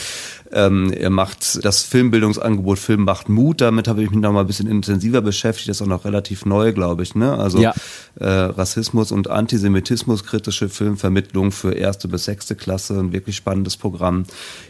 ähm, 0.52 0.92
ihr 0.98 1.10
macht 1.10 1.64
das 1.64 1.82
Filmbildungsangebot 1.82 2.78
Film 2.78 3.04
macht 3.04 3.28
Mut, 3.28 3.60
damit 3.60 3.88
habe 3.88 4.02
ich 4.02 4.10
mich 4.10 4.20
noch 4.20 4.32
mal 4.32 4.40
ein 4.40 4.46
bisschen 4.46 4.68
intensiver 4.68 5.20
beschäftigt, 5.20 5.68
das 5.68 5.78
ist 5.78 5.82
auch 5.82 5.86
noch 5.86 6.04
relativ 6.04 6.46
neu, 6.46 6.72
glaube 6.72 7.02
ich, 7.02 7.14
ne? 7.14 7.34
Also 7.36 7.60
ja. 7.60 7.74
äh, 8.18 8.26
Rassismus 8.26 9.12
und 9.12 9.28
Antisemitismus 9.28 10.24
kritische 10.24 10.68
Filmvermittlung 10.68 11.52
für 11.52 11.72
erste 11.72 12.08
bis 12.08 12.24
sechste 12.24 12.54
Klasse, 12.54 12.98
ein 12.98 13.12
wirklich 13.12 13.36
spannendes 13.36 13.76
Programm. 13.76 14.24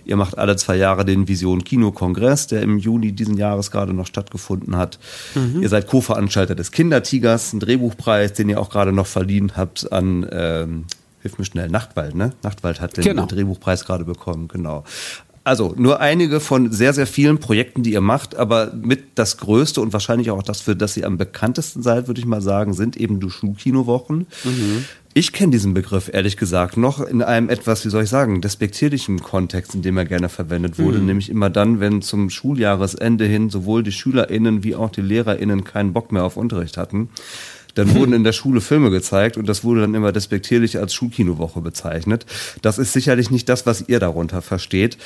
Ihr 0.05 0.17
macht 0.17 0.37
alle 0.39 0.57
zwei 0.57 0.77
Jahre 0.77 1.05
den 1.05 1.29
Vision 1.29 1.65
Kino 1.65 1.93
Kongress, 1.93 2.47
der 2.47 2.63
im 2.63 2.79
Juni 2.79 3.13
diesen 3.13 3.37
Jahres 3.37 3.71
gerade 3.71 3.93
noch 3.93 4.07
stattgefunden 4.07 4.77
hat. 4.77 4.99
Mhm. 5.35 5.63
Ihr 5.63 5.69
seid 5.69 5.87
Co-Veranstalter 5.87 6.55
des 6.55 6.73
Kindertigers, 6.73 7.53
ein 7.53 7.61
Drehbuchpreis, 7.61 8.33
den 8.33 8.49
ihr 8.49 8.61
auch 8.61 8.71
gerade 8.71 8.93
noch 8.93 9.07
verliehen 9.07 9.53
habt 9.57 9.93
an 9.93 10.27
ähm, 10.31 10.85
Hilf 11.21 11.37
mir 11.37 11.45
schnell, 11.45 11.69
Nachtwald, 11.69 12.15
ne? 12.15 12.33
Nachtwald 12.43 12.81
hat 12.81 12.97
den 12.97 13.03
genau. 13.03 13.27
Drehbuchpreis 13.27 13.85
gerade 13.85 14.05
bekommen, 14.05 14.47
genau. 14.47 14.85
Also 15.49 15.73
nur 15.79 16.01
einige 16.01 16.41
von 16.41 16.71
sehr, 16.73 16.93
sehr 16.93 17.07
vielen 17.07 17.39
Projekten, 17.39 17.83
die 17.83 17.95
ihr 17.95 18.03
macht, 18.03 18.37
aber 18.37 18.71
mit 18.75 19.05
das 19.15 19.39
Größte 19.39 19.81
und 19.81 19.95
wahrscheinlich 19.95 20.31
auch 20.31 20.43
das, 20.43 20.61
für 20.61 20.77
das 20.77 20.95
ihr 20.99 21.07
am 21.07 21.17
bekanntesten 21.17 21.83
seid, 21.83 22.07
würde 22.07 22.21
ich 22.21 22.27
mal 22.27 22.43
sagen, 22.43 22.75
sind 22.75 22.99
eben 22.99 23.19
die 23.19 23.31
Schulkinowochen. 23.31 24.27
Mhm. 24.45 24.85
Ich 25.15 25.33
kenne 25.33 25.53
diesen 25.53 25.73
Begriff 25.73 26.11
ehrlich 26.13 26.37
gesagt 26.37 26.77
noch 26.77 27.01
in 27.01 27.23
einem 27.23 27.49
etwas, 27.49 27.83
wie 27.87 27.89
soll 27.89 28.03
ich 28.03 28.11
sagen, 28.11 28.43
despektierlichen 28.43 29.23
Kontext, 29.23 29.75
in 29.75 29.81
dem 29.81 29.97
er 29.97 30.05
gerne 30.05 30.29
verwendet 30.29 30.79
wurde, 30.79 30.99
mhm. 30.99 31.07
nämlich 31.07 31.31
immer 31.31 31.49
dann, 31.49 31.81
wenn 31.81 32.03
zum 32.03 32.29
Schuljahresende 32.29 33.25
hin 33.25 33.49
sowohl 33.49 33.83
die 33.83 33.93
SchülerInnen 33.93 34.65
wie 34.65 34.75
auch 34.75 34.91
die 34.91 35.01
LehrerInnen 35.01 35.65
keinen 35.65 35.95
Bock 35.95 36.13
mehr 36.13 36.25
auf 36.25 36.37
Unterricht 36.37 36.77
hatten. 36.77 37.09
Dann 37.75 37.95
wurden 37.95 38.13
in 38.13 38.25
der 38.25 38.33
Schule 38.33 38.61
Filme 38.61 38.91
gezeigt 38.91 39.37
und 39.37 39.49
das 39.49 39.65
wurde 39.65 39.83
dann 39.83 39.95
immer 39.95 40.13
despektierlich 40.13 40.79
als 40.79 40.93
Schulkinowoche 40.95 41.61
bezeichnet. 41.61 42.27
Das 42.61 42.77
ist 42.77 42.93
sicherlich 42.93 43.31
nicht 43.31 43.49
das, 43.49 43.67
was 43.67 43.89
ihr 43.89 44.01
darunter 44.01 44.43
versteht. 44.43 44.99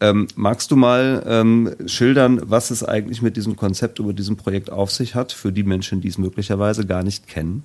Ähm, 0.00 0.28
magst 0.36 0.70
du 0.70 0.76
mal 0.76 1.24
ähm, 1.26 1.74
schildern, 1.86 2.40
was 2.44 2.70
es 2.70 2.84
eigentlich 2.84 3.20
mit 3.20 3.36
diesem 3.36 3.56
Konzept 3.56 3.98
über 3.98 4.12
diesem 4.12 4.36
Projekt 4.36 4.70
auf 4.70 4.90
sich 4.92 5.14
hat, 5.14 5.32
für 5.32 5.52
die 5.52 5.64
Menschen, 5.64 6.00
die 6.00 6.08
es 6.08 6.18
möglicherweise 6.18 6.86
gar 6.86 7.02
nicht 7.02 7.26
kennen? 7.26 7.64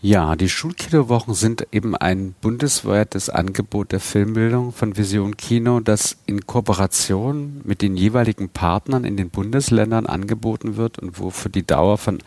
Ja, 0.00 0.36
die 0.36 0.48
Schulkinowochen 0.48 1.34
sind 1.34 1.66
eben 1.72 1.96
ein 1.96 2.34
bundesweites 2.40 3.30
Angebot 3.30 3.90
der 3.90 3.98
Filmbildung 3.98 4.72
von 4.72 4.96
Vision 4.96 5.36
Kino, 5.36 5.80
das 5.80 6.18
in 6.26 6.46
Kooperation 6.46 7.62
mit 7.64 7.82
den 7.82 7.96
jeweiligen 7.96 8.48
Partnern 8.48 9.02
in 9.02 9.16
den 9.16 9.30
Bundesländern 9.30 10.06
angeboten 10.06 10.76
wird 10.76 11.00
und 11.00 11.18
wo 11.18 11.30
für 11.30 11.50
die 11.50 11.66
Dauer 11.66 11.98
von 11.98 12.18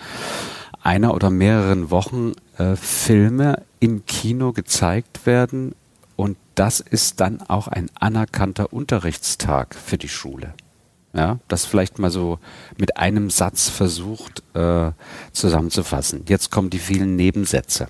einer 0.83 1.13
oder 1.13 1.29
mehreren 1.29 1.91
Wochen 1.91 2.33
äh, 2.57 2.75
Filme 2.75 3.63
im 3.79 4.05
Kino 4.05 4.51
gezeigt 4.51 5.25
werden. 5.25 5.73
Und 6.21 6.37
das 6.53 6.81
ist 6.81 7.19
dann 7.19 7.41
auch 7.41 7.67
ein 7.67 7.89
anerkannter 7.99 8.71
Unterrichtstag 8.71 9.73
für 9.73 9.97
die 9.97 10.07
Schule. 10.07 10.53
Ja, 11.15 11.39
das 11.47 11.65
vielleicht 11.65 11.97
mal 11.97 12.11
so 12.11 12.37
mit 12.77 12.97
einem 12.97 13.31
Satz 13.31 13.69
versucht 13.69 14.43
äh, 14.53 14.91
zusammenzufassen. 15.31 16.25
Jetzt 16.27 16.51
kommen 16.51 16.69
die 16.69 16.77
vielen 16.77 17.15
Nebensätze. 17.15 17.87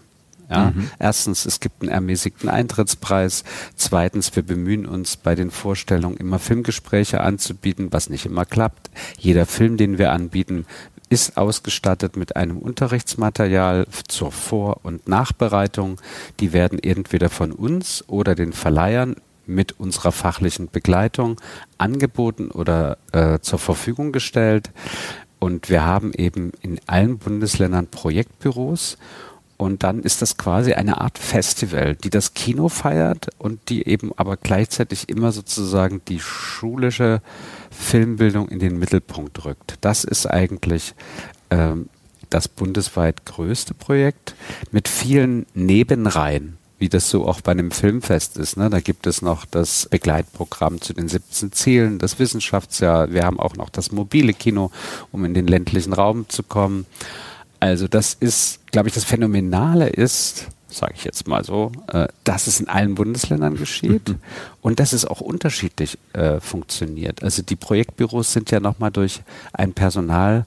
Ja, 0.49 0.71
mhm. 0.73 0.89
Erstens, 0.97 1.45
es 1.45 1.59
gibt 1.59 1.81
einen 1.81 1.91
ermäßigten 1.91 2.47
Eintrittspreis. 2.47 3.43
Zweitens, 3.75 4.33
wir 4.33 4.43
bemühen 4.43 4.85
uns 4.85 5.17
bei 5.17 5.35
den 5.35 5.51
Vorstellungen 5.51 6.15
immer 6.15 6.39
Filmgespräche 6.39 7.19
anzubieten, 7.19 7.91
was 7.91 8.09
nicht 8.09 8.25
immer 8.25 8.45
klappt. 8.45 8.91
Jeder 9.17 9.45
Film, 9.45 9.75
den 9.75 9.97
wir 9.97 10.13
anbieten, 10.13 10.65
ist 11.11 11.35
ausgestattet 11.35 12.15
mit 12.15 12.37
einem 12.37 12.57
Unterrichtsmaterial 12.57 13.85
zur 14.07 14.31
Vor- 14.31 14.79
und 14.83 15.09
Nachbereitung. 15.09 15.99
Die 16.39 16.53
werden 16.53 16.79
entweder 16.81 17.29
von 17.29 17.51
uns 17.51 18.05
oder 18.07 18.33
den 18.33 18.53
Verleihern 18.53 19.17
mit 19.45 19.77
unserer 19.77 20.13
fachlichen 20.13 20.69
Begleitung 20.71 21.39
angeboten 21.77 22.49
oder 22.49 22.97
äh, 23.11 23.39
zur 23.39 23.59
Verfügung 23.59 24.13
gestellt. 24.13 24.71
Und 25.37 25.69
wir 25.69 25.83
haben 25.83 26.13
eben 26.13 26.53
in 26.61 26.79
allen 26.87 27.17
Bundesländern 27.17 27.87
Projektbüros. 27.87 28.97
Und 29.57 29.83
dann 29.83 30.03
ist 30.03 30.21
das 30.21 30.37
quasi 30.37 30.73
eine 30.73 31.01
Art 31.01 31.17
Festival, 31.17 31.95
die 31.95 32.09
das 32.09 32.33
Kino 32.33 32.69
feiert 32.69 33.27
und 33.37 33.67
die 33.67 33.85
eben 33.85 34.11
aber 34.15 34.37
gleichzeitig 34.37 35.09
immer 35.09 35.33
sozusagen 35.33 36.01
die 36.07 36.21
schulische 36.21 37.21
Filmbildung 37.81 38.47
in 38.49 38.59
den 38.59 38.79
Mittelpunkt 38.79 39.43
rückt. 39.43 39.75
Das 39.81 40.03
ist 40.03 40.25
eigentlich 40.25 40.93
ähm, 41.49 41.89
das 42.29 42.47
bundesweit 42.47 43.25
größte 43.25 43.73
Projekt 43.73 44.35
mit 44.71 44.87
vielen 44.87 45.45
Nebenreihen 45.53 46.57
wie 46.81 46.89
das 46.89 47.11
so 47.11 47.27
auch 47.27 47.41
bei 47.41 47.51
einem 47.51 47.69
Filmfest 47.69 48.37
ist. 48.37 48.57
Ne? 48.57 48.71
Da 48.71 48.79
gibt 48.79 49.05
es 49.05 49.21
noch 49.21 49.45
das 49.45 49.87
Begleitprogramm 49.91 50.81
zu 50.81 50.93
den 50.93 51.07
17 51.07 51.51
Zielen, 51.51 51.99
das 51.99 52.17
Wissenschaftsjahr. 52.17 53.13
Wir 53.13 53.23
haben 53.23 53.39
auch 53.39 53.55
noch 53.55 53.69
das 53.69 53.91
mobile 53.91 54.33
Kino, 54.33 54.71
um 55.11 55.23
in 55.23 55.35
den 55.35 55.45
ländlichen 55.45 55.93
Raum 55.93 56.27
zu 56.27 56.41
kommen. 56.41 56.87
Also 57.61 57.87
das 57.87 58.15
ist, 58.15 58.59
glaube 58.71 58.89
ich, 58.89 58.93
das 58.93 59.05
Phänomenale 59.05 59.87
ist, 59.87 60.47
sage 60.67 60.93
ich 60.95 61.03
jetzt 61.03 61.27
mal 61.27 61.45
so, 61.45 61.71
äh, 61.87 62.07
dass 62.23 62.47
es 62.47 62.59
in 62.59 62.67
allen 62.67 62.95
Bundesländern 62.95 63.55
geschieht 63.55 64.09
mhm. 64.09 64.19
und 64.61 64.79
dass 64.79 64.93
es 64.93 65.05
auch 65.05 65.21
unterschiedlich 65.21 65.97
äh, 66.13 66.39
funktioniert. 66.39 67.23
Also 67.23 67.43
die 67.43 67.55
Projektbüros 67.55 68.33
sind 68.33 68.51
ja 68.51 68.59
nochmal 68.59 68.91
durch 68.91 69.21
ein 69.53 69.73
Personal 69.73 70.45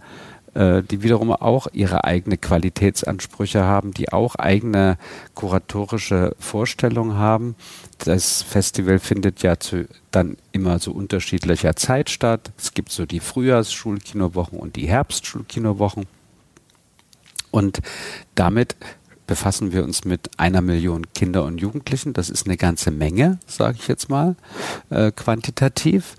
äh, 0.55 0.83
die 0.83 1.03
wiederum 1.03 1.33
auch 1.33 1.67
ihre 1.73 2.05
eigene 2.05 2.37
Qualitätsansprüche 2.37 3.65
haben, 3.65 3.93
die 3.93 4.13
auch 4.13 4.37
eigene 4.37 4.99
kuratorische 5.35 6.35
Vorstellungen 6.39 7.17
haben. 7.17 7.57
Das 7.99 8.43
Festival 8.43 9.01
findet 9.01 9.43
ja 9.43 9.59
zu, 9.59 9.89
dann 10.11 10.37
immer 10.53 10.79
so 10.79 10.93
unterschiedlicher 10.93 11.75
Zeit 11.77 12.09
statt. 12.09 12.53
Es 12.57 12.73
gibt 12.73 12.93
so 12.93 13.05
die 13.05 13.21
Frühjahrsschulkinowochen 13.21 14.59
und 14.59 14.77
die 14.77 14.87
Herbstschulkinowochen. 14.87 16.07
Und 17.55 17.83
damit 18.35 18.75
befassen 19.29 19.73
wir 19.73 19.85
uns 19.85 20.05
mit 20.05 20.29
einer 20.39 20.61
Million 20.61 21.13
Kinder 21.15 21.45
und 21.45 21.59
Jugendlichen. 21.61 22.13
Das 22.13 22.29
ist 22.29 22.47
eine 22.47 22.57
ganze 22.57 22.91
Menge, 22.91 23.39
sage 23.47 23.79
ich 23.81 23.87
jetzt 23.87 24.11
mal, 24.11 24.35
äh, 24.91 25.13
quantitativ. 25.13 26.17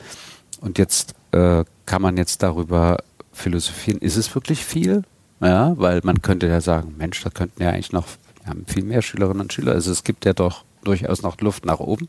Und 0.62 0.78
jetzt 0.78 1.14
äh, 1.34 1.66
kann 1.86 2.02
man 2.02 2.16
jetzt 2.16 2.42
darüber 2.42 3.00
philosophieren, 3.34 4.00
ist 4.00 4.16
es 4.16 4.34
wirklich 4.34 4.64
viel? 4.64 5.04
Ja, 5.42 5.78
weil 5.78 6.00
man 6.06 6.22
könnte 6.22 6.48
ja 6.48 6.62
sagen, 6.62 6.96
Mensch, 6.98 7.22
da 7.22 7.30
könnten 7.30 7.62
ja 7.62 7.72
eigentlich 7.72 7.92
noch 7.92 8.08
Wir 8.42 8.52
haben 8.52 8.66
viel 8.66 8.86
mehr 8.86 9.02
Schülerinnen 9.02 9.42
und 9.42 9.52
Schüler. 9.52 9.74
Also 9.74 9.92
es 9.92 10.06
gibt 10.06 10.24
ja 10.24 10.32
doch 10.32 10.64
durchaus 10.86 11.22
noch 11.22 11.42
Luft 11.42 11.66
nach 11.66 11.82
oben. 11.82 12.08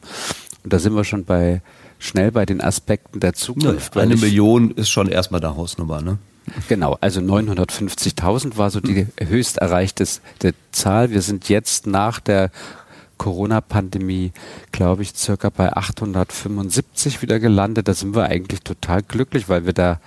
Und 0.62 0.72
da 0.72 0.78
sind 0.78 0.94
wir 0.94 1.02
schon 1.02 1.24
bei 1.24 1.62
schnell 1.98 2.30
bei 2.30 2.46
den 2.46 2.60
Aspekten 2.60 3.18
der 3.18 3.32
Zukunft. 3.32 3.96
Ja, 3.96 4.02
eine 4.02 4.16
Million 4.16 4.70
ist 4.70 4.88
schon 4.88 5.08
erstmal 5.08 5.40
der 5.40 5.56
Hausnummer, 5.56 6.00
ne? 6.00 6.18
Genau, 6.68 6.96
also 7.00 7.20
950.000 7.20 8.56
war 8.56 8.70
so 8.70 8.80
die 8.80 9.06
höchst 9.20 9.58
erreichte 9.58 10.04
Zahl. 10.72 11.10
Wir 11.10 11.22
sind 11.22 11.48
jetzt 11.48 11.86
nach 11.86 12.20
der 12.20 12.50
Corona-Pandemie, 13.18 14.32
glaube 14.72 15.02
ich, 15.02 15.14
circa 15.14 15.50
bei 15.50 15.72
875 15.72 17.22
wieder 17.22 17.40
gelandet. 17.40 17.88
Da 17.88 17.94
sind 17.94 18.14
wir 18.14 18.24
eigentlich 18.24 18.60
total 18.60 19.02
glücklich, 19.02 19.48
weil 19.48 19.66
wir 19.66 19.72
da 19.72 20.00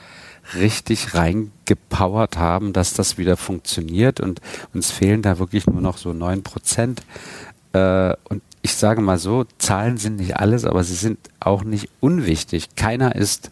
richtig 0.55 1.13
reingepowert 1.13 2.37
haben, 2.37 2.73
dass 2.73 2.93
das 2.93 3.17
wieder 3.17 3.37
funktioniert 3.37 4.19
und 4.19 4.41
uns 4.73 4.91
fehlen 4.91 5.21
da 5.21 5.37
wirklich 5.37 5.67
nur 5.67 5.81
noch 5.81 5.97
so 5.97 6.13
neun 6.13 6.43
Prozent. 6.43 7.03
Äh, 7.73 8.15
und 8.23 8.41
ich 8.61 8.73
sage 8.73 9.01
mal 9.01 9.17
so, 9.17 9.45
Zahlen 9.57 9.97
sind 9.97 10.17
nicht 10.17 10.37
alles, 10.37 10.65
aber 10.65 10.83
sie 10.83 10.95
sind 10.95 11.19
auch 11.39 11.63
nicht 11.63 11.89
unwichtig. 11.99 12.75
Keiner 12.75 13.15
ist 13.15 13.51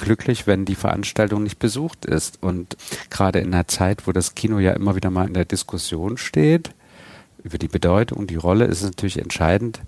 glücklich, 0.00 0.46
wenn 0.46 0.64
die 0.64 0.74
Veranstaltung 0.74 1.42
nicht 1.42 1.58
besucht 1.58 2.06
ist. 2.06 2.42
Und 2.42 2.76
gerade 3.10 3.38
in 3.38 3.52
einer 3.52 3.68
Zeit, 3.68 4.06
wo 4.06 4.12
das 4.12 4.34
Kino 4.34 4.58
ja 4.58 4.72
immer 4.72 4.96
wieder 4.96 5.10
mal 5.10 5.28
in 5.28 5.34
der 5.34 5.44
Diskussion 5.44 6.16
steht, 6.16 6.72
über 7.44 7.58
die 7.58 7.68
Bedeutung, 7.68 8.26
die 8.26 8.36
Rolle, 8.36 8.64
ist 8.64 8.78
es 8.78 8.84
natürlich 8.84 9.18
entscheidend. 9.18 9.80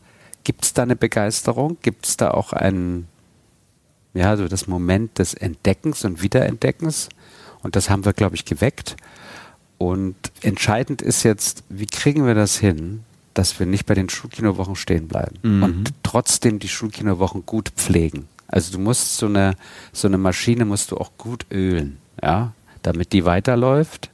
Gibt 0.45 0.65
es 0.65 0.75
da 0.75 0.83
eine 0.83 0.97
Begeisterung? 0.97 1.79
Gibt 1.83 2.07
es 2.07 2.17
da 2.17 2.31
auch 2.31 2.53
ein, 2.53 3.09
ja, 4.15 4.37
so 4.37 4.49
das 4.49 4.67
Moment 4.67 5.19
des 5.19 5.35
Entdeckens 5.35 6.05
und 6.05 6.23
Wiederentdeckens? 6.23 7.09
Und 7.63 7.77
das 7.77 7.91
haben 7.91 8.05
wir, 8.05 8.13
glaube 8.13 8.37
ich, 8.37 8.45
geweckt. 8.45 8.97
Und 9.79 10.17
entscheidend 10.43 11.03
ist 11.03 11.23
jetzt, 11.23 11.65
wie 11.69 11.87
kriegen 11.87 12.27
wir 12.27 12.35
das 12.35 12.59
hin, 12.59 13.01
dass 13.35 13.59
wir 13.59 13.67
nicht 13.67 13.87
bei 13.87 13.95
den 13.95 14.09
Schulkinowochen 14.09 14.77
stehen 14.77 15.09
bleiben 15.09 15.39
mhm. 15.43 15.63
und 15.63 15.93
trotzdem 16.03 16.59
die 16.59 16.69
Schulkinowochen 16.69 17.47
gut 17.47 17.71
pflegen. 17.71 18.29
Also 18.53 18.70
du 18.70 18.78
musst 18.78 19.16
so 19.16 19.26
eine, 19.26 19.57
so 19.92 20.07
eine 20.07 20.18
Maschine 20.18 20.64
musst 20.66 20.90
du 20.92 20.98
auch 20.98 21.11
gut 21.16 21.46
ölen, 21.50 21.98
ja, 22.22 22.53
damit 22.82 23.12
die 23.12 23.24
weiterläuft 23.24 24.11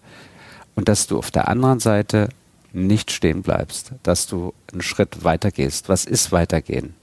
und 0.77 0.89
dass 0.89 1.09
du 1.09 1.19
auf 1.19 1.33
der 1.33 1.49
anderen 1.49 1.81
Seite 1.81 2.29
nicht 2.73 3.11
stehen 3.11 3.43
bleibst, 3.43 3.93
dass 4.05 4.29
du 4.29 4.55
einen 4.73 4.81
Schritt 4.81 5.25
weitergehst. 5.25 5.89
Was 5.89 6.05
ist 6.05 6.31
weitergehen? 6.31 6.95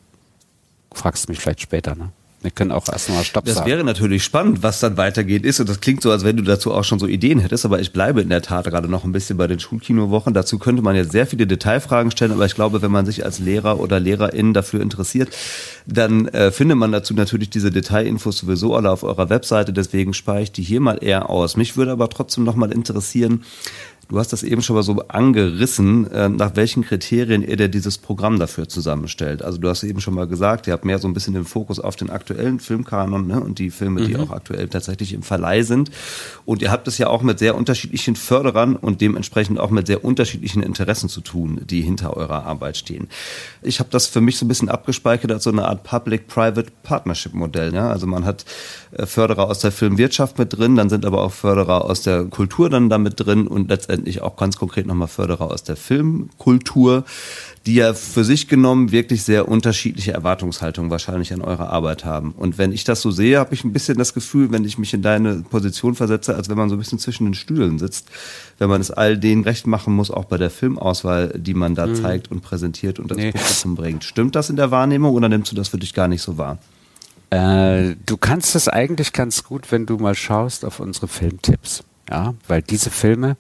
Fragst 0.94 1.28
mich 1.28 1.40
vielleicht 1.40 1.62
später, 1.62 1.94
ne? 1.94 2.12
Wir 2.46 2.52
können 2.52 2.72
auch 2.72 2.88
erstmal 2.88 3.24
Stopp 3.24 3.46
das 3.46 3.56
sagen. 3.56 3.66
Das 3.66 3.72
wäre 3.72 3.84
natürlich 3.84 4.24
spannend, 4.24 4.62
was 4.62 4.80
dann 4.80 4.98
weitergeht 4.98 5.44
ist. 5.44 5.60
Und 5.60 5.68
das 5.68 5.82
klingt 5.82 6.04
so, 6.04 6.12
als 6.12 6.24
wenn 6.24 6.38
du 6.38 6.44
dazu 6.44 6.72
auch 6.72 6.84
schon 6.84 7.00
so 7.00 7.08
Ideen 7.08 7.40
hättest. 7.40 7.66
Aber 7.66 7.80
ich 7.80 7.92
bleibe 7.92 8.22
in 8.22 8.30
der 8.30 8.44
Tat 8.44 8.66
gerade 8.66 8.88
noch 8.88 9.04
ein 9.04 9.12
bisschen 9.12 9.36
bei 9.36 9.48
den 9.48 9.60
Schulkinowochen. 9.60 10.36
Dazu 10.36 10.60
könnte 10.60 10.84
man 10.84 10.96
jetzt 10.96 11.12
sehr 11.12 11.26
viele 11.26 11.48
Detailfragen 11.48 12.12
stellen. 12.12 12.32
Aber 12.32 12.46
ich 12.46 12.54
glaube, 12.54 12.84
wenn 12.84 12.92
man 12.92 13.08
sich 13.08 13.26
als 13.26 13.40
Lehrer 13.40 13.80
oder 13.80 14.00
Lehrerin 14.00 14.54
dafür 14.54 14.82
interessiert, 14.82 15.36
dann 15.88 16.28
äh, 16.28 16.52
findet 16.52 16.78
man 16.78 16.92
dazu 16.92 17.16
natürlich 17.16 17.50
diese 17.50 17.72
Detailinfos 17.72 18.38
sowieso 18.38 18.76
alle 18.76 18.92
auf 18.92 19.02
eurer 19.02 19.32
Webseite. 19.32 19.74
Deswegen 19.74 20.14
spare 20.14 20.44
ich 20.44 20.52
die 20.52 20.62
hier 20.62 20.82
mal 20.82 21.00
eher 21.02 21.32
aus. 21.32 21.58
Mich 21.58 21.76
würde 21.78 21.94
aber 21.94 22.10
trotzdem 22.10 22.44
noch 22.44 22.56
mal 22.56 22.72
interessieren, 22.72 23.44
Du 24.08 24.20
hast 24.20 24.32
das 24.34 24.44
eben 24.44 24.62
schon 24.62 24.76
mal 24.76 24.84
so 24.84 24.94
angerissen, 25.08 26.10
äh, 26.12 26.30
nach 26.30 26.56
welchen 26.56 26.84
Kriterien 26.84 27.42
ihr 27.42 27.58
denn 27.58 27.72
dieses 27.72 27.98
Programm 27.98 28.38
dafür 28.38 28.68
zusammenstellt. 28.68 29.42
Also 29.42 29.58
du 29.58 29.68
hast 29.68 29.84
eben 29.84 30.00
schon 30.00 30.14
mal 30.14 30.28
gesagt, 30.28 30.68
ihr 30.68 30.74
habt 30.74 30.86
mehr 30.86 31.00
so 31.00 31.08
ein 31.08 31.14
bisschen 31.14 31.34
den 31.34 31.44
Fokus 31.46 31.80
auf 31.80 31.96
den 31.96 32.12
aktuellen 32.12 32.60
Filmkanon 32.60 33.26
ne, 33.26 33.40
und 33.40 33.58
die 33.58 33.72
Filme, 33.72 34.02
mhm. 34.02 34.06
die 34.06 34.18
auch 34.18 34.30
aktuell 34.30 34.68
tatsächlich 34.68 35.14
im 35.14 35.24
Verleih 35.24 35.64
sind. 35.64 35.90
Und 36.46 36.62
ihr 36.62 36.72
habt 36.72 36.88
es 36.88 37.00
ja 37.00 37.08
auch 37.08 37.24
mit 37.24 37.40
sehr 37.40 37.56
unterschiedlichen 37.56 38.16
Förderern 38.16 38.76
und 38.76 39.02
dementsprechend 39.02 39.60
auch 39.60 39.72
mit 39.72 39.88
sehr 39.88 40.06
unterschiedlichen 40.06 40.62
Interessen 40.62 41.10
zu 41.10 41.22
tun, 41.22 41.62
die 41.68 41.82
hinter 41.82 42.16
eurer 42.16 42.46
Arbeit 42.46 42.78
stehen. 42.78 43.08
Ich 43.64 43.80
habe 43.80 43.90
das 43.90 44.06
für 44.06 44.22
mich 44.22 44.38
so 44.38 44.46
ein 44.46 44.50
bisschen 44.50 44.70
abgespeichert 44.70 45.32
als 45.32 45.46
so 45.46 45.50
eine 45.50 45.68
Art 45.68 45.84
Public-Private 45.84 46.72
Partnership-Modell. 46.84 47.74
Ja? 47.74 47.90
Also 47.90 48.06
man 48.06 48.24
hat 48.24 48.46
äh, 48.92 49.08
Förderer 49.08 49.50
aus 49.50 49.60
der 49.60 49.72
Filmwirtschaft 49.72 50.38
mit 50.38 50.56
drin, 50.56 50.76
dann 50.76 50.90
sind 50.90 51.06
aber 51.06 51.24
auch 51.24 51.32
Förderer 51.32 51.86
aus 51.86 52.04
der 52.04 52.26
Kultur 52.26 52.70
dann 52.70 52.90
damit 52.90 53.20
drin 53.20 53.48
und 53.48 53.70
letztendlich 53.70 53.95
letztendlich 53.96 54.22
auch 54.22 54.36
ganz 54.36 54.58
konkret 54.58 54.86
nochmal 54.86 55.08
Förderer 55.08 55.50
aus 55.52 55.64
der 55.64 55.78
Filmkultur, 55.78 57.06
die 57.66 57.76
ja 57.76 57.94
für 57.94 58.26
sich 58.26 58.48
genommen 58.48 58.92
wirklich 58.92 59.24
sehr 59.24 59.48
unterschiedliche 59.48 60.12
Erwartungshaltungen 60.12 60.92
wahrscheinlich 60.92 61.32
an 61.34 61.42
eure 61.42 61.70
Arbeit 61.70 62.04
haben. 62.04 62.34
Und 62.38 62.58
wenn 62.58 62.74
ich 62.74 62.84
das 62.84 63.02
so 63.02 63.10
sehe, 63.10 63.40
habe 63.40 63.54
ich 63.54 63.64
ein 63.64 63.72
bisschen 63.72 63.98
das 63.98 64.14
Gefühl, 64.14 64.52
wenn 64.52 64.66
ich 64.66 64.78
mich 64.78 64.94
in 64.94 65.02
deine 65.02 65.44
Position 65.50 65.96
versetze, 65.96 66.36
als 66.36 66.50
wenn 66.50 66.58
man 66.58 66.70
so 66.70 66.76
ein 66.76 66.80
bisschen 66.80 67.00
zwischen 67.00 67.26
den 67.26 67.34
Stühlen 67.34 67.80
sitzt, 67.80 68.10
wenn 68.60 68.70
man 68.70 68.82
es 68.82 68.92
all 68.92 69.18
denen 69.18 69.44
recht 69.44 69.66
machen 69.66 69.96
muss, 69.96 70.12
auch 70.12 70.26
bei 70.26 70.38
der 70.38 70.50
Filmauswahl, 70.50 71.34
die 71.38 71.54
man 71.54 71.74
da 71.74 71.88
mhm. 71.88 71.96
zeigt 71.96 72.30
und 72.32 72.42
präsentiert 72.42 73.00
und 73.00 73.10
das 73.10 73.18
nee. 73.18 73.32
Publikum 73.32 73.76
bringt. 73.76 74.04
Stimmt 74.04 74.36
das 74.36 74.50
in 74.50 74.58
der 74.58 74.72
Wahrnehmung 74.72 75.16
oder 75.16 75.30
nimmst 75.30 75.52
du 75.52 75.56
das 75.56 75.70
für 75.70 75.78
dich 75.78 75.94
gar 75.94 76.10
nicht 76.10 76.22
so 76.22 76.38
wahr? 76.38 76.58
Äh, 77.30 77.96
du 78.06 78.18
kannst 78.18 78.56
das 78.56 78.68
eigentlich 78.68 79.14
ganz 79.14 79.44
gut, 79.44 79.72
wenn 79.72 79.86
du 79.86 79.98
mal 79.98 80.16
schaust 80.16 80.66
auf 80.66 80.80
unsere 80.82 81.08
Filmtipps. 81.08 81.84
Ja, 82.10 82.36
weil 82.48 82.62
diese 82.62 82.92
Filme, 82.92 83.36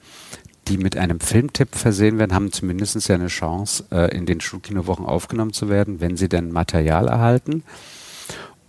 die 0.67 0.77
mit 0.77 0.97
einem 0.97 1.19
Filmtipp 1.19 1.75
versehen 1.75 2.17
werden, 2.17 2.33
haben 2.33 2.51
zumindest 2.51 3.07
ja 3.07 3.15
eine 3.15 3.27
Chance, 3.27 3.85
äh, 3.91 4.15
in 4.15 4.25
den 4.25 4.41
Schulkinowochen 4.41 5.05
aufgenommen 5.05 5.53
zu 5.53 5.69
werden, 5.69 6.01
wenn 6.01 6.17
sie 6.17 6.29
denn 6.29 6.51
Material 6.51 7.07
erhalten. 7.07 7.63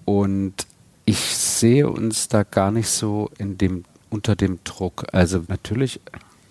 Und 0.04 0.54
ich 1.04 1.18
sehe 1.18 1.88
uns 1.88 2.28
da 2.28 2.42
gar 2.42 2.70
nicht 2.70 2.88
so 2.88 3.30
in 3.38 3.58
dem, 3.58 3.84
unter 4.10 4.36
dem 4.36 4.58
Druck. 4.64 5.06
Also 5.12 5.42
natürlich 5.48 6.00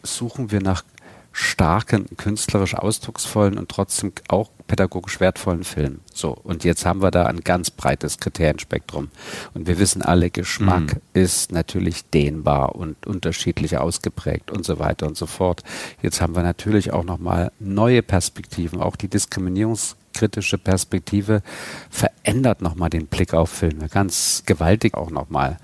suchen 0.02 0.52
wir 0.52 0.62
nach 0.62 0.84
starken, 1.32 2.06
künstlerisch 2.18 2.76
ausdrucksvollen 2.76 3.58
und 3.58 3.70
trotzdem 3.70 4.14
auch 4.30 4.50
pädagogisch 4.68 5.20
wertvollen 5.20 5.64
Film. 5.64 6.00
So, 6.14 6.32
und 6.32 6.64
jetzt 6.64 6.86
haben 6.86 7.02
wir 7.02 7.12
da 7.12 7.26
ein 7.26 7.42
ganz 7.42 7.70
breites 7.70 8.18
Kriterienspektrum. 8.18 9.10
Und 9.54 9.68
wir 9.68 9.80
wissen 9.80 10.02
alle, 10.02 10.30
Geschmack 10.30 10.96
mhm. 10.96 11.02
ist 11.14 11.52
natürlich 11.52 12.06
dehnbar 12.06 12.76
und 12.76 13.06
unterschiedlich 13.06 13.78
ausgeprägt 13.78 14.52
und 14.52 14.66
so 14.66 14.80
weiter 14.80 15.08
und 15.08 15.18
so 15.18 15.26
fort. 15.28 15.64
Jetzt 16.02 16.22
haben 16.22 16.36
wir 16.36 16.44
natürlich 16.44 16.94
auch 16.94 17.04
nochmal 17.04 17.52
neue 17.60 18.02
Perspektiven, 18.02 18.82
auch 18.82 18.96
die 18.96 19.08
diskriminierungskritische 19.08 20.58
Perspektive 20.58 21.42
verändert 21.90 22.62
nochmal 22.62 22.90
den 22.90 23.08
Blick 23.08 23.34
auf 23.34 23.50
Filme, 23.50 23.88
ganz 23.90 24.44
gewaltig 24.46 24.96
auch 24.96 25.12
nochmal. 25.12 25.58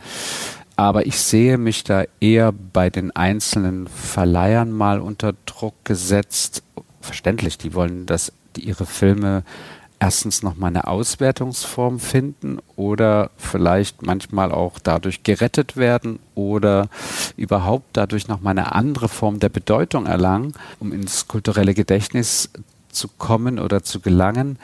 Aber 0.75 1.05
ich 1.05 1.19
sehe 1.19 1.57
mich 1.57 1.83
da 1.83 2.05
eher 2.19 2.51
bei 2.51 2.89
den 2.89 3.15
einzelnen 3.15 3.87
Verleihern 3.87 4.71
mal 4.71 4.99
unter 4.99 5.33
Druck 5.45 5.75
gesetzt. 5.83 6.63
Verständlich, 7.01 7.57
die 7.57 7.73
wollen, 7.73 8.05
dass 8.05 8.31
die 8.55 8.67
ihre 8.67 8.85
Filme 8.85 9.43
erstens 10.01 10.41
nochmal 10.41 10.69
eine 10.69 10.87
Auswertungsform 10.87 11.99
finden 11.99 12.57
oder 12.75 13.29
vielleicht 13.37 14.01
manchmal 14.01 14.51
auch 14.51 14.79
dadurch 14.79 15.21
gerettet 15.21 15.77
werden 15.77 16.17
oder 16.33 16.89
überhaupt 17.37 17.85
dadurch 17.93 18.27
nochmal 18.27 18.51
eine 18.51 18.73
andere 18.73 19.09
Form 19.09 19.39
der 19.39 19.49
Bedeutung 19.49 20.07
erlangen, 20.07 20.53
um 20.79 20.91
ins 20.91 21.27
kulturelle 21.27 21.75
Gedächtnis 21.75 22.49
zu 22.89 23.09
kommen 23.09 23.59
oder 23.59 23.83
zu 23.83 23.99
gelangen. 23.99 24.57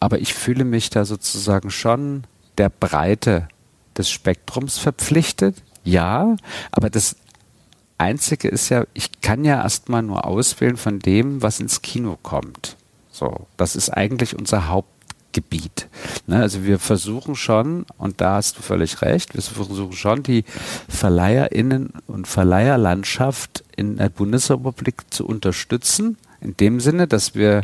Aber 0.00 0.18
ich 0.18 0.32
fühle 0.32 0.64
mich 0.64 0.88
da 0.88 1.04
sozusagen 1.04 1.70
schon 1.70 2.24
der 2.56 2.70
Breite 2.70 3.48
des 3.98 4.08
Spektrums 4.10 4.78
verpflichtet, 4.78 5.62
ja, 5.84 6.36
aber 6.72 6.88
das 6.88 7.16
Einzige 7.98 8.48
ist 8.48 8.70
ja, 8.70 8.86
ich 8.94 9.20
kann 9.20 9.44
ja 9.44 9.62
erstmal 9.62 10.02
nur 10.02 10.24
auswählen 10.24 10.78
von 10.78 10.98
dem, 10.98 11.42
was 11.42 11.60
ins 11.60 11.82
Kino 11.82 12.18
kommt. 12.22 12.76
So, 13.14 13.46
das 13.56 13.76
ist 13.76 13.90
eigentlich 13.90 14.36
unser 14.36 14.66
Hauptgebiet. 14.66 15.88
Ne, 16.26 16.40
also 16.40 16.64
wir 16.64 16.80
versuchen 16.80 17.36
schon, 17.36 17.86
und 17.96 18.20
da 18.20 18.34
hast 18.34 18.58
du 18.58 18.62
völlig 18.62 19.02
recht, 19.02 19.34
wir 19.34 19.40
versuchen 19.40 19.92
schon 19.92 20.24
die 20.24 20.44
VerleiherInnen 20.88 21.92
und 22.08 22.26
Verleiherlandschaft 22.26 23.62
in 23.76 23.98
der 23.98 24.08
Bundesrepublik 24.08 25.14
zu 25.14 25.26
unterstützen, 25.26 26.18
in 26.40 26.56
dem 26.56 26.80
Sinne, 26.80 27.06
dass 27.06 27.36
wir 27.36 27.62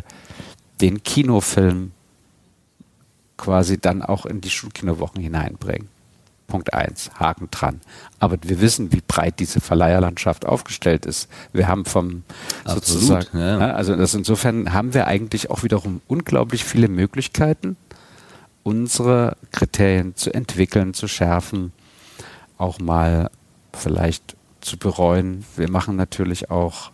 den 0.79 1.03
Kinofilm 1.03 1.91
quasi 3.35 3.77
dann 3.77 4.03
auch 4.03 4.25
in 4.25 4.39
die 4.39 4.49
Schulkinowochen 4.49 5.21
hineinbringen. 5.21 5.89
Punkt 6.47 6.73
eins, 6.73 7.11
Haken 7.15 7.49
dran. 7.51 7.81
Aber 8.19 8.37
wir 8.41 8.61
wissen, 8.61 8.93
wie 8.93 9.01
breit 9.05 9.39
diese 9.39 9.59
Verleiherlandschaft 9.59 10.45
aufgestellt 10.45 11.05
ist. 11.05 11.29
Wir 11.51 11.67
haben 11.67 11.83
vom 11.83 12.23
Absolut, 12.65 12.85
sozusagen, 12.85 13.39
ja. 13.39 13.73
also 13.73 13.95
das 13.95 14.13
insofern 14.13 14.73
haben 14.73 14.93
wir 14.93 15.07
eigentlich 15.07 15.49
auch 15.49 15.63
wiederum 15.63 16.01
unglaublich 16.07 16.63
viele 16.63 16.87
Möglichkeiten, 16.87 17.77
unsere 18.63 19.37
Kriterien 19.51 20.15
zu 20.15 20.33
entwickeln, 20.33 20.93
zu 20.93 21.07
schärfen, 21.07 21.71
auch 22.57 22.79
mal 22.79 23.29
vielleicht 23.73 24.35
zu 24.61 24.77
bereuen. 24.77 25.43
Wir 25.55 25.69
machen 25.69 25.95
natürlich 25.95 26.51
auch, 26.51 26.91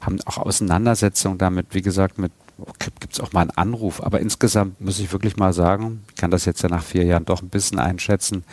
haben 0.00 0.18
auch 0.24 0.38
Auseinandersetzungen 0.38 1.38
damit, 1.38 1.68
wie 1.72 1.82
gesagt, 1.82 2.18
mit 2.18 2.32
gibt 2.78 3.14
es 3.14 3.20
auch 3.20 3.32
mal 3.32 3.42
einen 3.42 3.50
Anruf. 3.50 4.02
Aber 4.02 4.20
insgesamt 4.20 4.80
muss 4.80 4.98
ich 4.98 5.12
wirklich 5.12 5.36
mal 5.36 5.52
sagen, 5.54 6.02
ich 6.10 6.16
kann 6.16 6.30
das 6.30 6.44
jetzt 6.44 6.62
ja 6.62 6.68
nach 6.68 6.82
vier 6.82 7.04
Jahren 7.04 7.24
doch 7.24 7.42
ein 7.42 7.48
bisschen 7.48 7.78
einschätzen, 7.78 8.44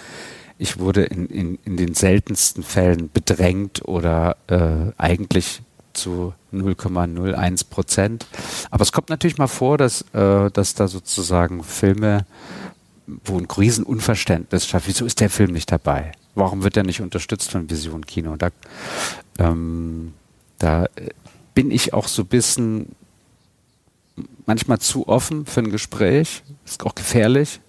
ich 0.58 0.80
wurde 0.80 1.04
in, 1.04 1.28
in, 1.28 1.60
in 1.66 1.78
den 1.78 1.94
seltensten 1.94 2.64
Fällen 2.64 3.12
bedrängt 3.12 3.88
oder 3.88 4.38
äh, 4.48 4.92
eigentlich 4.98 5.62
zu 5.98 6.34
0,01 6.54 7.70
Prozent. 7.70 8.26
Aber 8.72 8.84
es 8.84 8.92
kommt 8.92 9.10
natürlich 9.10 9.38
mal 9.38 9.48
vor, 9.48 9.78
dass, 9.78 10.02
äh, 10.14 10.50
dass 10.52 10.76
da 10.76 10.88
sozusagen 10.88 11.64
Filme, 11.64 12.26
wo 13.26 13.38
ein 13.38 13.46
Riesenunverständnis 13.46 14.68
schafft, 14.68 14.88
wieso 14.88 15.06
ist 15.06 15.20
der 15.20 15.30
Film 15.30 15.52
nicht 15.52 15.72
dabei? 15.72 16.12
Warum 16.36 16.64
wird 16.64 16.78
er 16.78 16.84
nicht 16.84 17.02
unterstützt 17.02 17.52
von 17.52 17.70
Vision 17.70 18.06
Kino? 18.06 18.36
Da, 18.36 18.50
ähm, 19.40 20.14
da 20.60 20.86
bin 21.54 21.72
ich 21.72 21.94
auch 21.94 22.08
so 22.08 22.22
ein 22.22 22.28
bisschen 22.28 22.96
manchmal 24.46 24.80
zu 24.80 25.08
offen 25.08 25.46
für 25.46 25.62
ein 25.62 25.72
Gespräch. 25.72 26.44
Ist 26.66 26.86
auch 26.86 26.96
gefährlich. 26.96 27.60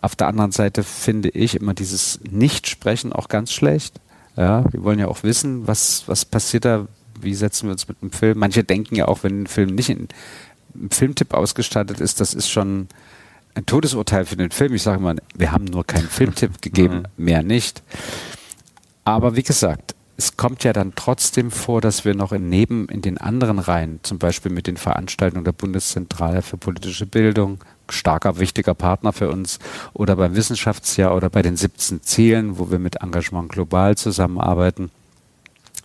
Auf 0.00 0.14
der 0.14 0.28
anderen 0.28 0.52
Seite 0.52 0.84
finde 0.84 1.28
ich 1.30 1.56
immer 1.56 1.74
dieses 1.74 2.20
Nichtsprechen 2.30 3.12
auch 3.12 3.28
ganz 3.28 3.52
schlecht. 3.52 4.00
Ja, 4.36 4.64
wir 4.72 4.84
wollen 4.84 5.00
ja 5.00 5.08
auch 5.08 5.24
wissen, 5.24 5.66
was, 5.66 6.04
was 6.06 6.24
passiert 6.24 6.64
da, 6.64 6.86
wie 7.22 7.34
setzen 7.34 7.68
wir 7.68 7.72
uns 7.72 7.88
mit 7.88 7.98
einem 8.00 8.12
Film. 8.12 8.38
Manche 8.38 8.64
denken 8.64 8.94
ja 8.94 9.08
auch, 9.08 9.22
wenn 9.22 9.42
ein 9.42 9.46
Film 9.46 9.74
nicht 9.74 9.90
in 9.90 10.08
einem 10.74 10.90
Filmtipp 10.90 11.34
ausgestattet 11.34 12.00
ist, 12.00 12.20
das 12.20 12.34
ist 12.34 12.48
schon 12.48 12.88
ein 13.54 13.66
Todesurteil 13.66 14.24
für 14.24 14.36
den 14.36 14.50
Film. 14.50 14.74
Ich 14.74 14.82
sage 14.82 14.98
immer, 14.98 15.14
wir 15.34 15.52
haben 15.52 15.64
nur 15.64 15.84
keinen 15.84 16.08
Filmtipp 16.08 16.62
gegeben, 16.62 17.04
mhm. 17.16 17.24
mehr 17.24 17.42
nicht. 17.42 17.82
Aber 19.04 19.36
wie 19.36 19.42
gesagt, 19.42 19.94
es 20.18 20.36
kommt 20.36 20.64
ja 20.64 20.72
dann 20.72 20.94
trotzdem 20.96 21.52
vor, 21.52 21.80
dass 21.80 22.04
wir 22.04 22.14
noch 22.14 22.32
in 22.32 22.48
neben 22.48 22.88
in 22.88 23.02
den 23.02 23.18
anderen 23.18 23.60
Reihen, 23.60 24.00
zum 24.02 24.18
Beispiel 24.18 24.50
mit 24.50 24.66
den 24.66 24.76
Veranstaltungen 24.76 25.44
der 25.44 25.52
Bundeszentrale 25.52 26.42
für 26.42 26.56
politische 26.56 27.06
Bildung, 27.06 27.62
starker, 27.88 28.40
wichtiger 28.40 28.74
Partner 28.74 29.12
für 29.12 29.30
uns, 29.30 29.60
oder 29.94 30.16
beim 30.16 30.34
Wissenschaftsjahr 30.34 31.14
oder 31.14 31.30
bei 31.30 31.42
den 31.42 31.56
17 31.56 32.02
Zielen, 32.02 32.58
wo 32.58 32.70
wir 32.70 32.80
mit 32.80 32.96
Engagement 32.96 33.48
global 33.48 33.96
zusammenarbeiten. 33.96 34.90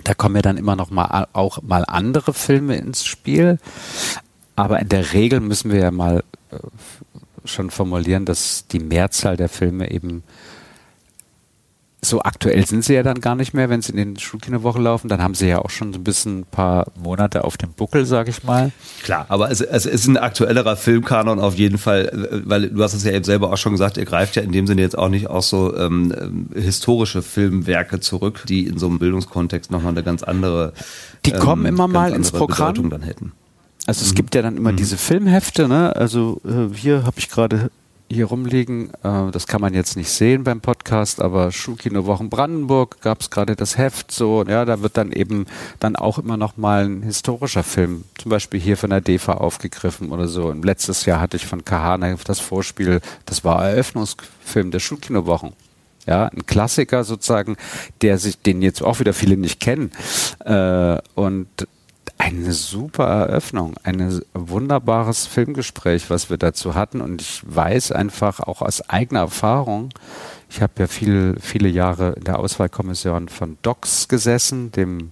Da 0.04 0.14
kommen 0.14 0.36
ja 0.36 0.42
dann 0.42 0.58
immer 0.58 0.76
noch 0.76 0.90
mal 0.90 1.28
auch 1.34 1.62
mal 1.62 1.86
andere 1.88 2.34
Filme 2.34 2.76
ins 2.76 3.06
Spiel. 3.06 3.60
Aber 4.56 4.80
in 4.80 4.90
der 4.90 5.14
Regel 5.14 5.40
müssen 5.40 5.72
wir 5.72 5.80
ja 5.80 5.92
mal 5.92 6.24
äh, 6.52 6.58
schon 7.46 7.70
formulieren, 7.70 8.26
dass 8.26 8.68
die 8.68 8.80
Mehrzahl 8.80 9.38
der 9.38 9.50
Filme 9.50 9.92
eben 9.92 10.24
so 12.04 12.22
aktuell 12.22 12.66
sind 12.66 12.84
sie 12.84 12.94
ja 12.94 13.04
dann 13.04 13.22
gar 13.22 13.36
nicht 13.36 13.54
mehr, 13.54 13.70
wenn 13.70 13.82
sie 13.82 13.92
in 13.92 13.98
den 13.98 14.20
Schulkinowochen 14.20 14.84
laufen. 14.84 15.08
Dann 15.08 15.22
haben 15.22 15.36
sie 15.36 15.48
ja 15.48 15.60
auch 15.60 15.70
schon 15.70 15.94
so 15.94 16.00
ein 16.00 16.04
bisschen 16.04 16.40
ein 16.40 16.46
paar 16.46 16.88
Monate 17.02 17.44
auf 17.44 17.58
dem 17.58 17.72
Buckel, 17.72 18.06
sag 18.06 18.28
ich 18.28 18.44
mal. 18.44 18.72
Klar, 19.04 19.26
aber 19.30 19.52
es, 19.52 19.62
es 19.62 19.86
ist 19.86 20.08
ein 20.08 20.18
aktuellerer 20.18 20.76
Filmkanon 20.76 21.40
auf 21.40 21.56
jeden 21.56 21.78
Fall, 21.78 22.44
weil 22.46 22.70
du 22.70 22.84
hast 22.84 22.94
es 22.94 23.04
ja 23.04 23.12
eben 23.12 23.24
selber 23.24 23.52
auch 23.52 23.58
schon 23.58 23.74
gesagt, 23.74 23.98
ihr 23.98 24.06
greift 24.06 24.36
ja 24.36 24.42
in 24.42 24.52
dem 24.52 24.68
Sinne 24.68 24.82
jetzt 24.82 24.98
auch 24.98 25.10
nicht 25.10 25.28
auf 25.28 25.46
so 25.46 25.76
ähm, 25.76 26.50
historische 26.54 27.22
Filmwerke 27.22 28.00
zurück, 28.00 28.44
die 28.48 28.68
in 28.68 28.78
so 28.78 28.88
einem 28.88 29.00
Bildungskontext 29.00 29.72
nochmal 29.72 29.92
eine 29.92 30.04
ganz 30.04 30.24
andere 30.24 30.74
Die 31.26 31.32
kommen 31.32 31.66
ähm, 31.66 31.74
immer 31.74 31.88
mal 31.88 32.14
ins 32.14 32.32
Programm. 32.32 32.74
Bedeutung 32.74 32.90
dann 32.90 33.02
hätten. 33.02 33.32
Also 33.86 34.04
es 34.04 34.12
mhm. 34.12 34.16
gibt 34.16 34.36
ja 34.36 34.42
dann 34.42 34.58
immer 34.58 34.72
mhm. 34.72 34.78
diese 34.78 34.98
Filmhefte, 34.98 35.68
ne? 35.68 35.96
Also 35.96 36.42
äh, 36.46 36.74
hier 36.76 37.04
habe 37.04 37.18
ich 37.18 37.30
gerade 37.30 37.70
hier 38.14 38.26
rumliegen. 38.26 38.92
Äh, 39.04 39.32
das 39.32 39.48
kann 39.48 39.62
man 39.62 39.74
jetzt 39.74 39.98
nicht 39.98 40.10
sehen 40.10 40.44
beim 40.44 40.62
Podcast, 40.62 41.22
aber 41.22 41.52
Schulkino 41.52 42.06
Wochen 42.06 42.30
Brandenburg 42.30 43.02
gab 43.02 43.22
es 43.22 43.30
gerade 43.30 43.56
das 43.56 43.78
Heft 43.78 44.12
so. 44.12 44.44
Ja, 44.48 44.66
da 44.66 44.82
wird 44.82 44.98
dann 44.98 45.12
eben 45.12 45.46
dann 45.80 45.96
auch 45.96 46.20
immer 46.20 46.38
noch 46.38 46.58
mal 46.58 46.86
ein 46.86 47.04
historischer 47.04 47.64
Film, 47.64 48.06
zum 48.18 48.30
Beispiel 48.30 48.60
hier 48.60 48.78
von 48.78 48.92
der 48.92 49.02
DEFA 49.02 49.34
aufgegriffen 49.34 50.12
oder 50.12 50.28
so. 50.28 50.48
Und 50.48 50.64
letztes 50.64 51.06
Jahr 51.06 51.20
hatte 51.20 51.38
ich 51.38 51.46
von 51.46 51.66
Kahane 51.66 52.18
das 52.26 52.40
Vorspiel, 52.40 53.02
das 53.26 53.44
war 53.44 53.68
Eröffnungsfilm 53.68 54.72
der 54.72 54.80
Schulkino 54.80 55.26
Wochen. 55.26 55.54
Ja, 56.06 56.28
ein 56.28 56.46
Klassiker 56.46 57.04
sozusagen, 57.04 57.56
der 58.02 58.18
sich, 58.18 58.40
den 58.40 58.62
jetzt 58.62 58.82
auch 58.84 59.00
wieder 59.00 59.14
viele 59.14 59.38
nicht 59.38 59.60
kennen. 59.60 59.92
Äh, 60.44 60.98
und 61.16 61.48
eine 62.18 62.54
super 62.54 63.06
Eröffnung, 63.06 63.76
ein 63.84 64.22
wunderbares 64.34 65.26
Filmgespräch, 65.26 66.10
was 66.10 66.30
wir 66.30 66.38
dazu 66.38 66.76
hatten. 66.76 67.02
Und 67.02 67.22
ich 67.22 67.42
weiß 67.46 67.92
einfach 67.92 68.40
auch 68.40 68.62
aus 68.62 68.88
eigener 68.90 69.22
Erfahrung, 69.22 69.90
ich 70.50 70.62
habe 70.62 70.74
ja 70.78 70.88
viel, 70.88 71.36
viele 71.42 71.68
Jahre 71.68 72.12
in 72.12 72.26
der 72.26 72.38
Auswahlkommission 72.38 73.28
von 73.28 73.58
DOCS 73.64 74.08
gesessen, 74.08 74.72
dem 74.72 75.12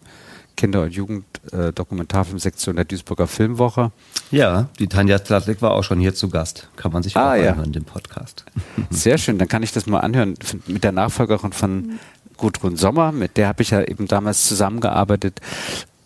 Kinder- 0.56 0.84
und 0.84 0.94
Jugend-Dokumentarfilmsektion 0.94 2.76
der 2.76 2.86
Duisburger 2.86 3.26
Filmwoche. 3.26 3.92
Ja, 4.30 4.70
die 4.78 4.88
Tanja 4.88 5.24
Zlatlik 5.24 5.64
war 5.64 5.72
auch 5.72 5.84
schon 5.84 6.00
hier 6.00 6.14
zu 6.14 6.30
Gast. 6.30 6.70
Kann 6.76 6.92
man 6.92 7.02
sich 7.02 7.18
ah, 7.18 7.32
auch 7.32 7.36
ja. 7.36 7.52
anhören, 7.54 7.72
den 7.72 7.86
Podcast. 7.86 8.46
Sehr 8.92 9.18
schön, 9.18 9.40
dann 9.40 9.48
kann 9.48 9.64
ich 9.64 9.72
das 9.72 9.88
mal 9.88 10.02
anhören 10.02 10.36
mit 10.68 10.84
der 10.84 10.92
Nachfolgerin 10.92 11.54
von 11.54 12.00
Gudrun 12.38 12.76
Sommer, 12.76 13.12
mit 13.12 13.38
der 13.38 13.48
habe 13.48 13.64
ich 13.64 13.72
ja 13.72 13.82
eben 13.82 14.08
damals 14.08 14.48
zusammengearbeitet 14.48 15.42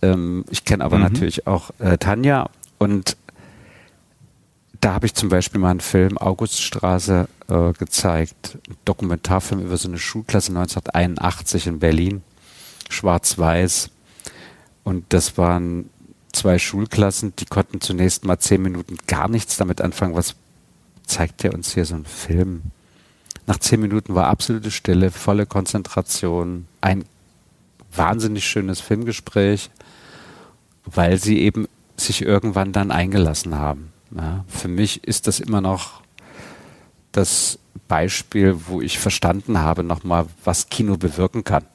ähm, 0.02 0.46
ich 0.50 0.66
kenne 0.66 0.84
aber 0.84 0.98
mhm. 0.98 1.04
natürlich 1.04 1.48
auch 1.48 1.72
äh, 1.80 1.98
Tanja 1.98 2.50
und 2.78 3.18
da 4.86 4.94
habe 4.94 5.08
ich 5.08 5.16
zum 5.16 5.30
Beispiel 5.30 5.60
mal 5.60 5.72
einen 5.72 5.80
Film 5.80 6.18
Auguststraße 6.18 7.28
äh, 7.48 7.74
gezeigt, 7.74 8.60
einen 8.68 8.78
Dokumentarfilm 8.86 9.62
über 9.62 9.78
so 9.78 9.88
eine 9.88 9.98
Schulklasse 9.98 10.52
1981 10.52 11.66
in 11.66 11.80
Berlin, 11.80 12.22
schwarz-weiß. 12.90 13.90
Und 14.84 15.06
das 15.10 15.40
waren 15.40 15.90
zwei 16.34 16.60
Schulklassen, 16.60 17.34
die 17.38 17.46
konnten 17.46 17.82
zunächst 17.82 18.26
mal 18.26 18.38
zehn 18.38 18.62
Minuten 18.62 18.98
gar 19.08 19.28
nichts 19.28 19.58
damit 19.58 19.82
anfangen. 19.82 20.14
Was 20.14 20.36
zeigt 21.08 21.42
der 21.42 21.56
uns 21.56 21.74
hier 21.74 21.86
so 21.86 21.96
ein 21.96 22.06
Film? 22.06 22.62
Nach 23.48 23.58
zehn 23.58 23.82
Minuten 23.82 24.14
war 24.14 24.28
absolute 24.28 24.70
Stille, 24.70 25.10
volle 25.10 25.48
Konzentration, 25.48 26.68
ein 26.82 27.06
wahnsinnig 27.92 28.46
schönes 28.46 28.82
Filmgespräch 28.82 29.72
weil 30.86 31.18
sie 31.18 31.40
eben 31.40 31.68
sich 31.98 32.22
irgendwann 32.22 32.72
dann 32.72 32.92
eingelassen 32.92 33.56
haben. 33.56 33.92
Ja, 34.16 34.46
für 34.48 34.68
mich 34.68 35.04
ist 35.04 35.28
das 35.28 35.40
immer 35.40 35.62
noch 35.62 36.02
das 37.12 37.60
Beispiel, 37.88 38.58
wo 38.68 38.82
ich 38.82 39.00
verstanden 39.00 39.60
habe, 39.60 39.84
nochmal, 39.84 40.26
was 40.44 40.70
Kino 40.70 40.98
bewirken 40.98 41.44
kann. 41.44 41.66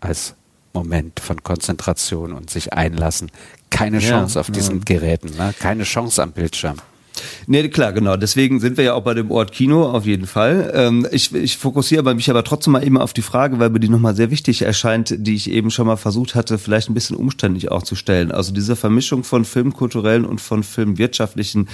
Als 0.00 0.34
Moment 0.72 1.20
von 1.20 1.42
Konzentration 1.42 2.32
und 2.32 2.50
sich 2.50 2.72
einlassen. 2.72 3.30
Keine 3.70 3.98
Chance 3.98 4.34
ja, 4.34 4.40
auf 4.42 4.50
diesen 4.50 4.78
ja. 4.78 4.84
Geräten, 4.84 5.30
ne? 5.36 5.54
keine 5.58 5.84
Chance 5.84 6.22
am 6.22 6.32
Bildschirm. 6.32 6.76
Nee, 7.46 7.68
klar, 7.68 7.92
genau. 7.92 8.16
Deswegen 8.16 8.60
sind 8.60 8.76
wir 8.76 8.84
ja 8.84 8.94
auch 8.94 9.02
bei 9.02 9.14
dem 9.14 9.30
Ort 9.30 9.52
Kino, 9.52 9.84
auf 9.84 10.06
jeden 10.06 10.26
Fall. 10.26 10.72
Ähm, 10.74 11.06
ich, 11.10 11.34
ich 11.34 11.56
fokussiere 11.56 12.14
mich 12.14 12.30
aber 12.30 12.44
trotzdem 12.44 12.72
mal 12.72 12.82
immer 12.82 13.02
auf 13.02 13.12
die 13.12 13.22
Frage, 13.22 13.58
weil 13.58 13.70
mir 13.70 13.80
die 13.80 13.88
nochmal 13.88 14.14
sehr 14.14 14.30
wichtig 14.30 14.62
erscheint, 14.62 15.14
die 15.18 15.34
ich 15.34 15.50
eben 15.50 15.70
schon 15.70 15.86
mal 15.86 15.96
versucht 15.96 16.34
hatte, 16.34 16.58
vielleicht 16.58 16.88
ein 16.90 16.94
bisschen 16.94 17.16
umständlich 17.16 17.70
auch 17.70 17.82
zu 17.82 17.94
stellen. 17.94 18.32
Also 18.32 18.52
diese 18.52 18.76
Vermischung 18.76 19.24
von 19.24 19.44
filmkulturellen 19.44 20.24
und 20.24 20.40
von 20.40 20.62
filmwirtschaftlichen 20.62 21.68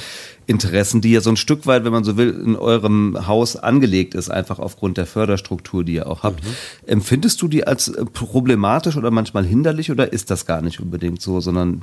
Interessen, 0.46 1.00
die 1.00 1.12
ja 1.12 1.20
so 1.20 1.30
ein 1.30 1.36
Stück 1.36 1.66
weit, 1.66 1.84
wenn 1.84 1.92
man 1.92 2.04
so 2.04 2.16
will, 2.16 2.30
in 2.44 2.56
eurem 2.56 3.26
Haus 3.26 3.56
angelegt 3.56 4.14
ist, 4.14 4.30
einfach 4.30 4.58
aufgrund 4.58 4.96
der 4.96 5.06
Förderstruktur, 5.06 5.84
die 5.84 5.94
ihr 5.94 6.06
auch 6.06 6.22
habt. 6.22 6.44
Mhm. 6.44 6.48
Empfindest 6.86 7.40
du 7.42 7.48
die 7.48 7.66
als 7.66 7.92
problematisch 8.12 8.96
oder 8.96 9.10
manchmal 9.10 9.44
hinderlich 9.44 9.90
oder 9.90 10.12
ist 10.12 10.30
das 10.30 10.46
gar 10.46 10.62
nicht 10.62 10.80
unbedingt 10.80 11.22
so, 11.22 11.40
sondern 11.40 11.82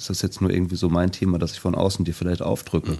ist 0.00 0.10
das 0.10 0.22
jetzt 0.22 0.40
nur 0.40 0.50
irgendwie 0.50 0.76
so 0.76 0.88
mein 0.88 1.12
Thema, 1.12 1.38
dass 1.38 1.52
ich 1.52 1.60
von 1.60 1.74
außen 1.74 2.04
dir 2.04 2.14
vielleicht 2.14 2.42
aufdrücke? 2.42 2.96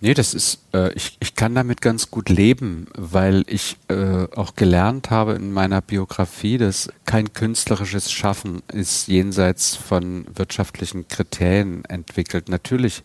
Nee, 0.00 0.14
das 0.14 0.34
ist, 0.34 0.58
äh, 0.74 0.92
ich, 0.94 1.16
ich 1.20 1.36
kann 1.36 1.54
damit 1.54 1.80
ganz 1.80 2.10
gut 2.10 2.28
leben, 2.28 2.86
weil 2.96 3.44
ich 3.46 3.76
äh, 3.88 4.26
auch 4.34 4.56
gelernt 4.56 5.10
habe 5.10 5.34
in 5.34 5.52
meiner 5.52 5.80
Biografie, 5.80 6.58
dass 6.58 6.88
kein 7.04 7.32
künstlerisches 7.32 8.10
Schaffen 8.10 8.62
ist 8.72 9.06
jenseits 9.06 9.76
von 9.76 10.26
wirtschaftlichen 10.34 11.06
Kriterien 11.06 11.84
entwickelt. 11.84 12.48
Natürlich 12.48 13.04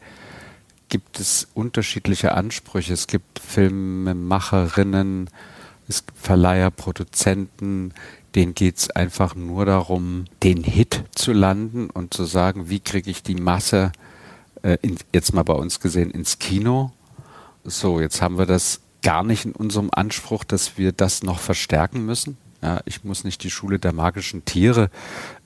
gibt 0.89 1.19
es 1.19 1.49
unterschiedliche 1.53 2.33
Ansprüche. 2.33 2.93
Es 2.93 3.05
gibt 3.05 3.39
Filmemacherinnen, 3.39 5.29
es 5.87 6.05
gibt 6.05 6.17
Verleiher, 6.17 6.71
Produzenten, 6.71 7.93
denen 8.37 8.53
geht 8.53 8.77
es 8.77 8.91
einfach 8.91 9.33
nur 9.33 9.65
darum, 9.65 10.25
den 10.43 10.63
Hit 10.63 11.05
zu 11.15 11.33
landen 11.33 11.89
und 11.89 12.13
zu 12.13 12.23
sagen, 12.23 12.69
wie 12.69 12.79
kriege 12.79 13.09
ich 13.09 13.23
die 13.23 13.33
Masse, 13.33 13.91
äh, 14.61 14.77
in, 14.83 14.95
jetzt 15.11 15.33
mal 15.33 15.41
bei 15.41 15.55
uns 15.55 15.79
gesehen, 15.79 16.11
ins 16.11 16.37
Kino. 16.37 16.91
So, 17.63 17.99
jetzt 17.99 18.21
haben 18.21 18.37
wir 18.37 18.45
das 18.45 18.81
gar 19.01 19.23
nicht 19.23 19.45
in 19.45 19.53
unserem 19.53 19.89
Anspruch, 19.91 20.43
dass 20.43 20.77
wir 20.77 20.91
das 20.91 21.23
noch 21.23 21.39
verstärken 21.39 22.05
müssen. 22.05 22.37
Ja, 22.61 22.81
ich 22.85 23.03
muss 23.03 23.23
nicht 23.23 23.43
die 23.43 23.49
Schule 23.49 23.79
der 23.79 23.91
magischen 23.91 24.45
Tiere 24.45 24.91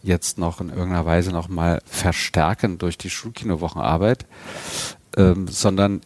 jetzt 0.03 0.37
noch 0.37 0.59
in 0.59 0.67
irgendeiner 0.67 1.05
Weise 1.05 1.31
noch 1.31 1.47
mal 1.47 1.81
verstärken 1.85 2.77
durch 2.77 2.97
die 2.97 3.09
Schulkinowochenarbeit, 3.09 4.25
ähm, 5.15 5.47
sondern 5.47 6.01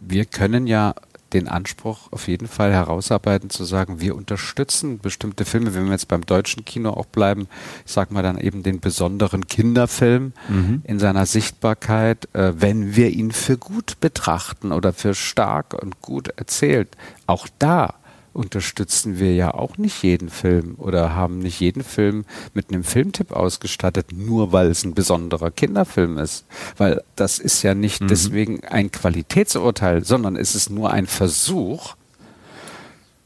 wir 0.00 0.24
können 0.24 0.66
ja 0.66 0.96
den 1.36 1.48
Anspruch 1.48 2.10
auf 2.10 2.28
jeden 2.28 2.48
Fall 2.48 2.72
herausarbeiten, 2.72 3.50
zu 3.50 3.64
sagen, 3.64 4.00
wir 4.00 4.16
unterstützen 4.16 4.98
bestimmte 4.98 5.44
Filme, 5.44 5.74
wenn 5.74 5.84
wir 5.84 5.92
jetzt 5.92 6.08
beim 6.08 6.24
deutschen 6.24 6.64
Kino 6.64 6.90
auch 6.90 7.06
bleiben, 7.06 7.48
ich 7.84 7.92
sag 7.92 8.10
mal 8.10 8.22
dann 8.22 8.38
eben 8.38 8.62
den 8.62 8.80
besonderen 8.80 9.46
Kinderfilm 9.46 10.32
mhm. 10.48 10.82
in 10.84 10.98
seiner 10.98 11.26
Sichtbarkeit, 11.26 12.28
äh, 12.34 12.54
wenn 12.56 12.96
wir 12.96 13.10
ihn 13.10 13.32
für 13.32 13.58
gut 13.58 14.00
betrachten 14.00 14.72
oder 14.72 14.92
für 14.92 15.14
stark 15.14 15.74
und 15.74 16.00
gut 16.00 16.28
erzählt. 16.36 16.96
Auch 17.26 17.46
da 17.58 17.94
unterstützen 18.36 19.18
wir 19.18 19.34
ja 19.34 19.54
auch 19.54 19.78
nicht 19.78 20.02
jeden 20.02 20.28
Film 20.28 20.74
oder 20.76 21.14
haben 21.14 21.38
nicht 21.38 21.58
jeden 21.60 21.82
Film 21.82 22.24
mit 22.54 22.70
einem 22.70 22.84
Filmtipp 22.84 23.32
ausgestattet, 23.32 24.12
nur 24.12 24.52
weil 24.52 24.68
es 24.68 24.84
ein 24.84 24.94
besonderer 24.94 25.50
Kinderfilm 25.50 26.18
ist. 26.18 26.44
Weil 26.76 27.02
das 27.16 27.38
ist 27.38 27.62
ja 27.62 27.74
nicht 27.74 28.02
mhm. 28.02 28.08
deswegen 28.08 28.64
ein 28.64 28.92
Qualitätsurteil, 28.92 30.04
sondern 30.04 30.36
es 30.36 30.54
ist 30.54 30.70
nur 30.70 30.90
ein 30.90 31.06
Versuch, 31.06 31.96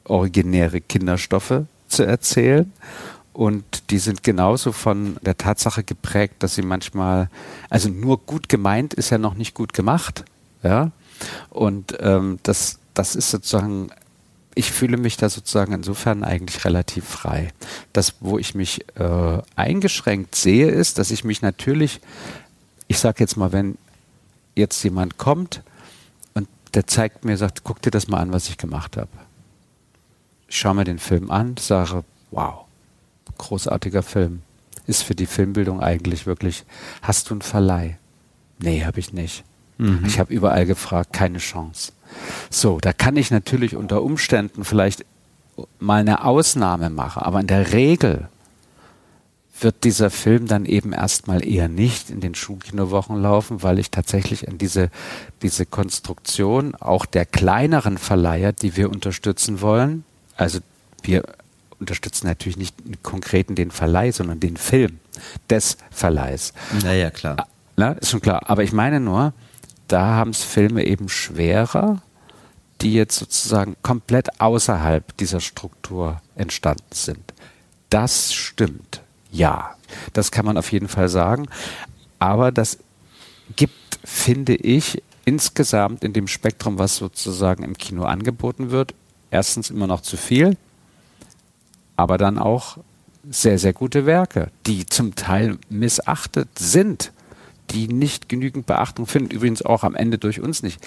originäre 0.04 0.80
Kinderstoffe 0.80 1.64
zu 1.88 2.04
erzählen. 2.04 2.72
Und 3.32 3.90
die 3.90 3.98
sind 3.98 4.22
genauso 4.22 4.72
von 4.72 5.16
der 5.22 5.36
Tatsache 5.36 5.82
geprägt, 5.82 6.36
dass 6.40 6.54
sie 6.54 6.62
manchmal, 6.62 7.30
also 7.68 7.88
nur 7.88 8.18
gut 8.18 8.48
gemeint 8.48 8.94
ist 8.94 9.10
ja 9.10 9.18
noch 9.18 9.34
nicht 9.34 9.54
gut 9.54 9.72
gemacht. 9.72 10.24
Ja. 10.62 10.92
Und 11.48 11.96
ähm, 12.00 12.38
das, 12.42 12.78
das 12.94 13.16
ist 13.16 13.30
sozusagen 13.30 13.90
ich 14.60 14.72
fühle 14.72 14.98
mich 14.98 15.16
da 15.16 15.30
sozusagen 15.30 15.72
insofern 15.72 16.22
eigentlich 16.22 16.66
relativ 16.66 17.06
frei. 17.06 17.48
Das, 17.94 18.16
wo 18.20 18.36
ich 18.36 18.54
mich 18.54 18.84
äh, 18.96 19.38
eingeschränkt 19.56 20.34
sehe, 20.34 20.68
ist, 20.68 20.98
dass 20.98 21.10
ich 21.10 21.24
mich 21.24 21.40
natürlich, 21.40 22.02
ich 22.86 22.98
sage 22.98 23.20
jetzt 23.20 23.38
mal, 23.38 23.52
wenn 23.52 23.78
jetzt 24.54 24.82
jemand 24.82 25.16
kommt 25.16 25.62
und 26.34 26.46
der 26.74 26.86
zeigt 26.86 27.24
mir, 27.24 27.38
sagt, 27.38 27.64
guck 27.64 27.80
dir 27.80 27.90
das 27.90 28.06
mal 28.06 28.18
an, 28.18 28.34
was 28.34 28.50
ich 28.50 28.58
gemacht 28.58 28.98
habe. 28.98 29.08
Ich 30.46 30.58
schaue 30.58 30.74
mir 30.74 30.84
den 30.84 30.98
Film 30.98 31.30
an, 31.30 31.56
sage, 31.56 32.04
wow, 32.30 32.66
großartiger 33.38 34.02
Film. 34.02 34.42
Ist 34.86 35.04
für 35.04 35.14
die 35.14 35.26
Filmbildung 35.26 35.80
eigentlich 35.80 36.26
wirklich, 36.26 36.66
hast 37.00 37.30
du 37.30 37.34
einen 37.34 37.42
Verleih? 37.42 37.96
Nee, 38.58 38.84
habe 38.84 39.00
ich 39.00 39.14
nicht. 39.14 39.42
Mhm. 39.78 40.04
Ich 40.04 40.18
habe 40.18 40.34
überall 40.34 40.66
gefragt, 40.66 41.14
keine 41.14 41.38
Chance. 41.38 41.92
So, 42.50 42.78
da 42.80 42.92
kann 42.92 43.16
ich 43.16 43.30
natürlich 43.30 43.76
unter 43.76 44.02
Umständen 44.02 44.64
vielleicht 44.64 45.04
mal 45.78 46.00
eine 46.00 46.24
Ausnahme 46.24 46.90
machen, 46.90 47.22
aber 47.22 47.40
in 47.40 47.46
der 47.46 47.72
Regel 47.72 48.28
wird 49.62 49.84
dieser 49.84 50.10
Film 50.10 50.46
dann 50.46 50.64
eben 50.64 50.92
erstmal 50.92 51.46
eher 51.46 51.68
nicht 51.68 52.08
in 52.08 52.20
den 52.20 52.34
Schulkinowochen 52.34 53.20
laufen, 53.20 53.62
weil 53.62 53.78
ich 53.78 53.90
tatsächlich 53.90 54.48
an 54.48 54.56
diese, 54.56 54.90
diese 55.42 55.66
Konstruktion 55.66 56.74
auch 56.74 57.04
der 57.04 57.26
kleineren 57.26 57.98
Verleiher, 57.98 58.52
die 58.52 58.76
wir 58.76 58.90
unterstützen 58.90 59.60
wollen, 59.60 60.04
also 60.36 60.60
wir 61.02 61.24
unterstützen 61.78 62.26
natürlich 62.26 62.56
nicht 62.56 62.74
konkreten 63.02 63.54
den 63.54 63.70
Verleih, 63.70 64.12
sondern 64.12 64.40
den 64.40 64.56
Film 64.56 65.00
des 65.48 65.78
Verleihs. 65.90 66.52
Naja, 66.82 67.10
klar. 67.10 67.36
Ah, 67.38 67.46
na, 67.76 67.92
ist 67.92 68.10
schon 68.10 68.20
klar. 68.20 68.48
Aber 68.48 68.62
ich 68.62 68.72
meine 68.72 69.00
nur, 69.00 69.32
da 69.92 70.14
haben 70.14 70.30
es 70.30 70.42
Filme 70.42 70.84
eben 70.84 71.08
schwerer, 71.08 72.02
die 72.80 72.94
jetzt 72.94 73.18
sozusagen 73.18 73.76
komplett 73.82 74.40
außerhalb 74.40 75.16
dieser 75.16 75.40
Struktur 75.40 76.20
entstanden 76.36 76.92
sind. 76.92 77.34
Das 77.90 78.32
stimmt. 78.32 79.02
Ja, 79.30 79.74
das 80.12 80.30
kann 80.30 80.46
man 80.46 80.56
auf 80.56 80.72
jeden 80.72 80.88
Fall 80.88 81.08
sagen. 81.08 81.48
Aber 82.18 82.52
das 82.52 82.78
gibt, 83.56 83.98
finde 84.04 84.54
ich, 84.54 85.02
insgesamt 85.24 86.04
in 86.04 86.12
dem 86.12 86.28
Spektrum, 86.28 86.78
was 86.78 86.96
sozusagen 86.96 87.64
im 87.64 87.76
Kino 87.76 88.04
angeboten 88.04 88.70
wird, 88.70 88.94
erstens 89.30 89.70
immer 89.70 89.86
noch 89.86 90.00
zu 90.00 90.16
viel, 90.16 90.56
aber 91.96 92.16
dann 92.16 92.38
auch 92.38 92.78
sehr, 93.28 93.58
sehr 93.58 93.72
gute 93.72 94.06
Werke, 94.06 94.50
die 94.66 94.86
zum 94.86 95.14
Teil 95.14 95.58
missachtet 95.68 96.48
sind 96.58 97.12
die 97.72 97.88
nicht 97.88 98.28
genügend 98.28 98.66
Beachtung 98.66 99.06
finden, 99.06 99.30
übrigens 99.30 99.62
auch 99.62 99.84
am 99.84 99.94
Ende 99.94 100.18
durch 100.18 100.40
uns 100.40 100.62
nicht. 100.62 100.80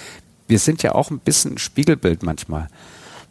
Wir 0.46 0.58
sind 0.58 0.82
ja 0.82 0.94
auch 0.94 1.10
ein 1.10 1.18
bisschen 1.18 1.54
ein 1.54 1.58
Spiegelbild 1.58 2.22
manchmal. 2.22 2.68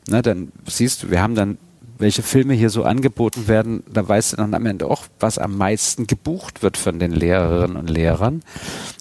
Ne, 0.09 0.21
dann 0.21 0.51
siehst 0.67 1.03
du, 1.03 1.11
wir 1.11 1.21
haben 1.21 1.35
dann, 1.35 1.57
welche 1.97 2.23
Filme 2.23 2.53
hier 2.53 2.69
so 2.69 2.83
angeboten 2.83 3.47
werden, 3.47 3.83
da 3.91 4.05
weißt 4.05 4.33
du 4.33 4.37
dann 4.37 4.53
am 4.53 4.65
Ende 4.65 4.87
auch, 4.87 5.05
was 5.19 5.37
am 5.37 5.57
meisten 5.57 6.07
gebucht 6.07 6.63
wird 6.63 6.75
von 6.75 6.99
den 6.99 7.11
Lehrerinnen 7.11 7.77
und 7.77 7.89
Lehrern. 7.89 8.41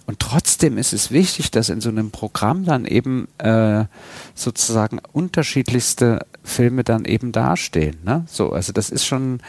Und 0.07 0.21
trotzdem 0.21 0.79
ist 0.79 0.93
es 0.93 1.11
wichtig, 1.11 1.51
dass 1.51 1.71
in 1.71 1.81
so 1.81 1.89
einem 1.89 2.11
Programm 2.11 2.65
dann 2.65 2.85
eben 2.85 3.29
äh, 3.39 3.87
sozusagen 4.35 5.01
unterschiedlichste 5.13 6.21
Filme 6.45 6.85
dann 6.85 7.05
eben 7.05 7.33
dastehen. 7.33 7.97
Ne? 8.05 8.25
So, 8.29 8.53
also 8.53 8.73
das 8.73 8.91
ist 8.91 9.07
schon 9.07 9.41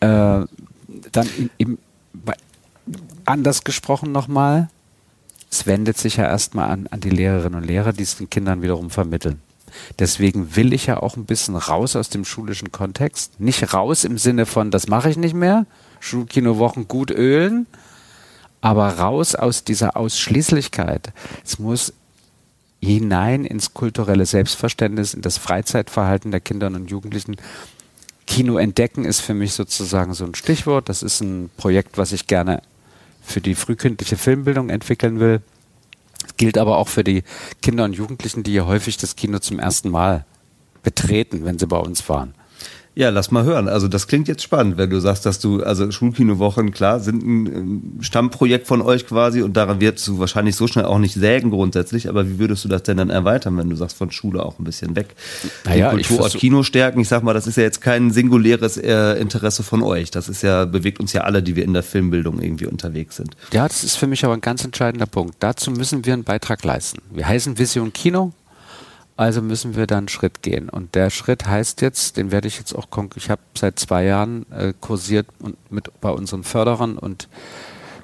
äh, 0.00 0.06
dann 1.12 1.28
im, 1.36 1.50
im 1.58 1.78
anders 3.24 3.64
gesprochen 3.64 4.12
nochmal, 4.12 4.68
es 5.50 5.66
wendet 5.66 5.96
sich 5.96 6.16
ja 6.16 6.24
erstmal 6.24 6.70
an, 6.70 6.86
an 6.88 7.00
die 7.00 7.10
Lehrerinnen 7.10 7.60
und 7.60 7.66
Lehrer, 7.66 7.92
die 7.92 8.02
es 8.02 8.16
den 8.16 8.30
Kindern 8.30 8.62
wiederum 8.62 8.90
vermitteln. 8.90 9.40
Deswegen 9.98 10.56
will 10.56 10.72
ich 10.72 10.86
ja 10.86 11.02
auch 11.02 11.16
ein 11.16 11.24
bisschen 11.24 11.56
raus 11.56 11.96
aus 11.96 12.08
dem 12.08 12.24
schulischen 12.24 12.72
Kontext. 12.72 13.40
Nicht 13.40 13.74
raus 13.74 14.04
im 14.04 14.18
Sinne 14.18 14.46
von, 14.46 14.70
das 14.70 14.88
mache 14.88 15.10
ich 15.10 15.16
nicht 15.16 15.34
mehr, 15.34 15.66
Schulkinowochen 16.00 16.88
gut 16.88 17.10
ölen, 17.10 17.66
aber 18.60 18.98
raus 18.98 19.34
aus 19.34 19.64
dieser 19.64 19.96
Ausschließlichkeit. 19.96 21.12
Es 21.44 21.58
muss 21.58 21.92
hinein 22.80 23.44
ins 23.44 23.74
kulturelle 23.74 24.26
Selbstverständnis, 24.26 25.14
in 25.14 25.22
das 25.22 25.38
Freizeitverhalten 25.38 26.30
der 26.30 26.40
Kinder 26.40 26.68
und 26.68 26.90
Jugendlichen. 26.90 27.36
Kino 28.26 28.58
entdecken 28.58 29.04
ist 29.04 29.20
für 29.20 29.34
mich 29.34 29.54
sozusagen 29.54 30.14
so 30.14 30.24
ein 30.24 30.34
Stichwort. 30.34 30.88
Das 30.88 31.02
ist 31.02 31.20
ein 31.20 31.50
Projekt, 31.56 31.96
was 31.96 32.12
ich 32.12 32.26
gerne 32.26 32.62
für 33.26 33.40
die 33.40 33.54
frühkindliche 33.54 34.16
Filmbildung 34.16 34.70
entwickeln 34.70 35.20
will. 35.20 35.42
Das 36.22 36.36
gilt 36.36 36.58
aber 36.58 36.78
auch 36.78 36.88
für 36.88 37.04
die 37.04 37.24
Kinder 37.60 37.84
und 37.84 37.92
Jugendlichen, 37.92 38.42
die 38.42 38.54
ja 38.54 38.66
häufig 38.66 38.96
das 38.96 39.16
Kino 39.16 39.38
zum 39.40 39.58
ersten 39.58 39.90
Mal 39.90 40.24
betreten, 40.82 41.44
wenn 41.44 41.58
sie 41.58 41.66
bei 41.66 41.78
uns 41.78 42.08
waren. 42.08 42.34
Ja, 42.98 43.10
lass 43.10 43.30
mal 43.30 43.44
hören. 43.44 43.68
Also 43.68 43.88
das 43.88 44.08
klingt 44.08 44.26
jetzt 44.26 44.42
spannend, 44.42 44.78
wenn 44.78 44.88
du 44.88 44.98
sagst, 45.00 45.26
dass 45.26 45.38
du, 45.38 45.62
also 45.62 45.90
Schulkinowochen, 45.90 46.70
klar, 46.72 46.98
sind 46.98 47.22
ein 47.22 47.98
Stammprojekt 48.00 48.66
von 48.66 48.80
euch 48.80 49.06
quasi 49.06 49.42
und 49.42 49.54
daran 49.54 49.82
wirst 49.82 50.08
du 50.08 50.18
wahrscheinlich 50.18 50.56
so 50.56 50.66
schnell 50.66 50.86
auch 50.86 50.98
nicht 50.98 51.12
sägen 51.12 51.50
grundsätzlich, 51.50 52.08
aber 52.08 52.26
wie 52.26 52.38
würdest 52.38 52.64
du 52.64 52.68
das 52.70 52.84
denn 52.84 52.96
dann 52.96 53.10
erweitern, 53.10 53.58
wenn 53.58 53.68
du 53.68 53.76
sagst, 53.76 53.98
von 53.98 54.10
Schule 54.10 54.42
auch 54.42 54.58
ein 54.58 54.64
bisschen 54.64 54.96
weg? 54.96 55.14
Naja, 55.66 55.90
Den 55.90 55.96
Kulturort 55.96 56.32
Kino 56.36 56.62
stärken, 56.62 56.98
ich 56.98 57.08
sag 57.08 57.22
mal, 57.22 57.34
das 57.34 57.46
ist 57.46 57.58
ja 57.58 57.64
jetzt 57.64 57.82
kein 57.82 58.12
singuläres 58.12 58.78
äh, 58.78 59.20
Interesse 59.20 59.62
von 59.62 59.82
euch. 59.82 60.10
Das 60.10 60.30
ist 60.30 60.40
ja, 60.40 60.64
bewegt 60.64 60.98
uns 60.98 61.12
ja 61.12 61.20
alle, 61.20 61.42
die 61.42 61.54
wir 61.54 61.64
in 61.64 61.74
der 61.74 61.82
Filmbildung 61.82 62.40
irgendwie 62.40 62.64
unterwegs 62.64 63.16
sind. 63.16 63.36
Ja, 63.52 63.68
das 63.68 63.84
ist 63.84 63.96
für 63.96 64.06
mich 64.06 64.24
aber 64.24 64.32
ein 64.32 64.40
ganz 64.40 64.64
entscheidender 64.64 65.06
Punkt. 65.06 65.34
Dazu 65.40 65.70
müssen 65.70 66.06
wir 66.06 66.14
einen 66.14 66.24
Beitrag 66.24 66.64
leisten. 66.64 67.02
Wir 67.10 67.28
heißen 67.28 67.58
Vision 67.58 67.92
Kino, 67.92 68.32
also 69.16 69.40
müssen 69.40 69.76
wir 69.76 69.86
dann 69.86 69.98
einen 69.98 70.08
Schritt 70.08 70.42
gehen. 70.42 70.68
Und 70.68 70.94
der 70.94 71.10
Schritt 71.10 71.46
heißt 71.46 71.80
jetzt, 71.80 72.16
den 72.16 72.30
werde 72.30 72.48
ich 72.48 72.58
jetzt 72.58 72.74
auch, 72.74 72.86
ich 73.16 73.30
habe 73.30 73.40
seit 73.54 73.78
zwei 73.78 74.04
Jahren 74.04 74.50
äh, 74.52 74.74
kursiert 74.78 75.26
und 75.38 75.56
mit 75.70 75.90
bei 76.00 76.10
unseren 76.10 76.44
Förderern 76.44 76.98
und 76.98 77.28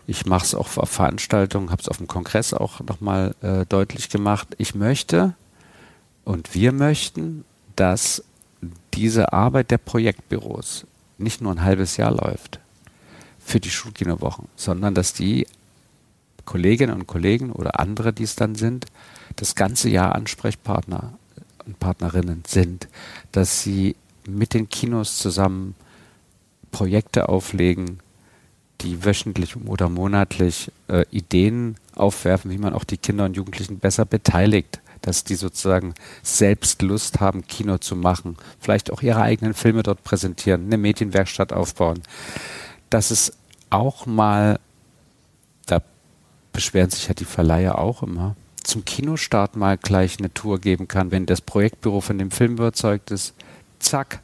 ich 0.07 0.27
mache 0.27 0.45
es 0.45 0.55
auch 0.55 0.77
auf 0.77 0.91
Veranstaltungen, 0.91 1.71
habe 1.71 1.83
es 1.83 1.89
auf 1.89 1.99
dem 1.99 2.09
Kongress 2.09 2.55
auch 2.55 2.81
nochmal 2.81 3.35
äh, 3.43 3.67
deutlich 3.67 4.09
gemacht. 4.09 4.49
Ich 4.59 4.75
möchte 4.75 5.35
und 6.25 6.55
wir 6.55 6.73
möchten, 6.73 7.45
dass 7.77 8.25
diese 8.95 9.33
Arbeit 9.33 9.71
der 9.71 9.79
Projektbüros 9.79 10.87
nicht 11.19 11.41
nur 11.41 11.53
ein 11.53 11.63
halbes 11.63 11.97
Jahr 11.97 12.13
läuft 12.13 12.59
für 13.39 13.61
die 13.61 13.71
Schulkinowochen, 13.71 14.49
sondern 14.57 14.95
dass 14.95 15.13
die 15.13 15.47
Kolleginnen 16.45 16.95
und 16.95 17.07
Kollegen 17.07 17.53
oder 17.53 17.79
andere, 17.81 18.13
die 18.13 18.25
es 18.25 18.37
dann 18.37 18.55
sind, 18.55 18.87
das 19.37 19.55
ganze 19.55 19.89
Jahr 19.89 20.15
Ansprechpartner 20.15 21.13
und 21.67 21.79
Partnerinnen 21.79 22.43
sind, 22.47 22.89
dass 23.33 23.63
sie 23.63 23.97
mit 24.27 24.55
den 24.55 24.69
Kinos 24.69 25.19
zusammen 25.19 25.75
Projekte 26.71 27.29
auflegen, 27.29 28.01
die 28.81 29.05
wöchentlich 29.05 29.57
oder 29.57 29.89
monatlich 29.89 30.73
äh, 30.89 31.05
Ideen 31.11 31.77
aufwerfen, 31.95 32.51
wie 32.51 32.59
man 32.59 32.75
auch 32.75 32.85
die 32.85 32.97
Kinder 32.97 33.25
und 33.27 33.37
Jugendlichen 33.37 33.79
besser 33.79 34.05
beteiligt, 34.05 34.81
dass 35.03 35.25
die 35.25 35.35
sozusagen 35.35 35.95
selbst 36.23 36.83
Lust 36.83 37.21
haben, 37.21 37.47
Kino 37.47 37.79
zu 37.79 37.95
machen, 37.95 38.37
vielleicht 38.61 38.91
auch 38.91 39.03
ihre 39.03 39.21
eigenen 39.21 39.55
Filme 39.55 39.83
dort 39.83 40.03
präsentieren, 40.03 40.67
eine 40.67 40.79
Medienwerkstatt 40.79 41.53
aufbauen. 41.53 42.03
Dass 42.91 43.11
es 43.11 43.33
auch 43.71 44.07
mal, 44.07 44.59
da 45.67 45.83
beschweren 46.53 46.91
sich 46.91 47.09
ja 47.09 47.15
die 47.15 47.25
Verleiher 47.25 47.79
auch 47.79 48.03
immer, 48.03 48.37
zum 48.63 48.85
Kinostart 48.85 49.57
mal 49.57 49.77
gleich 49.77 50.19
eine 50.19 50.33
Tour 50.33 50.61
geben 50.61 50.89
kann, 50.89 51.11
wenn 51.11 51.27
das 51.27 51.41
Projektbüro 51.41 52.01
von 52.01 52.19
dem 52.19 52.31
Film 52.31 52.53
überzeugt 52.53 53.11
ist, 53.11 53.35
zack, 53.79 54.21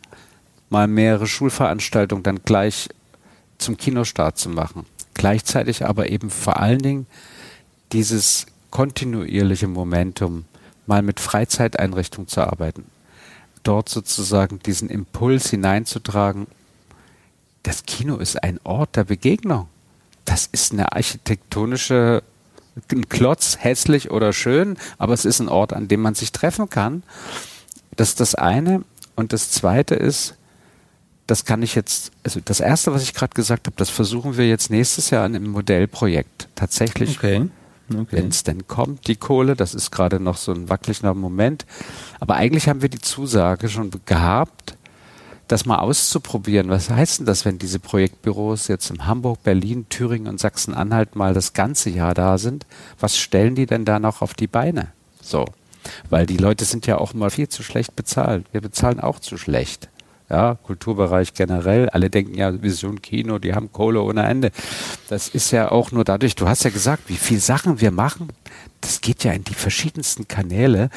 mal 0.71 0.87
mehrere 0.87 1.27
Schulveranstaltungen 1.27 2.23
dann 2.23 2.41
gleich 2.45 2.89
zum 3.59 3.77
Kinostart 3.77 4.39
zu 4.39 4.49
machen. 4.49 4.87
Gleichzeitig 5.15 5.85
aber 5.85 6.11
eben 6.11 6.31
vor 6.31 6.61
allen 6.61 6.79
Dingen 6.79 7.07
dieses 7.93 8.47
kontinuierliche 8.71 9.67
Momentum, 9.67 10.45
mal 10.87 11.03
mit 11.03 11.21
Freizeiteinrichtungen 11.21 12.29
zu 12.29 12.41
arbeiten, 12.41 12.85
dort 13.63 13.89
sozusagen 13.89 14.61
diesen 14.61 14.89
Impuls 14.89 15.51
hineinzutragen, 15.51 16.47
das 17.63 17.85
Kino 17.85 18.17
ist 18.17 18.43
ein 18.43 18.61
Ort 18.65 18.97
der 18.97 19.05
Begegnung. 19.05 19.69
Das 20.25 20.47
ist 20.47 20.73
eine 20.73 20.93
architektonische 20.93 22.23
ein 22.93 23.09
Klotz, 23.09 23.59
hässlich 23.61 24.11
oder 24.11 24.33
schön, 24.33 24.77
aber 24.99 25.15
es 25.15 25.25
ist 25.25 25.41
ein 25.41 25.49
Ort, 25.49 25.73
an 25.73 25.89
dem 25.89 26.01
man 26.01 26.15
sich 26.15 26.33
treffen 26.33 26.71
kann. 26.71 27.03
Das 27.97 28.11
ist 28.11 28.21
das 28.21 28.35
eine. 28.35 28.83
Und 29.17 29.33
das 29.33 29.51
Zweite 29.51 29.95
ist, 29.95 30.35
das 31.27 31.45
kann 31.45 31.63
ich 31.63 31.75
jetzt, 31.75 32.13
also 32.25 32.41
das 32.43 32.61
Erste, 32.61 32.93
was 32.93 33.03
ich 33.03 33.13
gerade 33.13 33.35
gesagt 33.35 33.67
habe, 33.67 33.77
das 33.77 33.91
versuchen 33.91 34.37
wir 34.37 34.49
jetzt 34.49 34.71
nächstes 34.71 35.11
Jahr 35.11 35.27
in 35.27 35.37
einem 35.37 35.51
Modellprojekt 35.51 36.49
tatsächlich. 36.55 37.19
Okay. 37.19 37.49
Okay. 37.91 38.07
Wenn 38.11 38.29
es 38.29 38.45
denn 38.45 38.67
kommt, 38.67 39.09
die 39.09 39.17
Kohle, 39.17 39.57
das 39.57 39.75
ist 39.75 39.91
gerade 39.91 40.21
noch 40.21 40.37
so 40.37 40.53
ein 40.53 40.69
wackeliger 40.69 41.15
Moment. 41.15 41.65
Aber 42.21 42.35
eigentlich 42.35 42.69
haben 42.69 42.83
wir 42.83 42.91
die 42.91 43.01
Zusage 43.01 43.69
schon 43.69 43.91
gehabt, 44.05 44.77
das 45.49 45.67
mal 45.67 45.79
auszuprobieren. 45.79 46.69
Was 46.69 46.91
heißt 46.91 47.21
denn 47.21 47.27
das, 47.27 47.45
wenn 47.45 47.59
diese 47.59 47.79
Projektbüros 47.79 48.69
jetzt 48.69 48.91
in 48.91 49.07
Hamburg, 49.07 49.43
Berlin, 49.43 49.87
Thüringen 49.89 50.29
und 50.29 50.39
Sachsen-Anhalt 50.39 51.17
mal 51.17 51.35
das 51.35 51.53
ganze 51.53 51.91
Jahr 51.91 52.15
da 52.15 52.39
sind? 52.39 52.67
Was 53.01 53.17
stellen 53.19 53.55
die 53.55 53.67
denn 53.67 53.85
da 53.85 53.99
noch 53.99 54.23
auf 54.23 54.35
die 54.35 54.47
Beine? 54.47 54.89
So. 55.21 55.47
Weil 56.11 56.27
die 56.27 56.37
Leute 56.37 56.65
sind 56.65 56.87
ja 56.87 56.99
auch 56.99 57.15
mal 57.15 57.31
viel 57.31 57.49
zu 57.49 57.63
schlecht 57.63 57.97
bezahlt. 57.97 58.47
Wir 58.53 58.61
bezahlen 58.61 59.01
auch 59.01 59.21
zu 59.21 59.39
schlecht. 59.39 59.89
Ja, 60.31 60.57
Kulturbereich 60.63 61.33
generell. 61.33 61.89
Alle 61.89 62.11
denken 62.11 62.35
ja, 62.35 62.63
Vision 62.63 63.01
Kino, 63.01 63.39
die 63.39 63.55
haben 63.55 63.73
Kohle 63.73 64.03
ohne 64.03 64.27
Ende. 64.27 64.51
Das 65.09 65.29
ist 65.29 65.51
ja 65.53 65.71
auch 65.71 65.91
nur 65.91 66.05
dadurch, 66.05 66.35
du 66.35 66.47
hast 66.47 66.65
ja 66.65 66.71
gesagt, 66.71 67.05
wie 67.07 67.17
viel 67.17 67.41
Sachen 67.41 67.81
wir 67.81 67.91
machen. 67.91 68.29
Das 68.83 69.01
geht 69.01 69.25
ja 69.25 69.33
in 69.33 69.45
die 69.45 69.55
verschiedensten 69.55 70.29
Kanäle. 70.29 70.91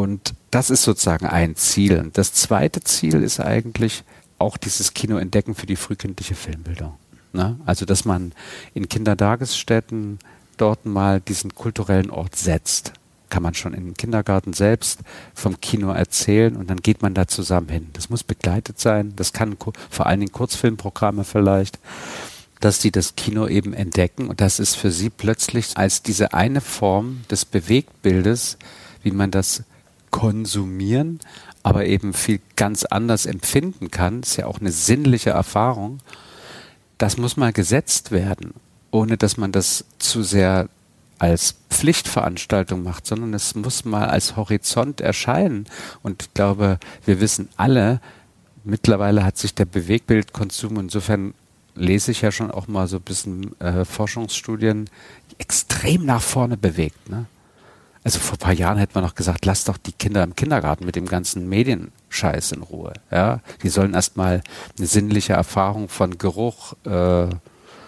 Und 0.00 0.34
das 0.50 0.70
ist 0.70 0.82
sozusagen 0.82 1.26
ein 1.26 1.56
Ziel. 1.56 2.10
Das 2.12 2.32
zweite 2.32 2.80
Ziel 2.80 3.22
ist 3.22 3.38
eigentlich 3.38 4.04
auch 4.38 4.56
dieses 4.56 4.94
Kino 4.94 5.18
entdecken 5.18 5.54
für 5.54 5.66
die 5.66 5.76
frühkindliche 5.76 6.34
Filmbildung. 6.34 6.94
Ne? 7.32 7.58
Also, 7.66 7.84
dass 7.84 8.06
man 8.06 8.32
in 8.72 8.88
Kindertagesstätten 8.88 10.18
dort 10.56 10.86
mal 10.86 11.20
diesen 11.20 11.54
kulturellen 11.54 12.10
Ort 12.10 12.36
setzt 12.36 12.94
kann 13.30 13.44
man 13.44 13.54
schon 13.54 13.74
im 13.74 13.94
Kindergarten 13.94 14.52
selbst 14.52 15.02
vom 15.34 15.60
Kino 15.60 15.92
erzählen 15.92 16.56
und 16.56 16.68
dann 16.68 16.78
geht 16.78 17.00
man 17.00 17.14
da 17.14 17.28
zusammen 17.28 17.68
hin. 17.68 17.86
Das 17.92 18.10
muss 18.10 18.24
begleitet 18.24 18.80
sein. 18.80 19.12
Das 19.14 19.32
kann 19.32 19.56
vor 19.88 20.06
allen 20.06 20.18
Dingen 20.18 20.32
Kurzfilmprogramme 20.32 21.22
vielleicht, 21.22 21.78
dass 22.58 22.80
die 22.80 22.90
das 22.90 23.14
Kino 23.14 23.46
eben 23.46 23.72
entdecken 23.72 24.26
und 24.26 24.40
das 24.40 24.58
ist 24.58 24.74
für 24.74 24.90
sie 24.90 25.10
plötzlich 25.10 25.76
als 25.76 26.02
diese 26.02 26.34
eine 26.34 26.60
Form 26.60 27.20
des 27.30 27.44
Bewegtbildes, 27.44 28.58
wie 29.04 29.12
man 29.12 29.30
das 29.30 29.62
konsumieren, 30.10 31.20
aber 31.62 31.86
eben 31.86 32.12
viel 32.12 32.40
ganz 32.56 32.84
anders 32.84 33.26
empfinden 33.26 33.90
kann, 33.90 34.20
ist 34.20 34.36
ja 34.36 34.46
auch 34.46 34.60
eine 34.60 34.72
sinnliche 34.72 35.30
Erfahrung. 35.30 36.00
Das 36.98 37.16
muss 37.16 37.36
mal 37.36 37.52
gesetzt 37.52 38.10
werden, 38.10 38.54
ohne 38.90 39.16
dass 39.16 39.36
man 39.36 39.52
das 39.52 39.84
zu 39.98 40.22
sehr 40.22 40.68
als 41.18 41.56
Pflichtveranstaltung 41.68 42.82
macht, 42.82 43.06
sondern 43.06 43.34
es 43.34 43.54
muss 43.54 43.84
mal 43.84 44.06
als 44.06 44.36
Horizont 44.36 45.02
erscheinen. 45.02 45.66
Und 46.02 46.22
ich 46.22 46.34
glaube, 46.34 46.78
wir 47.04 47.20
wissen 47.20 47.50
alle, 47.56 48.00
mittlerweile 48.64 49.22
hat 49.22 49.36
sich 49.36 49.54
der 49.54 49.66
Bewegtbildkonsum, 49.66 50.78
insofern 50.78 51.34
lese 51.74 52.10
ich 52.10 52.22
ja 52.22 52.32
schon 52.32 52.50
auch 52.50 52.68
mal 52.68 52.88
so 52.88 52.96
ein 52.96 53.02
bisschen 53.02 53.58
äh, 53.60 53.84
Forschungsstudien, 53.84 54.88
extrem 55.38 56.04
nach 56.06 56.22
vorne 56.22 56.56
bewegt. 56.56 57.08
Ne? 57.08 57.26
Also 58.02 58.18
vor 58.18 58.36
ein 58.36 58.38
paar 58.38 58.52
Jahren 58.54 58.78
hätte 58.78 58.94
man 58.94 59.04
noch 59.04 59.14
gesagt, 59.14 59.44
lass 59.44 59.64
doch 59.64 59.76
die 59.76 59.92
Kinder 59.92 60.22
im 60.22 60.34
Kindergarten 60.34 60.86
mit 60.86 60.96
dem 60.96 61.06
ganzen 61.06 61.48
Medienscheiß 61.48 62.52
in 62.52 62.62
Ruhe. 62.62 62.94
Ja, 63.10 63.40
die 63.62 63.68
sollen 63.68 63.92
erstmal 63.92 64.42
eine 64.78 64.86
sinnliche 64.86 65.34
Erfahrung 65.34 65.88
von 65.88 66.16
Geruch 66.16 66.74
äh, 66.84 67.28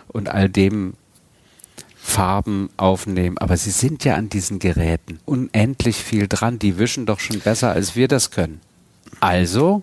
und 0.08 0.28
all 0.28 0.48
dem 0.50 0.94
Farben 1.96 2.68
aufnehmen. 2.76 3.38
Aber 3.38 3.56
sie 3.56 3.70
sind 3.70 4.04
ja 4.04 4.16
an 4.16 4.28
diesen 4.28 4.58
Geräten 4.58 5.18
unendlich 5.24 5.96
viel 5.96 6.28
dran. 6.28 6.58
Die 6.58 6.78
wischen 6.78 7.06
doch 7.06 7.20
schon 7.20 7.40
besser, 7.40 7.70
als 7.70 7.96
wir 7.96 8.08
das 8.08 8.30
können. 8.30 8.60
Also 9.20 9.82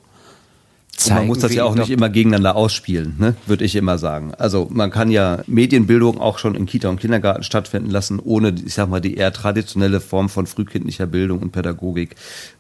man 1.08 1.28
muss 1.28 1.40
das 1.40 1.54
ja 1.54 1.64
auch 1.64 1.76
nicht 1.76 1.90
immer 1.90 2.10
gegeneinander 2.10 2.56
ausspielen, 2.56 3.16
ne? 3.18 3.36
würde 3.46 3.64
ich 3.64 3.76
immer 3.76 3.98
sagen. 3.98 4.34
Also 4.38 4.68
man 4.70 4.92
kann 4.92 5.12
ja 5.12 5.40
Medienbildung 5.48 6.20
auch 6.20 6.40
schon 6.40 6.56
in 6.56 6.66
Kita 6.66 6.90
und 6.90 7.00
Kindergarten 7.00 7.44
stattfinden 7.44 7.90
lassen, 7.90 8.20
ohne, 8.20 8.54
ich 8.66 8.74
sag 8.74 8.90
mal, 8.90 9.00
die 9.00 9.16
eher 9.16 9.32
traditionelle 9.32 10.02
Form 10.02 10.30
von 10.30 10.48
frühkindlicher 10.48 11.08
Bildung 11.08 11.40
und 11.40 11.52
Pädagogik 11.52 12.16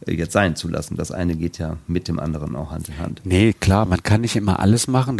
äh, 0.05 0.13
jetzt 0.13 0.33
sein 0.33 0.55
zu 0.55 0.67
lassen. 0.67 0.95
Das 0.95 1.11
eine 1.11 1.35
geht 1.35 1.57
ja 1.57 1.77
mit 1.87 2.07
dem 2.07 2.19
anderen 2.19 2.55
auch 2.55 2.71
Hand 2.71 2.89
in 2.89 2.99
Hand. 2.99 3.21
Nee, 3.23 3.53
klar, 3.53 3.85
man 3.85 4.03
kann 4.03 4.21
nicht 4.21 4.35
immer 4.35 4.59
alles 4.59 4.87
machen. 4.87 5.17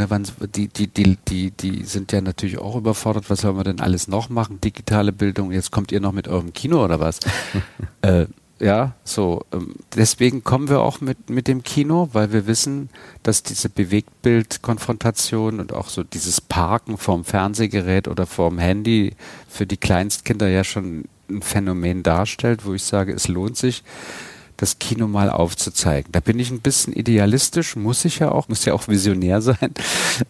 Die, 0.55 0.67
die, 0.67 0.87
die, 0.87 1.17
die, 1.27 1.51
die 1.51 1.83
sind 1.83 2.11
ja 2.11 2.21
natürlich 2.21 2.59
auch 2.59 2.75
überfordert. 2.75 3.29
Was 3.29 3.41
soll 3.41 3.53
man 3.53 3.65
denn 3.65 3.79
alles 3.79 4.07
noch 4.07 4.29
machen? 4.29 4.61
Digitale 4.61 5.11
Bildung, 5.11 5.51
jetzt 5.51 5.71
kommt 5.71 5.91
ihr 5.91 5.99
noch 5.99 6.13
mit 6.13 6.27
eurem 6.27 6.53
Kino 6.53 6.83
oder 6.83 6.99
was? 6.99 7.19
äh, 8.01 8.25
ja, 8.59 8.93
so. 9.03 9.45
Ähm, 9.53 9.75
deswegen 9.95 10.43
kommen 10.43 10.69
wir 10.69 10.81
auch 10.81 10.99
mit, 10.99 11.29
mit 11.29 11.47
dem 11.47 11.63
Kino, 11.63 12.09
weil 12.11 12.33
wir 12.33 12.45
wissen, 12.45 12.89
dass 13.23 13.41
diese 13.41 13.69
Bewegtbildkonfrontation 13.69 15.59
und 15.59 15.73
auch 15.73 15.89
so 15.89 16.03
dieses 16.03 16.41
Parken 16.41 16.97
vorm 16.97 17.23
Fernsehgerät 17.23 18.07
oder 18.07 18.25
vorm 18.25 18.59
Handy 18.59 19.15
für 19.47 19.65
die 19.65 19.77
Kleinstkinder 19.77 20.49
ja 20.49 20.63
schon 20.63 21.05
ein 21.29 21.41
Phänomen 21.41 22.03
darstellt, 22.03 22.65
wo 22.65 22.73
ich 22.73 22.83
sage, 22.83 23.13
es 23.13 23.27
lohnt 23.27 23.55
sich, 23.55 23.83
das 24.57 24.77
Kino 24.77 25.07
mal 25.07 25.29
aufzuzeigen. 25.29 26.11
Da 26.11 26.19
bin 26.19 26.37
ich 26.37 26.51
ein 26.51 26.59
bisschen 26.59 26.91
idealistisch, 26.91 27.77
muss 27.77 28.03
ich 28.03 28.19
ja 28.19 28.29
auch, 28.31 28.49
muss 28.49 28.65
ja 28.65 28.73
auch 28.73 28.89
visionär 28.89 29.41
sein. 29.41 29.73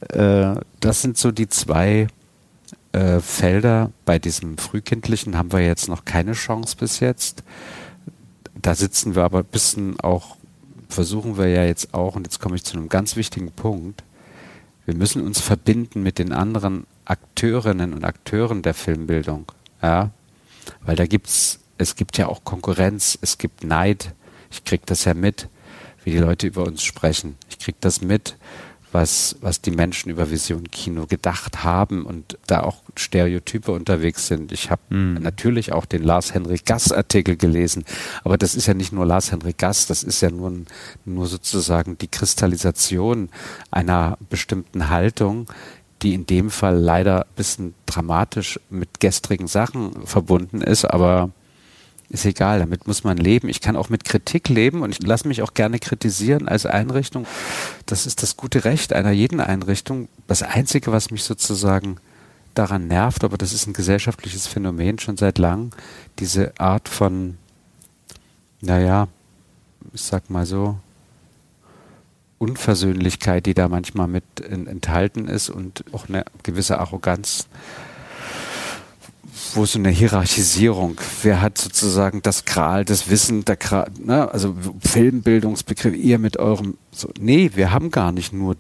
Äh, 0.10 0.62
das 0.80 1.02
sind 1.02 1.18
so 1.18 1.32
die 1.32 1.50
zwei 1.50 2.08
äh, 2.92 3.20
Felder. 3.22 3.92
Bei 4.06 4.20
diesem 4.20 4.60
Frühkindlichen 4.60 5.36
haben 5.36 5.52
wir 5.52 5.62
jetzt 5.62 5.88
noch 5.88 6.06
keine 6.06 6.34
Chance 6.34 6.76
bis 6.78 7.00
jetzt 7.00 7.44
da 8.62 8.76
sitzen 8.76 9.16
wir 9.16 9.24
aber 9.24 9.40
ein 9.40 9.46
bisschen 9.46 10.00
auch, 10.00 10.38
versuchen 10.90 11.38
wir 11.38 11.48
ja 11.48 11.64
jetzt 11.64 11.94
auch, 11.94 12.16
und 12.16 12.26
jetzt 12.26 12.40
komme 12.40 12.56
ich 12.56 12.64
zu 12.64 12.78
einem 12.78 12.90
ganz 12.90 13.16
wichtigen 13.16 13.52
Punkt, 13.52 14.04
wir 14.86 14.96
müssen 14.96 15.26
uns 15.26 15.40
verbinden 15.40 16.02
mit 16.02 16.18
den 16.18 16.34
anderen 16.34 16.88
Akteurinnen 17.06 17.94
und 17.94 18.04
Akteuren 18.04 18.64
der 18.64 18.74
Filmbildung. 18.74 19.52
Ja? 19.82 20.10
Weil 20.82 20.96
da 20.96 21.06
gibt's, 21.06 21.60
es 21.78 21.96
gibt 21.96 22.18
ja 22.18 22.28
auch 22.28 22.44
Konkurrenz, 22.44 23.18
es 23.22 23.38
gibt 23.38 23.64
Neid. 23.64 24.14
Ich 24.50 24.64
krieg 24.64 24.86
das 24.88 25.06
ja 25.06 25.14
mit, 25.14 25.48
wie 26.04 26.12
die 26.12 26.18
Leute 26.18 26.48
über 26.48 26.64
uns 26.64 26.84
sprechen. 26.84 27.36
Ich 27.50 27.60
krieg 27.60 27.76
das 27.82 28.02
mit, 28.02 28.36
was, 28.92 29.36
was 29.42 29.62
die 29.62 29.72
Menschen 29.72 30.10
über 30.10 30.32
Vision 30.32 30.70
Kino 30.72 31.06
gedacht 31.06 31.64
haben 31.64 32.06
und 32.06 32.38
da 32.48 32.62
auch 32.62 32.82
Stereotype 32.96 33.72
unterwegs 33.72 34.28
sind. 34.28 34.52
Ich 34.52 34.72
habe 34.72 34.82
mhm. 34.90 35.20
natürlich 35.22 35.74
auch 35.74 35.86
den 35.86 36.04
Lars-Henrik 36.04 36.66
Gass-Artikel 36.66 37.38
gelesen, 37.38 37.86
aber 38.24 38.38
das 38.38 38.56
ist 38.56 38.68
ja 38.68 38.74
nicht 38.74 38.92
nur 38.92 39.06
Lars-Henrik 39.06 39.58
Gass, 39.58 39.88
das 39.88 40.04
ist 40.04 40.22
ja 40.22 40.32
nur, 40.32 40.54
nur 41.06 41.28
sozusagen 41.28 41.98
die 41.98 42.08
Kristallisation 42.08 43.30
einer 43.72 44.18
bestimmten 44.30 44.90
Haltung, 44.90 45.48
die 46.02 46.14
in 46.14 46.26
dem 46.26 46.50
Fall 46.50 46.78
leider 46.78 47.22
ein 47.22 47.36
bisschen 47.36 47.74
dramatisch 47.86 48.60
mit 48.70 49.00
gestrigen 49.00 49.48
Sachen 49.48 50.06
verbunden 50.06 50.62
ist, 50.62 50.86
aber 50.86 51.32
ist 52.10 52.26
egal, 52.26 52.60
damit 52.60 52.88
muss 52.88 53.04
man 53.04 53.18
leben. 53.18 53.50
Ich 53.50 53.62
kann 53.62 53.76
auch 53.76 53.90
mit 53.90 54.04
Kritik 54.04 54.50
leben 54.50 54.82
und 54.82 54.92
ich 54.92 55.06
lasse 55.06 55.28
mich 55.28 55.42
auch 55.44 55.54
gerne 55.54 55.80
kritisieren 55.80 56.48
als 56.48 56.66
Einrichtung. 56.66 57.28
Das 57.86 58.08
ist 58.08 58.24
das 58.24 58.36
gute 58.36 58.66
Recht 58.66 58.94
einer 58.94 59.12
jeden 59.12 59.40
Einrichtung. 59.40 60.10
Das 60.28 60.42
Einzige, 60.42 60.92
was 60.92 61.12
mich 61.12 61.24
sozusagen 61.24 61.98
daran 62.56 62.88
nervt, 62.88 63.24
aber 63.24 63.38
das 63.38 63.54
ist 63.54 63.68
ein 63.68 63.74
gesellschaftliches 63.74 64.48
Phänomen 64.48 64.98
schon 64.98 65.18
seit 65.18 65.38
langem, 65.38 65.70
diese 66.18 66.60
Art 66.60 66.90
von, 66.90 67.38
naja, 68.62 69.08
ich 69.94 70.02
sag 70.02 70.30
mal 70.30 70.46
so, 70.46 70.80
Unversöhnlichkeit, 72.40 73.46
die 73.46 73.54
da 73.54 73.68
manchmal 73.68 74.08
mit 74.08 74.24
enthalten 74.40 75.28
ist 75.28 75.50
und 75.50 75.84
auch 75.92 76.08
eine 76.08 76.24
gewisse 76.42 76.80
Arroganz 76.80 77.48
wo 79.56 79.66
so 79.66 79.80
eine 79.80 79.90
Hierarchisierung, 79.90 80.98
wer 81.24 81.42
hat 81.42 81.58
sozusagen 81.58 82.22
das 82.22 82.46
Kral, 82.46 82.86
das 82.86 83.10
Wissen, 83.10 83.46
der 83.46 83.58
Kral, 83.58 83.90
ne? 84.04 84.32
also 84.32 84.56
Filmbildungsbegriff, 84.80 85.96
ihr 85.96 86.20
mit 86.20 86.38
eurem, 86.38 86.78
so, 86.92 87.10
nee, 87.20 87.52
wir 87.56 87.72
haben 87.72 87.92
gar 87.92 88.12
nicht 88.12 88.34
nur 88.34 88.56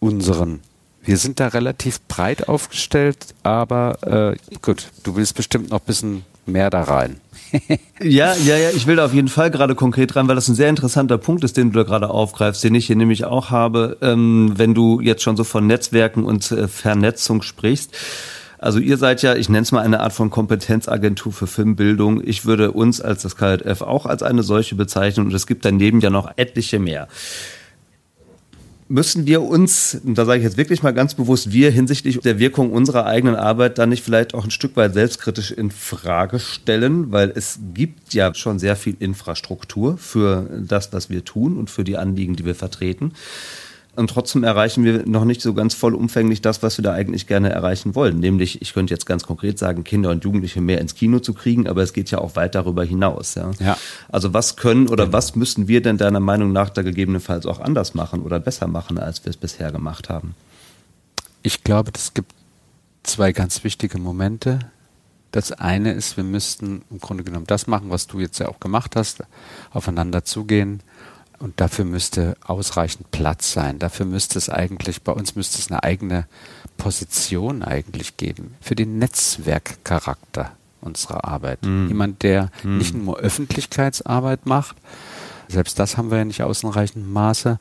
unseren. 0.00 0.60
Wir 1.02 1.16
sind 1.16 1.40
da 1.40 1.48
relativ 1.48 2.00
breit 2.08 2.48
aufgestellt, 2.48 3.34
aber 3.42 4.34
äh, 4.34 4.58
gut, 4.60 4.88
du 5.02 5.16
willst 5.16 5.34
bestimmt 5.34 5.70
noch 5.70 5.80
ein 5.80 5.86
bisschen 5.86 6.24
mehr 6.46 6.70
da 6.70 6.82
rein. 6.82 7.20
ja, 8.02 8.34
ja, 8.34 8.56
ja, 8.56 8.70
ich 8.70 8.86
will 8.86 8.96
da 8.96 9.06
auf 9.06 9.14
jeden 9.14 9.28
Fall 9.28 9.50
gerade 9.50 9.74
konkret 9.74 10.14
rein, 10.14 10.28
weil 10.28 10.34
das 10.34 10.48
ein 10.48 10.54
sehr 10.54 10.68
interessanter 10.68 11.18
Punkt 11.18 11.42
ist, 11.44 11.56
den 11.56 11.72
du 11.72 11.78
da 11.78 11.84
gerade 11.84 12.10
aufgreifst, 12.10 12.62
den 12.62 12.74
ich 12.74 12.86
hier 12.86 12.96
nämlich 12.96 13.24
auch 13.24 13.50
habe, 13.50 13.96
ähm, 14.02 14.52
wenn 14.56 14.74
du 14.74 15.00
jetzt 15.00 15.22
schon 15.22 15.36
so 15.36 15.44
von 15.44 15.66
Netzwerken 15.66 16.24
und 16.24 16.50
äh, 16.52 16.68
Vernetzung 16.68 17.42
sprichst. 17.42 17.92
Also 18.62 18.78
ihr 18.78 18.98
seid 18.98 19.22
ja, 19.22 19.34
ich 19.36 19.48
nenne 19.48 19.62
es 19.62 19.72
mal 19.72 19.80
eine 19.80 20.00
Art 20.00 20.12
von 20.12 20.28
Kompetenzagentur 20.28 21.32
für 21.32 21.46
Filmbildung. 21.46 22.22
Ich 22.22 22.44
würde 22.44 22.72
uns 22.72 23.00
als 23.00 23.22
das 23.22 23.34
KJF 23.36 23.80
auch 23.80 24.04
als 24.04 24.22
eine 24.22 24.42
solche 24.42 24.74
bezeichnen 24.74 25.26
und 25.26 25.34
es 25.34 25.46
gibt 25.46 25.64
daneben 25.64 26.00
ja 26.00 26.10
noch 26.10 26.30
etliche 26.36 26.78
mehr. 26.78 27.08
müssen 28.88 29.24
wir 29.24 29.40
uns, 29.40 29.98
und 30.04 30.18
da 30.18 30.26
sage 30.26 30.40
ich 30.40 30.44
jetzt 30.44 30.58
wirklich 30.58 30.82
mal 30.82 30.92
ganz 30.92 31.14
bewusst, 31.14 31.52
wir 31.52 31.70
hinsichtlich 31.70 32.18
der 32.18 32.38
Wirkung 32.38 32.70
unserer 32.70 33.06
eigenen 33.06 33.36
Arbeit 33.36 33.78
dann 33.78 33.88
nicht 33.88 34.04
vielleicht 34.04 34.34
auch 34.34 34.44
ein 34.44 34.50
Stück 34.50 34.76
weit 34.76 34.92
selbstkritisch 34.92 35.52
in 35.52 35.70
Frage 35.70 36.38
stellen, 36.38 37.12
weil 37.12 37.32
es 37.34 37.60
gibt 37.72 38.12
ja 38.12 38.34
schon 38.34 38.58
sehr 38.58 38.76
viel 38.76 38.96
Infrastruktur 38.98 39.96
für 39.96 40.50
das, 40.68 40.92
was 40.92 41.08
wir 41.08 41.24
tun 41.24 41.56
und 41.56 41.70
für 41.70 41.84
die 41.84 41.96
Anliegen, 41.96 42.36
die 42.36 42.44
wir 42.44 42.54
vertreten. 42.54 43.12
Und 43.96 44.08
trotzdem 44.08 44.44
erreichen 44.44 44.84
wir 44.84 45.04
noch 45.06 45.24
nicht 45.24 45.42
so 45.42 45.52
ganz 45.52 45.74
vollumfänglich 45.74 46.40
das, 46.40 46.62
was 46.62 46.78
wir 46.78 46.82
da 46.82 46.92
eigentlich 46.92 47.26
gerne 47.26 47.50
erreichen 47.50 47.94
wollen. 47.94 48.20
Nämlich, 48.20 48.62
ich 48.62 48.72
könnte 48.72 48.94
jetzt 48.94 49.04
ganz 49.04 49.24
konkret 49.24 49.58
sagen, 49.58 49.82
Kinder 49.82 50.10
und 50.10 50.22
Jugendliche 50.22 50.60
mehr 50.60 50.80
ins 50.80 50.94
Kino 50.94 51.18
zu 51.18 51.34
kriegen, 51.34 51.66
aber 51.66 51.82
es 51.82 51.92
geht 51.92 52.10
ja 52.10 52.18
auch 52.18 52.36
weit 52.36 52.54
darüber 52.54 52.84
hinaus. 52.84 53.34
Ja? 53.34 53.50
ja. 53.58 53.76
Also 54.08 54.32
was 54.32 54.56
können 54.56 54.88
oder 54.88 55.04
genau. 55.04 55.16
was 55.16 55.34
müssen 55.34 55.66
wir 55.66 55.82
denn 55.82 55.98
deiner 55.98 56.20
Meinung 56.20 56.52
nach 56.52 56.70
da 56.70 56.82
gegebenenfalls 56.82 57.46
auch 57.46 57.60
anders 57.60 57.94
machen 57.94 58.22
oder 58.22 58.38
besser 58.38 58.68
machen, 58.68 58.98
als 58.98 59.24
wir 59.24 59.30
es 59.30 59.36
bisher 59.36 59.72
gemacht 59.72 60.08
haben? 60.08 60.34
Ich 61.42 61.64
glaube, 61.64 61.90
es 61.94 62.14
gibt 62.14 62.32
zwei 63.02 63.32
ganz 63.32 63.64
wichtige 63.64 63.98
Momente. 63.98 64.60
Das 65.32 65.52
eine 65.52 65.92
ist, 65.92 66.16
wir 66.16 66.24
müssten 66.24 66.82
im 66.90 66.98
Grunde 66.98 67.24
genommen 67.24 67.46
das 67.46 67.66
machen, 67.66 67.90
was 67.90 68.06
du 68.06 68.20
jetzt 68.20 68.38
ja 68.38 68.48
auch 68.48 68.60
gemacht 68.60 68.94
hast, 68.94 69.22
aufeinander 69.72 70.24
zugehen 70.24 70.82
und 71.40 71.60
dafür 71.60 71.84
müsste 71.84 72.36
ausreichend 72.44 73.10
Platz 73.10 73.52
sein. 73.52 73.78
Dafür 73.78 74.06
müsste 74.06 74.38
es 74.38 74.48
eigentlich, 74.48 75.02
bei 75.02 75.12
uns 75.12 75.34
müsste 75.34 75.58
es 75.58 75.70
eine 75.70 75.82
eigene 75.82 76.26
Position 76.76 77.62
eigentlich 77.62 78.16
geben 78.16 78.54
für 78.60 78.74
den 78.74 78.98
Netzwerkcharakter 78.98 80.52
unserer 80.82 81.24
Arbeit. 81.24 81.62
Mm. 81.62 81.88
Jemand, 81.88 82.22
der 82.22 82.50
mm. 82.62 82.78
nicht 82.78 82.94
nur 82.94 83.18
Öffentlichkeitsarbeit 83.18 84.46
macht, 84.46 84.76
selbst 85.48 85.78
das 85.78 85.96
haben 85.96 86.10
wir 86.10 86.18
ja 86.18 86.24
nicht 86.24 86.42
ausreichend 86.42 87.10
Maße. 87.10 87.58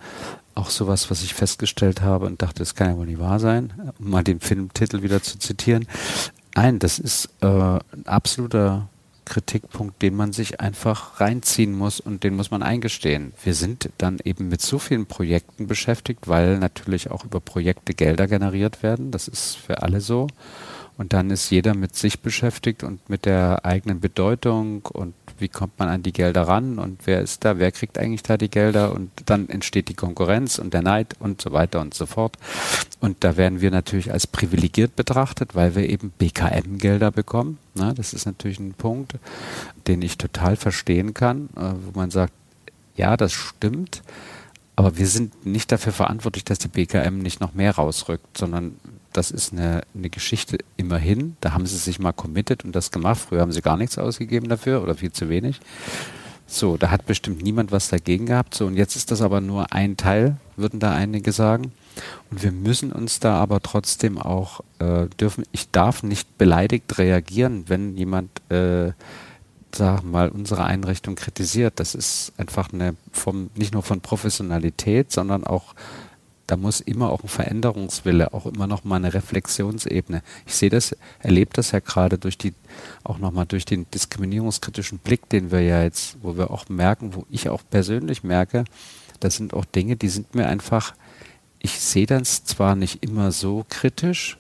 Auch 0.56 0.70
sowas, 0.70 1.10
was 1.10 1.24
ich 1.24 1.34
festgestellt 1.34 2.02
habe 2.02 2.26
und 2.26 2.42
dachte, 2.42 2.60
das 2.60 2.76
kann 2.76 2.90
ja 2.90 2.98
wohl 2.98 3.06
nicht 3.06 3.20
wahr 3.20 3.40
sein, 3.40 3.74
um 3.98 4.10
mal 4.10 4.24
den 4.24 4.42
Filmtitel 4.42 5.02
wieder 5.02 5.24
zu 5.24 5.40
zitieren. 5.40 5.88
Nein, 6.56 6.80
das 6.80 7.00
ist 7.00 7.30
äh, 7.42 7.48
ein 7.48 8.06
absoluter 8.06 8.90
Kritikpunkt, 9.30 10.02
den 10.02 10.16
man 10.16 10.34
sich 10.34 10.60
einfach 10.60 11.22
reinziehen 11.22 11.72
muss 11.72 12.02
und 12.02 12.24
den 12.24 12.36
muss 12.36 12.52
man 12.52 12.64
eingestehen. 12.64 13.34
Wir 13.44 13.54
sind 13.54 13.90
dann 13.98 14.20
eben 14.24 14.50
mit 14.50 14.62
so 14.62 14.80
vielen 14.80 15.06
Projekten 15.06 15.68
beschäftigt, 15.68 16.28
weil 16.28 16.60
natürlich 16.60 17.10
auch 17.12 17.24
über 17.24 17.40
Projekte 17.40 17.94
Gelder 17.94 18.28
generiert 18.28 18.84
werden. 18.84 19.12
Das 19.12 19.28
ist 19.30 19.56
für 19.56 19.82
alle 19.84 20.02
so. 20.02 20.28
Und 20.98 21.14
dann 21.14 21.30
ist 21.30 21.50
jeder 21.50 21.76
mit 21.76 21.96
sich 21.96 22.20
beschäftigt 22.20 22.84
und 22.84 23.10
mit 23.10 23.24
der 23.24 23.64
eigenen 23.64 24.02
Bedeutung 24.02 24.86
und 24.86 25.14
wie 25.40 25.50
kommt 25.50 25.78
man 25.80 25.90
an 25.90 26.04
die 26.04 26.14
Gelder 26.14 26.44
ran 26.44 26.80
und 26.80 27.06
wer 27.06 27.22
ist 27.22 27.46
da, 27.46 27.60
wer 27.60 27.72
kriegt 27.72 27.98
eigentlich 27.98 28.24
da 28.24 28.38
die 28.38 28.50
Gelder 28.50 28.94
und 28.94 29.10
dann 29.26 29.50
entsteht 29.50 29.90
die 29.90 29.94
Konkurrenz 29.94 30.60
und 30.60 30.74
der 30.74 30.82
Neid 30.82 31.16
und 31.20 31.42
so 31.42 31.52
weiter 31.52 31.82
und 31.82 31.94
so 31.94 32.06
fort. 32.06 32.38
Und 33.00 33.24
da 33.24 33.38
werden 33.38 33.62
wir 33.62 33.72
natürlich 33.72 34.12
als 34.12 34.28
privilegiert 34.28 34.96
betrachtet, 34.96 35.56
weil 35.56 35.76
wir 35.76 35.90
eben 35.90 36.12
BKM-Gelder 36.18 37.12
bekommen. 37.12 37.58
Na, 37.76 37.94
das 37.94 38.14
ist 38.14 38.26
natürlich 38.26 38.60
ein 38.60 38.74
Punkt, 38.74 39.14
den 39.88 40.02
ich 40.02 40.18
total 40.18 40.56
verstehen 40.56 41.14
kann, 41.14 41.50
äh, 41.56 41.74
wo 41.86 41.98
man 42.00 42.12
sagt, 42.12 42.34
ja, 42.96 43.16
das 43.16 43.32
stimmt. 43.32 44.02
Aber 44.80 44.98
wir 44.98 45.08
sind 45.08 45.46
nicht 45.46 45.74
dafür 45.74 45.92
verantwortlich, 45.92 46.46
dass 46.46 46.58
die 46.58 46.70
BKM 46.70 47.18
nicht 47.18 47.42
noch 47.42 47.54
mehr 47.54 47.76
rausrückt, 47.76 48.38
sondern 48.38 48.78
das 49.12 49.30
ist 49.30 49.52
eine, 49.52 49.82
eine 49.94 50.10
Geschichte 50.10 50.60
immerhin. 50.78 51.36
Da 51.42 51.52
haben 51.52 51.66
sie 51.66 51.76
sich 51.76 52.00
mal 52.00 52.14
committed 52.14 52.64
und 52.64 52.74
das 52.74 52.90
gemacht. 52.90 53.20
Früher 53.20 53.42
haben 53.42 53.52
sie 53.52 53.62
gar 53.62 53.76
nichts 53.76 53.98
ausgegeben 53.98 54.48
dafür 54.48 54.82
oder 54.82 54.96
viel 54.96 55.12
zu 55.12 55.28
wenig. 55.28 55.60
So, 56.48 56.78
da 56.78 56.92
hat 56.92 57.06
bestimmt 57.06 57.42
niemand 57.42 57.74
was 57.74 57.90
dagegen 57.90 58.28
gehabt. 58.28 58.56
So, 58.56 58.68
und 58.68 58.78
jetzt 58.78 58.96
ist 58.96 59.12
das 59.12 59.22
aber 59.22 59.42
nur 59.42 59.74
ein 59.74 59.98
Teil, 59.98 60.38
würden 60.56 60.80
da 60.80 60.94
einige 60.94 61.34
sagen. 61.34 61.74
Und 62.32 62.42
wir 62.42 62.54
müssen 62.54 62.94
uns 62.94 63.20
da 63.20 63.36
aber 63.36 63.60
trotzdem 63.60 64.18
auch 64.18 64.62
äh, 64.80 65.08
dürfen, 65.20 65.44
ich 65.52 65.72
darf 65.72 66.04
nicht 66.04 66.38
beleidigt 66.38 66.98
reagieren, 66.98 67.66
wenn 67.68 67.98
jemand, 67.98 68.30
äh, 68.50 68.94
sag 69.76 70.04
mal, 70.04 70.30
unsere 70.30 70.64
Einrichtung 70.64 71.16
kritisiert. 71.16 71.80
Das 71.80 71.96
ist 71.96 72.34
einfach 72.38 72.74
eine 72.74 72.96
vom, 73.12 73.50
nicht 73.56 73.74
nur 73.74 73.84
von 73.84 74.02
Professionalität, 74.02 75.12
sondern 75.12 75.46
auch 75.46 75.76
da 76.50 76.58
muss 76.58 76.80
immer 76.80 77.12
auch 77.12 77.22
ein 77.22 77.30
Veränderungswille, 77.30 78.34
auch 78.34 78.48
immer 78.48 78.66
noch 78.66 78.84
mal 78.84 78.96
eine 78.96 79.14
Reflexionsebene. 79.14 80.24
Ich 80.48 80.56
sehe 80.56 80.72
das, 80.72 80.96
erlebe 81.20 81.52
das 81.54 81.72
ja 81.72 81.80
gerade 81.80 82.18
durch 82.18 82.40
die, 82.40 82.56
auch 83.04 83.20
noch 83.20 83.32
mal 83.32 83.46
durch 83.46 83.66
den 83.66 83.86
diskriminierungskritischen 83.92 84.98
Blick, 84.98 85.30
den 85.30 85.52
wir 85.52 85.62
ja 85.62 85.84
jetzt, 85.84 86.18
wo 86.24 86.38
wir 86.38 86.50
auch 86.50 86.68
merken, 86.68 87.14
wo 87.14 87.26
ich 87.30 87.50
auch 87.50 87.62
persönlich 87.70 88.24
merke, 88.24 88.64
das 89.20 89.36
sind 89.36 89.54
auch 89.54 89.66
Dinge, 89.66 89.96
die 89.96 90.10
sind 90.10 90.34
mir 90.34 90.48
einfach, 90.48 90.96
ich 91.60 91.80
sehe 91.80 92.08
das 92.08 92.46
zwar 92.46 92.76
nicht 92.76 93.04
immer 93.04 93.32
so 93.32 93.64
kritisch, 93.70 94.40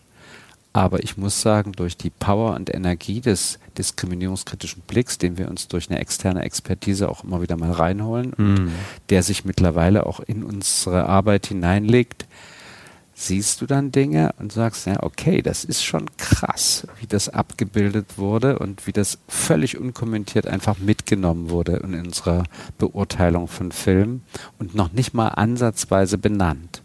aber 0.72 1.03
ich 1.03 1.17
muss 1.17 1.41
sagen, 1.41 1.72
durch 1.72 1.97
die 1.97 2.11
Power 2.11 2.55
und 2.55 2.74
Energie 2.74 3.22
des 3.22 3.59
diskriminierungskritischen 3.78 4.84
Blicks, 4.88 5.17
den 5.17 5.38
wir 5.38 5.49
uns 5.49 5.67
durch 5.67 5.89
eine 5.89 5.99
externe 5.99 6.43
Expertise 6.43 7.09
auch 7.09 7.24
immer 7.24 7.41
wieder 7.41 7.57
mal 7.57 7.72
reinholen, 7.72 8.34
mm. 8.38 8.72
der 9.09 9.24
sich 9.24 9.45
mittlerweile 9.45 10.05
auch 10.05 10.20
in 10.20 10.43
unsere 10.43 11.07
Arbeit 11.07 11.47
hineinlegt, 11.47 12.28
siehst 13.20 13.59
du 13.59 13.65
dann 13.65 13.91
Dinge 13.91 14.34
und 14.39 14.53
sagst, 14.53 14.88
ja, 14.88 15.03
okay, 15.03 15.41
das 15.41 15.65
ist 15.65 15.84
schon 15.84 16.05
krass, 16.17 16.88
wie 17.01 17.05
das 17.05 17.28
abgebildet 17.28 18.17
wurde 18.17 18.57
und 18.59 18.88
wie 18.88 18.93
das 18.93 19.17
völlig 19.28 19.78
unkommentiert 19.78 20.47
einfach 20.47 20.78
mitgenommen 20.78 21.49
wurde 21.49 21.78
in 21.84 21.95
unserer 21.95 22.45
Beurteilung 22.78 23.49
von 23.49 23.74
Filmen 23.74 24.24
und 24.57 24.74
noch 24.74 24.93
nicht 24.93 25.13
mal 25.13 25.28
ansatzweise 25.28 26.17
benannt. 26.17 26.82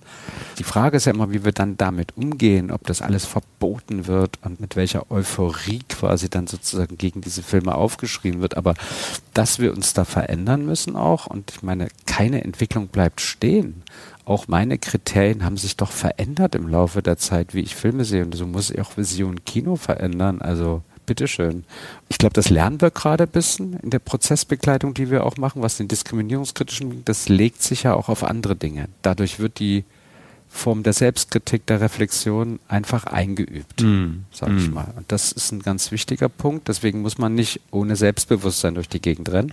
Die 0.58 0.64
Frage 0.64 0.96
ist 0.96 1.04
ja 1.04 1.12
immer, 1.12 1.32
wie 1.32 1.44
wir 1.44 1.52
dann 1.52 1.76
damit 1.76 2.16
umgehen, 2.16 2.70
ob 2.70 2.86
das 2.86 3.02
alles 3.02 3.24
verboten 3.24 4.06
wird 4.06 4.38
und 4.42 4.60
mit 4.60 4.76
welcher 4.76 5.10
Euphorie 5.10 5.80
quasi 5.88 6.28
dann 6.28 6.46
sozusagen 6.46 6.96
gegen 6.96 7.20
diese 7.20 7.42
Filme 7.42 7.74
aufgeschrieben 7.74 8.40
wird. 8.40 8.56
Aber 8.56 8.74
dass 9.34 9.58
wir 9.58 9.72
uns 9.72 9.94
da 9.94 10.04
verändern 10.04 10.64
müssen 10.64 10.96
auch, 10.96 11.26
und 11.26 11.52
ich 11.52 11.62
meine, 11.62 11.88
keine 12.06 12.44
Entwicklung 12.44 12.88
bleibt 12.88 13.20
stehen. 13.20 13.82
Auch 14.24 14.48
meine 14.48 14.78
Kriterien 14.78 15.44
haben 15.44 15.56
sich 15.56 15.76
doch 15.76 15.90
verändert 15.90 16.54
im 16.54 16.68
Laufe 16.68 17.02
der 17.02 17.18
Zeit, 17.18 17.54
wie 17.54 17.60
ich 17.60 17.74
Filme 17.74 18.04
sehe. 18.04 18.24
Und 18.24 18.34
so 18.34 18.46
muss 18.46 18.70
ich 18.70 18.80
auch 18.80 18.96
Vision 18.96 19.44
Kino 19.44 19.76
verändern. 19.76 20.40
Also 20.40 20.82
bitteschön. 21.04 21.64
Ich 22.08 22.18
glaube, 22.18 22.32
das 22.32 22.50
lernen 22.50 22.80
wir 22.80 22.90
gerade 22.90 23.24
ein 23.24 23.30
bisschen 23.30 23.78
in 23.80 23.90
der 23.90 23.98
Prozessbegleitung, 23.98 24.94
die 24.94 25.10
wir 25.10 25.24
auch 25.24 25.36
machen, 25.36 25.62
was 25.62 25.76
den 25.76 25.88
diskriminierungskritischen, 25.88 27.04
das 27.04 27.28
legt 27.28 27.62
sich 27.62 27.82
ja 27.82 27.94
auch 27.94 28.08
auf 28.08 28.24
andere 28.24 28.56
Dinge. 28.56 28.88
Dadurch 29.02 29.38
wird 29.38 29.58
die 29.58 29.84
Form 30.48 30.84
der 30.84 30.92
Selbstkritik, 30.92 31.66
der 31.66 31.80
Reflexion 31.80 32.60
einfach 32.68 33.04
eingeübt, 33.04 33.82
mm. 33.82 34.24
sag 34.30 34.50
ich 34.56 34.70
mm. 34.70 34.72
mal. 34.74 34.94
Und 34.96 35.10
das 35.10 35.32
ist 35.32 35.50
ein 35.50 35.60
ganz 35.60 35.90
wichtiger 35.90 36.28
Punkt. 36.28 36.68
Deswegen 36.68 37.02
muss 37.02 37.18
man 37.18 37.34
nicht 37.34 37.60
ohne 37.72 37.96
Selbstbewusstsein 37.96 38.76
durch 38.76 38.88
die 38.88 39.00
Gegend 39.00 39.30
rennen. 39.32 39.52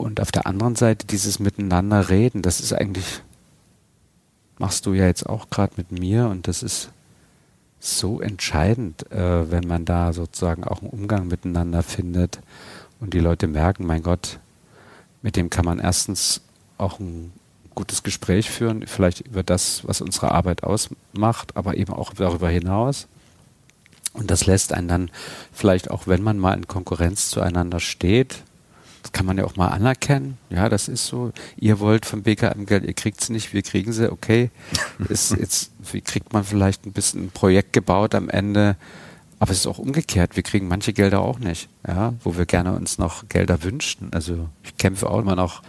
Und 0.00 0.18
auf 0.18 0.32
der 0.32 0.46
anderen 0.46 0.76
Seite 0.76 1.06
dieses 1.06 1.40
Miteinander 1.40 2.08
reden, 2.08 2.40
das 2.40 2.60
ist 2.60 2.72
eigentlich, 2.72 3.20
machst 4.58 4.86
du 4.86 4.94
ja 4.94 5.04
jetzt 5.04 5.28
auch 5.28 5.50
gerade 5.50 5.74
mit 5.76 5.92
mir 5.92 6.28
und 6.28 6.48
das 6.48 6.62
ist 6.62 6.88
so 7.80 8.18
entscheidend, 8.22 9.12
äh, 9.12 9.50
wenn 9.50 9.68
man 9.68 9.84
da 9.84 10.14
sozusagen 10.14 10.64
auch 10.64 10.80
einen 10.80 10.88
Umgang 10.88 11.28
miteinander 11.28 11.82
findet 11.82 12.40
und 12.98 13.12
die 13.12 13.20
Leute 13.20 13.46
merken, 13.46 13.84
mein 13.84 14.02
Gott, 14.02 14.38
mit 15.20 15.36
dem 15.36 15.50
kann 15.50 15.66
man 15.66 15.78
erstens 15.78 16.40
auch 16.78 16.98
ein 16.98 17.30
gutes 17.74 18.02
Gespräch 18.02 18.48
führen, 18.48 18.86
vielleicht 18.86 19.20
über 19.20 19.42
das, 19.42 19.86
was 19.86 20.00
unsere 20.00 20.30
Arbeit 20.30 20.64
ausmacht, 20.64 21.58
aber 21.58 21.76
eben 21.76 21.92
auch 21.92 22.14
darüber 22.14 22.48
hinaus. 22.48 23.06
Und 24.14 24.30
das 24.30 24.46
lässt 24.46 24.72
einen 24.72 24.88
dann 24.88 25.10
vielleicht 25.52 25.90
auch, 25.90 26.06
wenn 26.06 26.22
man 26.22 26.38
mal 26.38 26.54
in 26.54 26.66
Konkurrenz 26.66 27.28
zueinander 27.28 27.80
steht, 27.80 28.44
das 29.10 29.18
kann 29.18 29.26
man 29.26 29.38
ja 29.38 29.44
auch 29.44 29.56
mal 29.56 29.68
anerkennen. 29.68 30.38
Ja, 30.50 30.68
das 30.68 30.88
ist 30.88 31.06
so. 31.06 31.32
Ihr 31.56 31.80
wollt 31.80 32.06
vom 32.06 32.22
BKM 32.22 32.64
Geld, 32.66 32.84
ihr 32.84 32.94
kriegt 32.94 33.20
es 33.20 33.28
nicht, 33.28 33.52
wir 33.52 33.62
kriegen 33.62 33.92
sie. 33.92 34.10
Okay, 34.10 34.50
ist 35.08 35.32
jetzt, 35.32 35.72
wie 35.92 36.00
kriegt 36.00 36.32
man 36.32 36.44
vielleicht 36.44 36.86
ein 36.86 36.92
bisschen 36.92 37.24
ein 37.24 37.30
Projekt 37.30 37.72
gebaut 37.72 38.14
am 38.14 38.28
Ende? 38.28 38.76
Aber 39.38 39.52
es 39.52 39.58
ist 39.58 39.66
auch 39.66 39.78
umgekehrt. 39.78 40.36
Wir 40.36 40.42
kriegen 40.42 40.68
manche 40.68 40.92
Gelder 40.92 41.20
auch 41.20 41.38
nicht. 41.38 41.68
Ja, 41.86 42.12
wo 42.22 42.36
wir 42.36 42.44
gerne 42.44 42.74
uns 42.74 42.98
noch 42.98 43.28
Gelder 43.28 43.62
wünschten. 43.62 44.12
Also 44.12 44.48
ich 44.62 44.76
kämpfe 44.76 45.08
auch 45.08 45.20
immer 45.20 45.36
noch 45.36 45.62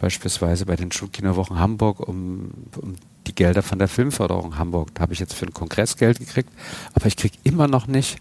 beispielsweise 0.00 0.64
bei 0.64 0.76
den 0.76 0.90
Schulkinowochen 0.90 1.58
Hamburg 1.58 2.00
um, 2.00 2.50
um 2.80 2.94
die 3.26 3.34
Gelder 3.34 3.62
von 3.62 3.78
der 3.78 3.88
Filmförderung 3.88 4.58
Hamburg. 4.58 4.94
Da 4.94 5.02
habe 5.02 5.12
ich 5.12 5.18
jetzt 5.18 5.34
für 5.34 5.44
den 5.44 5.52
Kongress 5.52 5.98
Geld 5.98 6.18
gekriegt, 6.18 6.48
aber 6.94 7.06
ich 7.06 7.16
kriege 7.16 7.36
immer 7.44 7.68
noch 7.68 7.86
nicht 7.86 8.16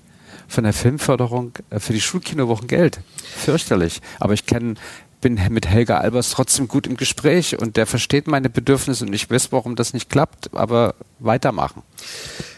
von 0.47 0.63
der 0.63 0.73
Filmförderung 0.73 1.53
äh, 1.69 1.79
für 1.79 1.93
die 1.93 2.01
Schulkinowochen 2.01 2.67
Geld. 2.67 2.99
Fürchterlich. 3.37 4.01
Aber 4.19 4.33
ich 4.33 4.45
kenne 4.45 4.75
bin 5.21 5.39
mit 5.49 5.67
Helga 5.67 5.97
Albers 5.97 6.31
trotzdem 6.31 6.67
gut 6.67 6.87
im 6.87 6.97
Gespräch 6.97 7.59
und 7.59 7.77
der 7.77 7.85
versteht 7.85 8.27
meine 8.27 8.49
Bedürfnisse 8.49 9.05
und 9.05 9.13
ich 9.13 9.29
weiß, 9.29 9.51
warum 9.51 9.75
das 9.75 9.93
nicht 9.93 10.09
klappt, 10.09 10.53
aber 10.53 10.95
weitermachen. 11.19 11.83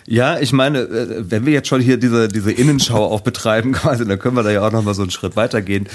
Ja, 0.08 0.40
ich 0.40 0.52
meine, 0.52 0.80
äh, 0.80 1.30
wenn 1.30 1.46
wir 1.46 1.54
jetzt 1.54 1.68
schon 1.68 1.82
hier 1.82 1.98
diese, 1.98 2.28
diese 2.28 2.52
Innenschau 2.52 3.06
auch 3.06 3.22
betreiben, 3.22 3.72
quasi, 3.74 4.06
dann 4.06 4.20
können 4.20 4.36
wir 4.36 4.44
da 4.44 4.52
ja 4.52 4.66
auch 4.66 4.72
nochmal 4.72 4.94
so 4.94 5.02
einen 5.02 5.12
Schritt 5.12 5.36
weitergehen. 5.36 5.88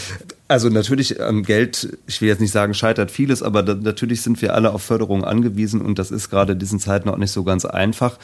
Also 0.48 0.68
natürlich 0.68 1.20
am 1.20 1.42
Geld, 1.42 1.98
ich 2.06 2.20
will 2.20 2.28
jetzt 2.28 2.40
nicht 2.40 2.52
sagen, 2.52 2.72
scheitert 2.72 3.10
vieles, 3.10 3.42
aber 3.42 3.64
da, 3.64 3.74
natürlich 3.74 4.22
sind 4.22 4.40
wir 4.42 4.54
alle 4.54 4.72
auf 4.72 4.82
Förderung 4.82 5.24
angewiesen 5.24 5.80
und 5.80 5.98
das 5.98 6.12
ist 6.12 6.30
gerade 6.30 6.52
in 6.52 6.60
diesen 6.60 6.78
Zeiten 6.78 7.08
auch 7.08 7.16
nicht 7.16 7.32
so 7.32 7.42
ganz 7.42 7.64
einfach. 7.64 8.16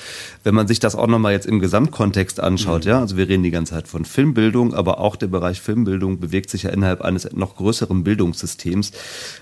Wenn 0.45 0.55
man 0.55 0.69
sich 0.69 0.79
das 0.79 0.95
auch 0.95 1.09
nochmal 1.09 1.33
jetzt 1.33 1.47
im 1.47 1.59
Gesamtkontext 1.59 2.39
anschaut, 2.39 2.85
mhm. 2.85 2.91
ja, 2.91 3.01
also 3.01 3.17
wir 3.17 3.29
reden 3.29 3.43
die 3.43 3.51
ganze 3.51 3.73
Zeit 3.73 3.89
von 3.89 4.05
Filmbildung, 4.05 4.73
aber 4.73 5.01
auch 5.01 5.17
der 5.17 5.27
Bereich 5.27 5.61
Filmbildung 5.61 6.21
bewegt 6.21 6.49
sich 6.49 6.63
ja 6.63 6.71
innerhalb 6.71 7.01
eines 7.01 7.33
noch 7.33 7.57
größeren 7.57 8.05
Bildungssystems, 8.05 8.93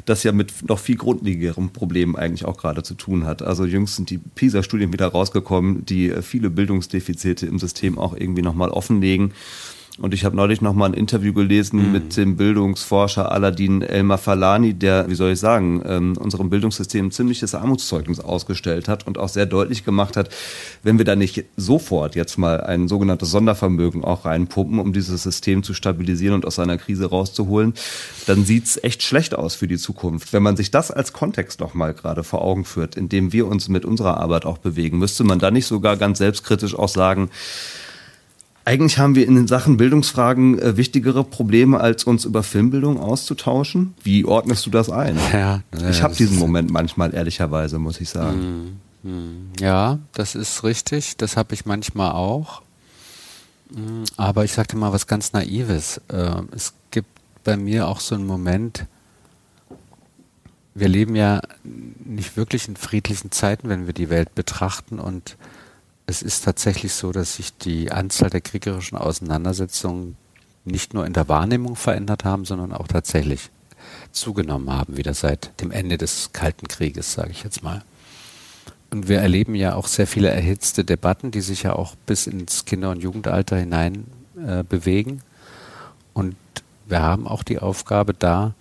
das 0.06 0.22
ja 0.22 0.32
mit 0.32 0.66
noch 0.66 0.78
viel 0.78 0.96
grundlegeren 0.96 1.74
Problemen 1.74 2.16
eigentlich 2.16 2.46
auch 2.46 2.56
gerade 2.56 2.82
zu 2.82 2.94
tun 2.94 3.26
hat. 3.26 3.42
Also 3.42 3.66
jüngst 3.66 3.96
sind 3.96 4.08
die 4.08 4.16
PISA-Studien 4.18 4.90
wieder 4.90 5.08
rausgekommen, 5.08 5.84
die 5.84 6.14
viele 6.30 6.48
Bildungsdefizite 6.48 7.46
im 7.46 7.58
System 7.58 7.98
auch 7.98 8.16
irgendwie 8.16 8.42
nochmal 8.42 8.70
offenlegen. 8.70 9.32
Und 10.00 10.14
ich 10.14 10.24
habe 10.24 10.34
neulich 10.34 10.62
noch 10.62 10.72
mal 10.72 10.86
ein 10.86 10.94
Interview 10.94 11.34
gelesen 11.34 11.86
mhm. 11.86 11.92
mit 11.92 12.16
dem 12.16 12.36
Bildungsforscher 12.36 13.30
Aladin 13.30 13.82
Elmar 13.82 14.16
Falani, 14.16 14.72
der, 14.72 15.10
wie 15.10 15.14
soll 15.14 15.32
ich 15.32 15.40
sagen, 15.40 15.82
ähm, 15.84 16.16
unserem 16.16 16.48
Bildungssystem 16.48 17.06
ein 17.06 17.10
ziemliches 17.10 17.54
Armutszeugnis 17.54 18.18
ausgestellt 18.18 18.88
hat 18.88 19.06
und 19.06 19.18
auch 19.18 19.28
sehr 19.28 19.44
deutlich 19.44 19.84
gemacht 19.84 20.16
hat, 20.16 20.30
wenn 20.82 20.96
wir 20.96 21.04
da 21.04 21.16
nicht 21.16 21.44
sofort 21.58 22.16
jetzt 22.16 22.38
mal 22.38 22.62
ein 22.62 22.88
sogenanntes 22.88 23.30
Sondervermögen 23.30 24.02
auch 24.02 24.24
reinpumpen, 24.24 24.78
um 24.78 24.94
dieses 24.94 25.22
System 25.22 25.62
zu 25.62 25.74
stabilisieren 25.74 26.34
und 26.34 26.46
aus 26.46 26.54
seiner 26.54 26.78
Krise 26.78 27.10
rauszuholen, 27.10 27.74
dann 28.26 28.46
sieht's 28.46 28.82
echt 28.82 29.02
schlecht 29.02 29.34
aus 29.34 29.54
für 29.54 29.68
die 29.68 29.76
Zukunft. 29.76 30.32
Wenn 30.32 30.42
man 30.42 30.56
sich 30.56 30.70
das 30.70 30.90
als 30.90 31.12
Kontext 31.12 31.60
noch 31.60 31.74
mal 31.74 31.92
gerade 31.92 32.24
vor 32.24 32.42
Augen 32.42 32.64
führt, 32.64 32.96
in 32.96 33.10
dem 33.10 33.34
wir 33.34 33.46
uns 33.46 33.68
mit 33.68 33.84
unserer 33.84 34.16
Arbeit 34.16 34.46
auch 34.46 34.58
bewegen, 34.58 34.98
müsste 34.98 35.24
man 35.24 35.38
da 35.38 35.50
nicht 35.50 35.66
sogar 35.66 35.98
ganz 35.98 36.18
selbstkritisch 36.18 36.74
auch 36.74 36.88
sagen, 36.88 37.28
eigentlich 38.64 38.98
haben 38.98 39.14
wir 39.14 39.26
in 39.26 39.34
den 39.34 39.46
Sachen 39.46 39.76
Bildungsfragen 39.76 40.58
äh, 40.58 40.76
wichtigere 40.76 41.24
Probleme, 41.24 41.80
als 41.80 42.04
uns 42.04 42.24
über 42.24 42.42
Filmbildung 42.42 43.00
auszutauschen. 43.00 43.94
Wie 44.02 44.24
ordnest 44.24 44.66
du 44.66 44.70
das 44.70 44.90
ein? 44.90 45.16
Ja, 45.32 45.62
ja 45.78 45.90
ich 45.90 46.02
habe 46.02 46.14
diesen 46.14 46.38
Moment 46.38 46.70
manchmal, 46.70 47.14
ehrlicherweise, 47.14 47.78
muss 47.78 48.00
ich 48.00 48.10
sagen. 48.10 48.80
Hm, 49.02 49.10
hm. 49.10 49.50
Ja, 49.58 49.98
das 50.12 50.34
ist 50.34 50.62
richtig. 50.62 51.16
Das 51.16 51.36
habe 51.36 51.54
ich 51.54 51.64
manchmal 51.64 52.12
auch. 52.12 52.62
Hm, 53.74 54.04
aber 54.16 54.44
ich 54.44 54.52
sagte 54.52 54.76
mal 54.76 54.92
was 54.92 55.06
ganz 55.06 55.32
Naives. 55.32 56.00
Äh, 56.08 56.42
es 56.54 56.74
gibt 56.90 57.08
bei 57.44 57.56
mir 57.56 57.88
auch 57.88 58.00
so 58.00 58.14
einen 58.14 58.26
Moment, 58.26 58.86
wir 60.74 60.88
leben 60.88 61.16
ja 61.16 61.40
nicht 61.64 62.36
wirklich 62.36 62.68
in 62.68 62.76
friedlichen 62.76 63.30
Zeiten, 63.30 63.68
wenn 63.68 63.86
wir 63.86 63.94
die 63.94 64.10
Welt 64.10 64.34
betrachten 64.34 64.98
und 64.98 65.36
es 66.10 66.22
ist 66.22 66.44
tatsächlich 66.44 66.92
so, 66.92 67.12
dass 67.12 67.36
sich 67.36 67.56
die 67.56 67.92
Anzahl 67.92 68.30
der 68.30 68.40
kriegerischen 68.40 68.98
Auseinandersetzungen 68.98 70.16
nicht 70.64 70.92
nur 70.92 71.06
in 71.06 71.12
der 71.12 71.28
Wahrnehmung 71.28 71.76
verändert 71.76 72.24
haben, 72.24 72.44
sondern 72.44 72.72
auch 72.72 72.88
tatsächlich 72.88 73.50
zugenommen 74.10 74.70
haben, 74.70 74.96
wieder 74.96 75.14
seit 75.14 75.58
dem 75.60 75.70
Ende 75.70 75.98
des 75.98 76.32
Kalten 76.32 76.66
Krieges, 76.66 77.12
sage 77.12 77.30
ich 77.30 77.44
jetzt 77.44 77.62
mal. 77.62 77.82
Und 78.90 79.08
wir 79.08 79.20
erleben 79.20 79.54
ja 79.54 79.76
auch 79.76 79.86
sehr 79.86 80.08
viele 80.08 80.28
erhitzte 80.28 80.84
Debatten, 80.84 81.30
die 81.30 81.40
sich 81.40 81.62
ja 81.62 81.74
auch 81.74 81.94
bis 82.06 82.26
ins 82.26 82.64
Kinder- 82.64 82.90
und 82.90 83.00
Jugendalter 83.00 83.56
hinein 83.56 84.04
äh, 84.36 84.64
bewegen. 84.64 85.22
Und 86.12 86.34
wir 86.86 87.00
haben 87.00 87.28
auch 87.28 87.44
die 87.44 87.60
Aufgabe 87.60 88.14
da, 88.14 88.54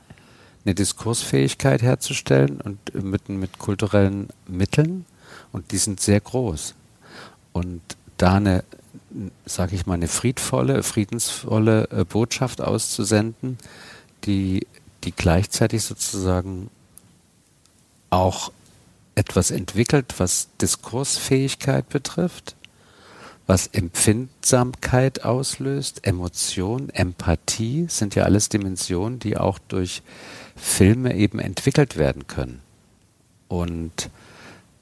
eine 0.66 0.76
Diskursfähigkeit 0.76 1.82
herzustellen 1.82 2.62
und 2.62 2.94
mit, 2.94 3.28
mit 3.28 3.58
kulturellen 3.58 4.30
Mitteln. 4.48 5.06
Und 5.52 5.72
die 5.72 5.78
sind 5.78 6.00
sehr 6.00 6.20
groß. 6.20 6.76
Und 7.54 7.82
da 8.18 8.36
eine, 8.36 8.64
sage 9.46 9.76
ich 9.76 9.86
mal, 9.86 9.96
eine 9.96 10.08
friedvolle, 10.08 10.84
friedensvolle 10.84 11.88
äh, 11.92 12.06
Botschaft 12.06 12.62
auszusenden, 12.62 13.58
die, 14.26 14.68
die 15.04 15.12
gleichzeitig 15.12 15.84
sozusagen 15.84 16.70
auch 18.10 18.52
etwas 19.16 19.52
entwickelt, 19.52 20.16
was 20.18 20.50
Diskursfähigkeit 20.62 21.90
betrifft, 21.90 22.56
was 23.48 23.68
Empfindsamkeit 23.68 25.24
auslöst, 25.24 26.06
Emotion, 26.06 26.90
Empathie 26.90 27.88
sind 27.90 28.16
ja 28.16 28.24
alles 28.24 28.50
Dimensionen, 28.50 29.20
die 29.20 29.38
auch 29.38 29.60
durch 29.68 30.04
Filme 30.56 31.16
eben 31.16 31.40
entwickelt 31.40 31.98
werden 31.98 32.28
können. 32.28 32.62
Und 33.48 34.10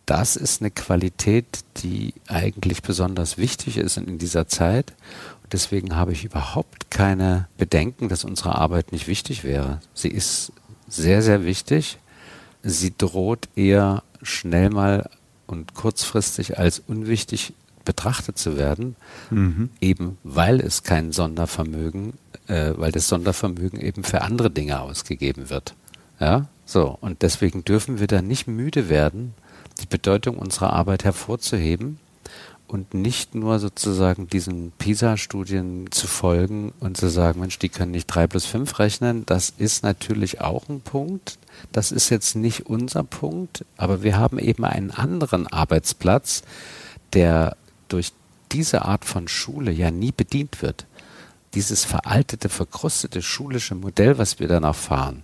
das 0.07 0.37
ist 0.37 0.61
eine 0.61 0.71
Qualität, 0.71 1.59
die 1.83 2.13
eigentlich 2.27 2.81
besonders 2.81 3.37
wichtig 3.37 3.77
ist 3.77 3.97
in 3.97 4.17
dieser 4.17 4.47
Zeit. 4.47 4.93
Und 5.43 5.53
deswegen 5.53 5.95
habe 5.95 6.13
ich 6.13 6.23
überhaupt 6.23 6.89
keine 6.89 7.47
Bedenken, 7.57 8.09
dass 8.09 8.23
unsere 8.23 8.55
Arbeit 8.55 8.93
nicht 8.93 9.07
wichtig 9.07 9.43
wäre. 9.43 9.81
Sie 9.93 10.07
ist 10.07 10.53
sehr, 10.87 11.21
sehr 11.21 11.45
wichtig. 11.45 11.99
Sie 12.63 12.93
droht 12.97 13.49
eher 13.55 14.01
schnell 14.23 14.69
mal 14.69 15.09
und 15.45 15.73
kurzfristig 15.73 16.57
als 16.57 16.79
unwichtig 16.79 17.53
betrachtet 17.83 18.37
zu 18.37 18.57
werden, 18.57 18.95
mhm. 19.29 19.69
eben 19.81 20.17
weil 20.23 20.59
es 20.59 20.83
kein 20.83 21.11
Sondervermögen, 21.11 22.13
äh, 22.47 22.73
weil 22.75 22.91
das 22.91 23.07
Sondervermögen 23.07 23.79
eben 23.79 24.03
für 24.03 24.21
andere 24.21 24.49
Dinge 24.51 24.79
ausgegeben 24.81 25.49
wird. 25.49 25.75
Ja, 26.19 26.47
so. 26.65 26.97
Und 26.99 27.21
deswegen 27.21 27.63
dürfen 27.63 27.99
wir 27.99 28.07
da 28.07 28.21
nicht 28.21 28.47
müde 28.47 28.89
werden, 28.89 29.33
die 29.77 29.87
Bedeutung 29.87 30.37
unserer 30.37 30.73
Arbeit 30.73 31.03
hervorzuheben 31.03 31.99
und 32.67 32.93
nicht 32.93 33.33
nur 33.33 33.59
sozusagen 33.59 34.27
diesen 34.27 34.71
PISA-Studien 34.71 35.89
zu 35.91 36.07
folgen 36.07 36.73
und 36.79 36.97
zu 36.97 37.09
sagen, 37.09 37.39
Mensch, 37.39 37.59
die 37.59 37.69
können 37.69 37.91
nicht 37.91 38.07
drei 38.07 38.27
plus 38.27 38.45
fünf 38.45 38.79
rechnen. 38.79 39.25
Das 39.25 39.53
ist 39.57 39.83
natürlich 39.83 40.41
auch 40.41 40.67
ein 40.67 40.81
Punkt. 40.81 41.39
Das 41.71 41.91
ist 41.91 42.09
jetzt 42.09 42.35
nicht 42.35 42.67
unser 42.67 43.03
Punkt, 43.03 43.65
aber 43.77 44.03
wir 44.03 44.17
haben 44.17 44.37
eben 44.37 44.65
einen 44.65 44.91
anderen 44.91 45.47
Arbeitsplatz, 45.47 46.43
der 47.13 47.55
durch 47.87 48.11
diese 48.51 48.83
Art 48.83 49.05
von 49.05 49.27
Schule 49.27 49.71
ja 49.71 49.89
nie 49.89 50.11
bedient 50.11 50.61
wird. 50.61 50.85
Dieses 51.53 51.85
veraltete, 51.85 52.49
verkrustete 52.49 53.21
schulische 53.21 53.75
Modell, 53.75 54.17
was 54.17 54.39
wir 54.39 54.47
dann 54.47 54.65
auch 54.65 54.75
fahren, 54.75 55.23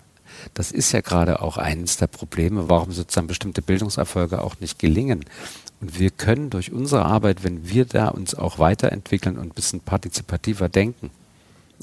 das 0.53 0.71
ist 0.71 0.91
ja 0.91 1.01
gerade 1.01 1.41
auch 1.41 1.57
eines 1.57 1.97
der 1.97 2.07
Probleme, 2.07 2.69
warum 2.69 2.91
sozusagen 2.91 3.27
bestimmte 3.27 3.61
Bildungserfolge 3.61 4.41
auch 4.41 4.59
nicht 4.59 4.79
gelingen. 4.79 5.25
Und 5.81 5.99
wir 5.99 6.11
können 6.11 6.49
durch 6.49 6.71
unsere 6.71 7.05
Arbeit, 7.05 7.43
wenn 7.43 7.69
wir 7.69 7.85
da 7.85 8.07
uns 8.07 8.35
auch 8.35 8.59
weiterentwickeln 8.59 9.37
und 9.37 9.47
ein 9.47 9.55
bisschen 9.55 9.81
partizipativer 9.81 10.69
denken 10.69 11.09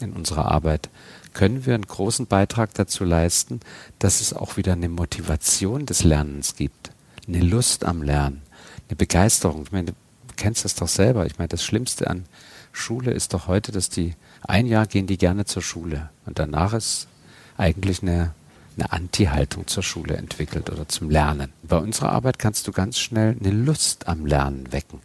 in 0.01 0.13
unserer 0.13 0.51
Arbeit, 0.51 0.89
können 1.35 1.67
wir 1.67 1.75
einen 1.75 1.87
großen 1.87 2.27
Beitrag 2.27 2.75
dazu 2.75 3.05
leisten, 3.05 3.61
dass 3.99 4.21
es 4.21 4.33
auch 4.33 4.57
wieder 4.57 4.73
eine 4.73 4.89
Motivation 4.89 5.87
des 5.87 6.03
Lernens 6.03 6.57
gibt, 6.57 6.91
eine 7.29 7.41
Lust 7.41 7.85
am 7.85 8.03
Lernen, 8.03 8.43
eine 8.89 8.97
Begeisterung. 8.97 9.63
Ich 9.65 9.73
meine, 9.73 9.87
du 9.87 9.95
kennst 10.37 10.65
das 10.65 10.75
doch 10.75 10.89
selber. 10.89 11.27
Ich 11.27 11.39
meine, 11.39 11.49
das 11.49 11.63
Schlimmste 11.63 12.09
an 12.09 12.25
Schule 12.73 13.13
ist 13.13 13.35
doch 13.35 13.47
heute, 13.47 13.73
dass 13.73 13.91
die 13.91 14.15
ein 14.43 14.67
Jahr 14.67 14.87
gehen 14.87 15.07
die 15.07 15.19
gerne 15.19 15.45
zur 15.45 15.63
Schule 15.63 16.11
und 16.27 16.39
danach 16.39 16.73
ist 16.73 17.09
eigentlich 17.57 18.03
eine 18.03 18.33
eine 18.81 18.93
Anti-Haltung 18.93 19.67
zur 19.67 19.83
Schule 19.83 20.17
entwickelt 20.17 20.71
oder 20.71 20.89
zum 20.89 21.11
Lernen. 21.11 21.53
Bei 21.63 21.77
unserer 21.77 22.13
Arbeit 22.13 22.39
kannst 22.39 22.67
du 22.67 22.73
ganz 22.73 22.99
schnell 22.99 23.37
eine 23.39 23.51
Lust 23.51 24.09
am 24.09 24.27
Lernen 24.27 24.73
wecken. 24.73 25.01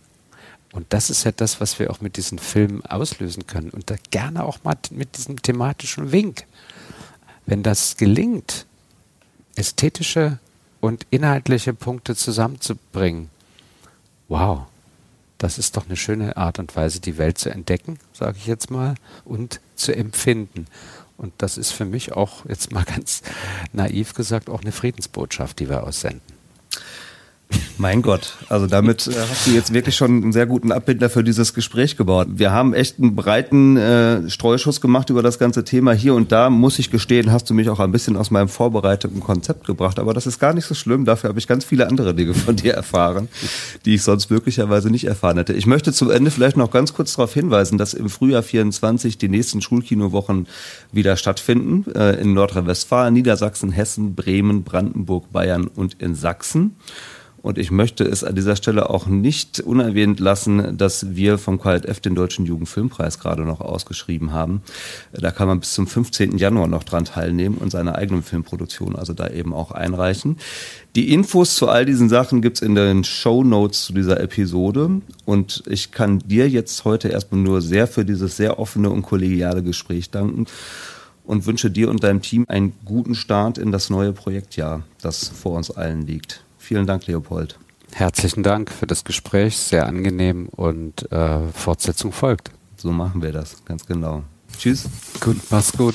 Und 0.72 0.88
das 0.90 1.10
ist 1.10 1.24
ja 1.24 1.32
das, 1.32 1.62
was 1.62 1.80
wir 1.80 1.90
auch 1.90 2.02
mit 2.02 2.18
diesen 2.18 2.40
Filmen 2.40 2.86
auslösen 2.86 3.48
können. 3.48 3.70
Und 3.70 3.90
da 3.90 3.96
gerne 4.12 4.44
auch 4.44 4.64
mal 4.64 4.76
mit 4.92 5.18
diesem 5.18 5.42
thematischen 5.42 6.12
Wink. 6.12 6.46
Wenn 7.46 7.64
das 7.64 7.98
gelingt, 7.98 8.66
ästhetische 9.56 10.40
und 10.82 11.06
inhaltliche 11.12 11.74
Punkte 11.74 12.16
zusammenzubringen, 12.16 13.30
wow, 14.28 14.66
das 15.38 15.58
ist 15.58 15.78
doch 15.78 15.86
eine 15.86 15.96
schöne 15.96 16.38
Art 16.38 16.60
und 16.60 16.76
Weise, 16.76 17.00
die 17.00 17.18
Welt 17.18 17.38
zu 17.38 17.50
entdecken, 17.50 18.00
sage 18.14 18.38
ich 18.38 18.48
jetzt 18.48 18.72
mal, 18.72 18.96
und 19.24 19.62
zu 19.76 19.96
empfinden. 19.96 20.66
Und 21.18 21.34
das 21.38 21.57
ist 21.57 21.72
für 21.72 21.86
mich 21.86 22.13
auch, 22.13 22.45
jetzt 22.45 22.72
mal 22.72 22.84
ganz 22.95 23.22
naiv 23.74 24.13
gesagt, 24.13 24.49
auch 24.49 24.61
eine 24.61 24.72
Friedensbotschaft, 24.72 25.59
die 25.59 25.70
wir 25.70 25.84
aussenden. 25.84 26.22
Mein 27.78 28.01
Gott, 28.01 28.38
also 28.47 28.68
damit 28.68 29.06
äh, 29.08 29.12
hast 29.30 29.47
du 29.47 29.51
jetzt 29.51 29.74
wirklich 29.74 29.95
schon 29.95 30.24
einen 30.24 30.32
sehr 30.32 30.45
guten 30.45 30.72
Abbinder 30.72 31.10
für 31.10 31.24
dieses 31.24 31.53
Gespräch 31.53 31.97
gebaut. 31.97 32.28
Wir 32.32 32.51
haben 32.51 32.74
echt 32.74 32.99
einen 32.99 33.16
breiten 33.16 33.76
äh, 33.76 34.30
Streuschuss 34.30 34.80
gemacht 34.80 35.10
über 35.10 35.22
das 35.22 35.39
ganze 35.39 35.66
Thema. 35.66 35.91
Hier 35.91 36.16
und 36.16 36.32
da, 36.32 36.49
muss 36.49 36.80
ich 36.80 36.89
gestehen, 36.89 37.34
hast 37.34 37.49
du 37.49 37.53
mich 37.53 37.70
auch 37.70 37.82
ein 37.82 37.91
bisschen 37.91 38.16
aus 38.16 38.32
meinem 38.32 38.47
vorbereiteten 38.47 39.20
Konzept 39.20 39.68
gebracht. 39.68 39.99
Aber 39.99 40.14
das 40.14 40.26
ist 40.26 40.39
gar 40.39 40.53
nicht 40.53 40.66
so 40.66 40.74
schlimm. 40.74 41.03
Dafür 41.03 41.30
habe 41.30 41.39
ich 41.39 41.47
ganz 41.47 41.66
viele 41.66 41.88
andere 41.88 42.14
Dinge 42.14 42.34
von 42.34 42.56
dir 42.56 42.74
erfahren, 42.74 43.28
die 43.84 43.96
ich 43.96 44.04
sonst 44.04 44.30
möglicherweise 44.30 44.89
nicht 44.89 45.05
erfahren 45.05 45.38
hätte. 45.38 45.54
Ich 45.54 45.66
möchte 45.66 45.92
zum 45.92 46.09
Ende 46.09 46.32
vielleicht 46.32 46.55
noch 46.55 46.71
ganz 46.71 46.93
kurz 46.93 47.16
darauf 47.16 47.34
hinweisen, 47.34 47.78
dass 47.78 47.93
im 47.93 48.09
Frühjahr 48.09 48.43
24 48.43 49.17
die 49.17 49.28
nächsten 49.28 49.62
Schulkinowochen 49.62 50.47
wieder 50.93 51.17
stattfinden. 51.17 51.92
Äh, 51.93 52.21
in 52.21 52.34
Nordrhein-Westfalen, 52.34 53.13
Niedersachsen, 53.13 53.71
Hessen, 53.71 54.16
Bremen, 54.16 54.63
Brandenburg, 54.63 55.32
Bayern 55.32 55.67
und 55.67 56.01
in 56.01 56.16
Sachsen. 56.16 56.75
Und 57.46 57.59
ich 57.59 57.70
möchte 57.70 58.04
es 58.04 58.24
an 58.24 58.34
dieser 58.34 58.55
Stelle 58.55 58.89
auch 58.89 59.05
nicht 59.05 59.59
unerwähnt 59.59 60.20
lassen, 60.20 60.80
dass 60.80 61.16
wir 61.16 61.38
vom 61.38 61.62
KLF 61.62 62.00
den 62.00 62.16
Deutschen 62.16 62.47
Jugendfilmpreis 62.47 63.20
gerade 63.20 63.43
noch 63.43 63.62
ausgeschrieben 63.62 64.34
haben. 64.34 64.63
Da 65.13 65.30
kann 65.30 65.47
man 65.47 65.59
bis 65.59 65.76
zum 65.76 65.86
15. 65.86 66.39
Januar 66.39 66.66
noch 66.66 66.84
dran 66.84 67.05
teilnehmen 67.05 67.59
und 67.59 67.70
seine 67.70 67.93
eigenen 67.93 68.24
Filmproduktionen 68.24 68.96
also 68.96 69.13
da 69.13 69.30
eben 69.30 69.54
auch 69.54 69.70
einreichen. 69.70 70.38
Die 70.96 71.13
Infos 71.13 71.55
zu 71.55 71.70
all 71.70 71.86
diesen 71.86 72.09
Sachen 72.09 72.42
gibt's 72.42 72.62
in 72.62 72.74
den 72.74 73.04
Show 73.04 73.43
Notes 73.43 73.84
zu 73.86 73.93
dieser 73.93 74.20
Episode. 74.22 75.01
Und 75.26 75.62
ich 75.67 75.92
kann 75.92 76.17
dir 76.26 76.50
jetzt 76.50 76.84
heute 76.84 77.09
erstmal 77.09 77.42
nur 77.42 77.62
sehr 77.62 77.86
für 77.86 78.05
dieses 78.05 78.38
sehr 78.38 78.58
offene 78.58 78.89
und 78.89 79.04
kollegiale 79.04 79.62
Gespräch 79.62 80.09
danken 80.09 80.47
und 81.26 81.46
wünsche 81.46 81.70
dir 81.70 81.92
und 81.92 82.04
deinem 82.04 82.24
Team 82.24 82.46
einen 82.47 82.74
guten 82.86 83.13
Start 83.13 83.59
in 83.59 83.72
das 83.72 83.92
neue 83.92 84.13
Projektjahr, 84.13 84.82
das 85.00 85.28
vor 85.28 85.58
uns 85.58 85.70
allen 85.70 86.08
liegt. 86.08 86.45
Vielen 86.66 86.87
Dank, 86.87 87.05
Leopold. 87.05 87.59
Herzlichen 87.92 88.42
Dank 88.42 88.71
für 88.71 88.87
das 88.87 89.04
Gespräch, 89.04 89.55
sehr 89.55 89.86
angenehm 89.86 90.50
und 90.50 91.12
äh, 91.12 91.47
Fortsetzung 91.54 92.12
folgt. 92.12 92.50
So 92.75 92.92
machen 92.92 93.21
wir 93.21 93.32
das, 93.32 93.63
ganz 93.66 93.86
genau. 93.86 94.24
Tschüss. 94.58 94.89
Gut, 95.20 95.37
mach's 95.51 95.74
gut. 95.74 95.93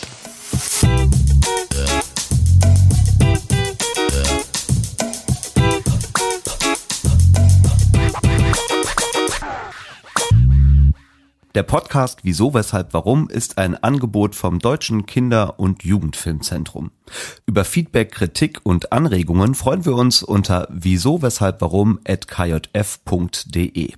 Der 11.56 11.64
Podcast 11.64 12.20
Wieso, 12.22 12.54
Weshalb, 12.54 12.94
Warum 12.94 13.28
ist 13.28 13.58
ein 13.58 13.74
Angebot 13.74 14.36
vom 14.36 14.60
Deutschen 14.60 15.04
Kinder- 15.06 15.58
und 15.58 15.82
Jugendfilmzentrum. 15.82 16.92
Über 17.44 17.64
Feedback, 17.64 18.12
Kritik 18.12 18.60
und 18.62 18.92
Anregungen 18.92 19.56
freuen 19.56 19.84
wir 19.84 19.96
uns 19.96 20.22
unter 20.22 20.68
wieso, 20.70 21.22
weshalb, 21.22 21.60
warum 21.60 21.98
at 22.06 22.28
kjf.de. 22.28 23.94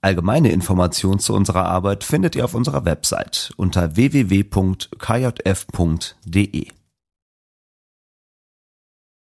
Allgemeine 0.00 0.52
Informationen 0.52 1.18
zu 1.18 1.34
unserer 1.34 1.64
Arbeit 1.64 2.04
findet 2.04 2.36
ihr 2.36 2.44
auf 2.44 2.54
unserer 2.54 2.84
Website 2.84 3.52
unter 3.56 3.96
www.kjf.de. 3.96 4.38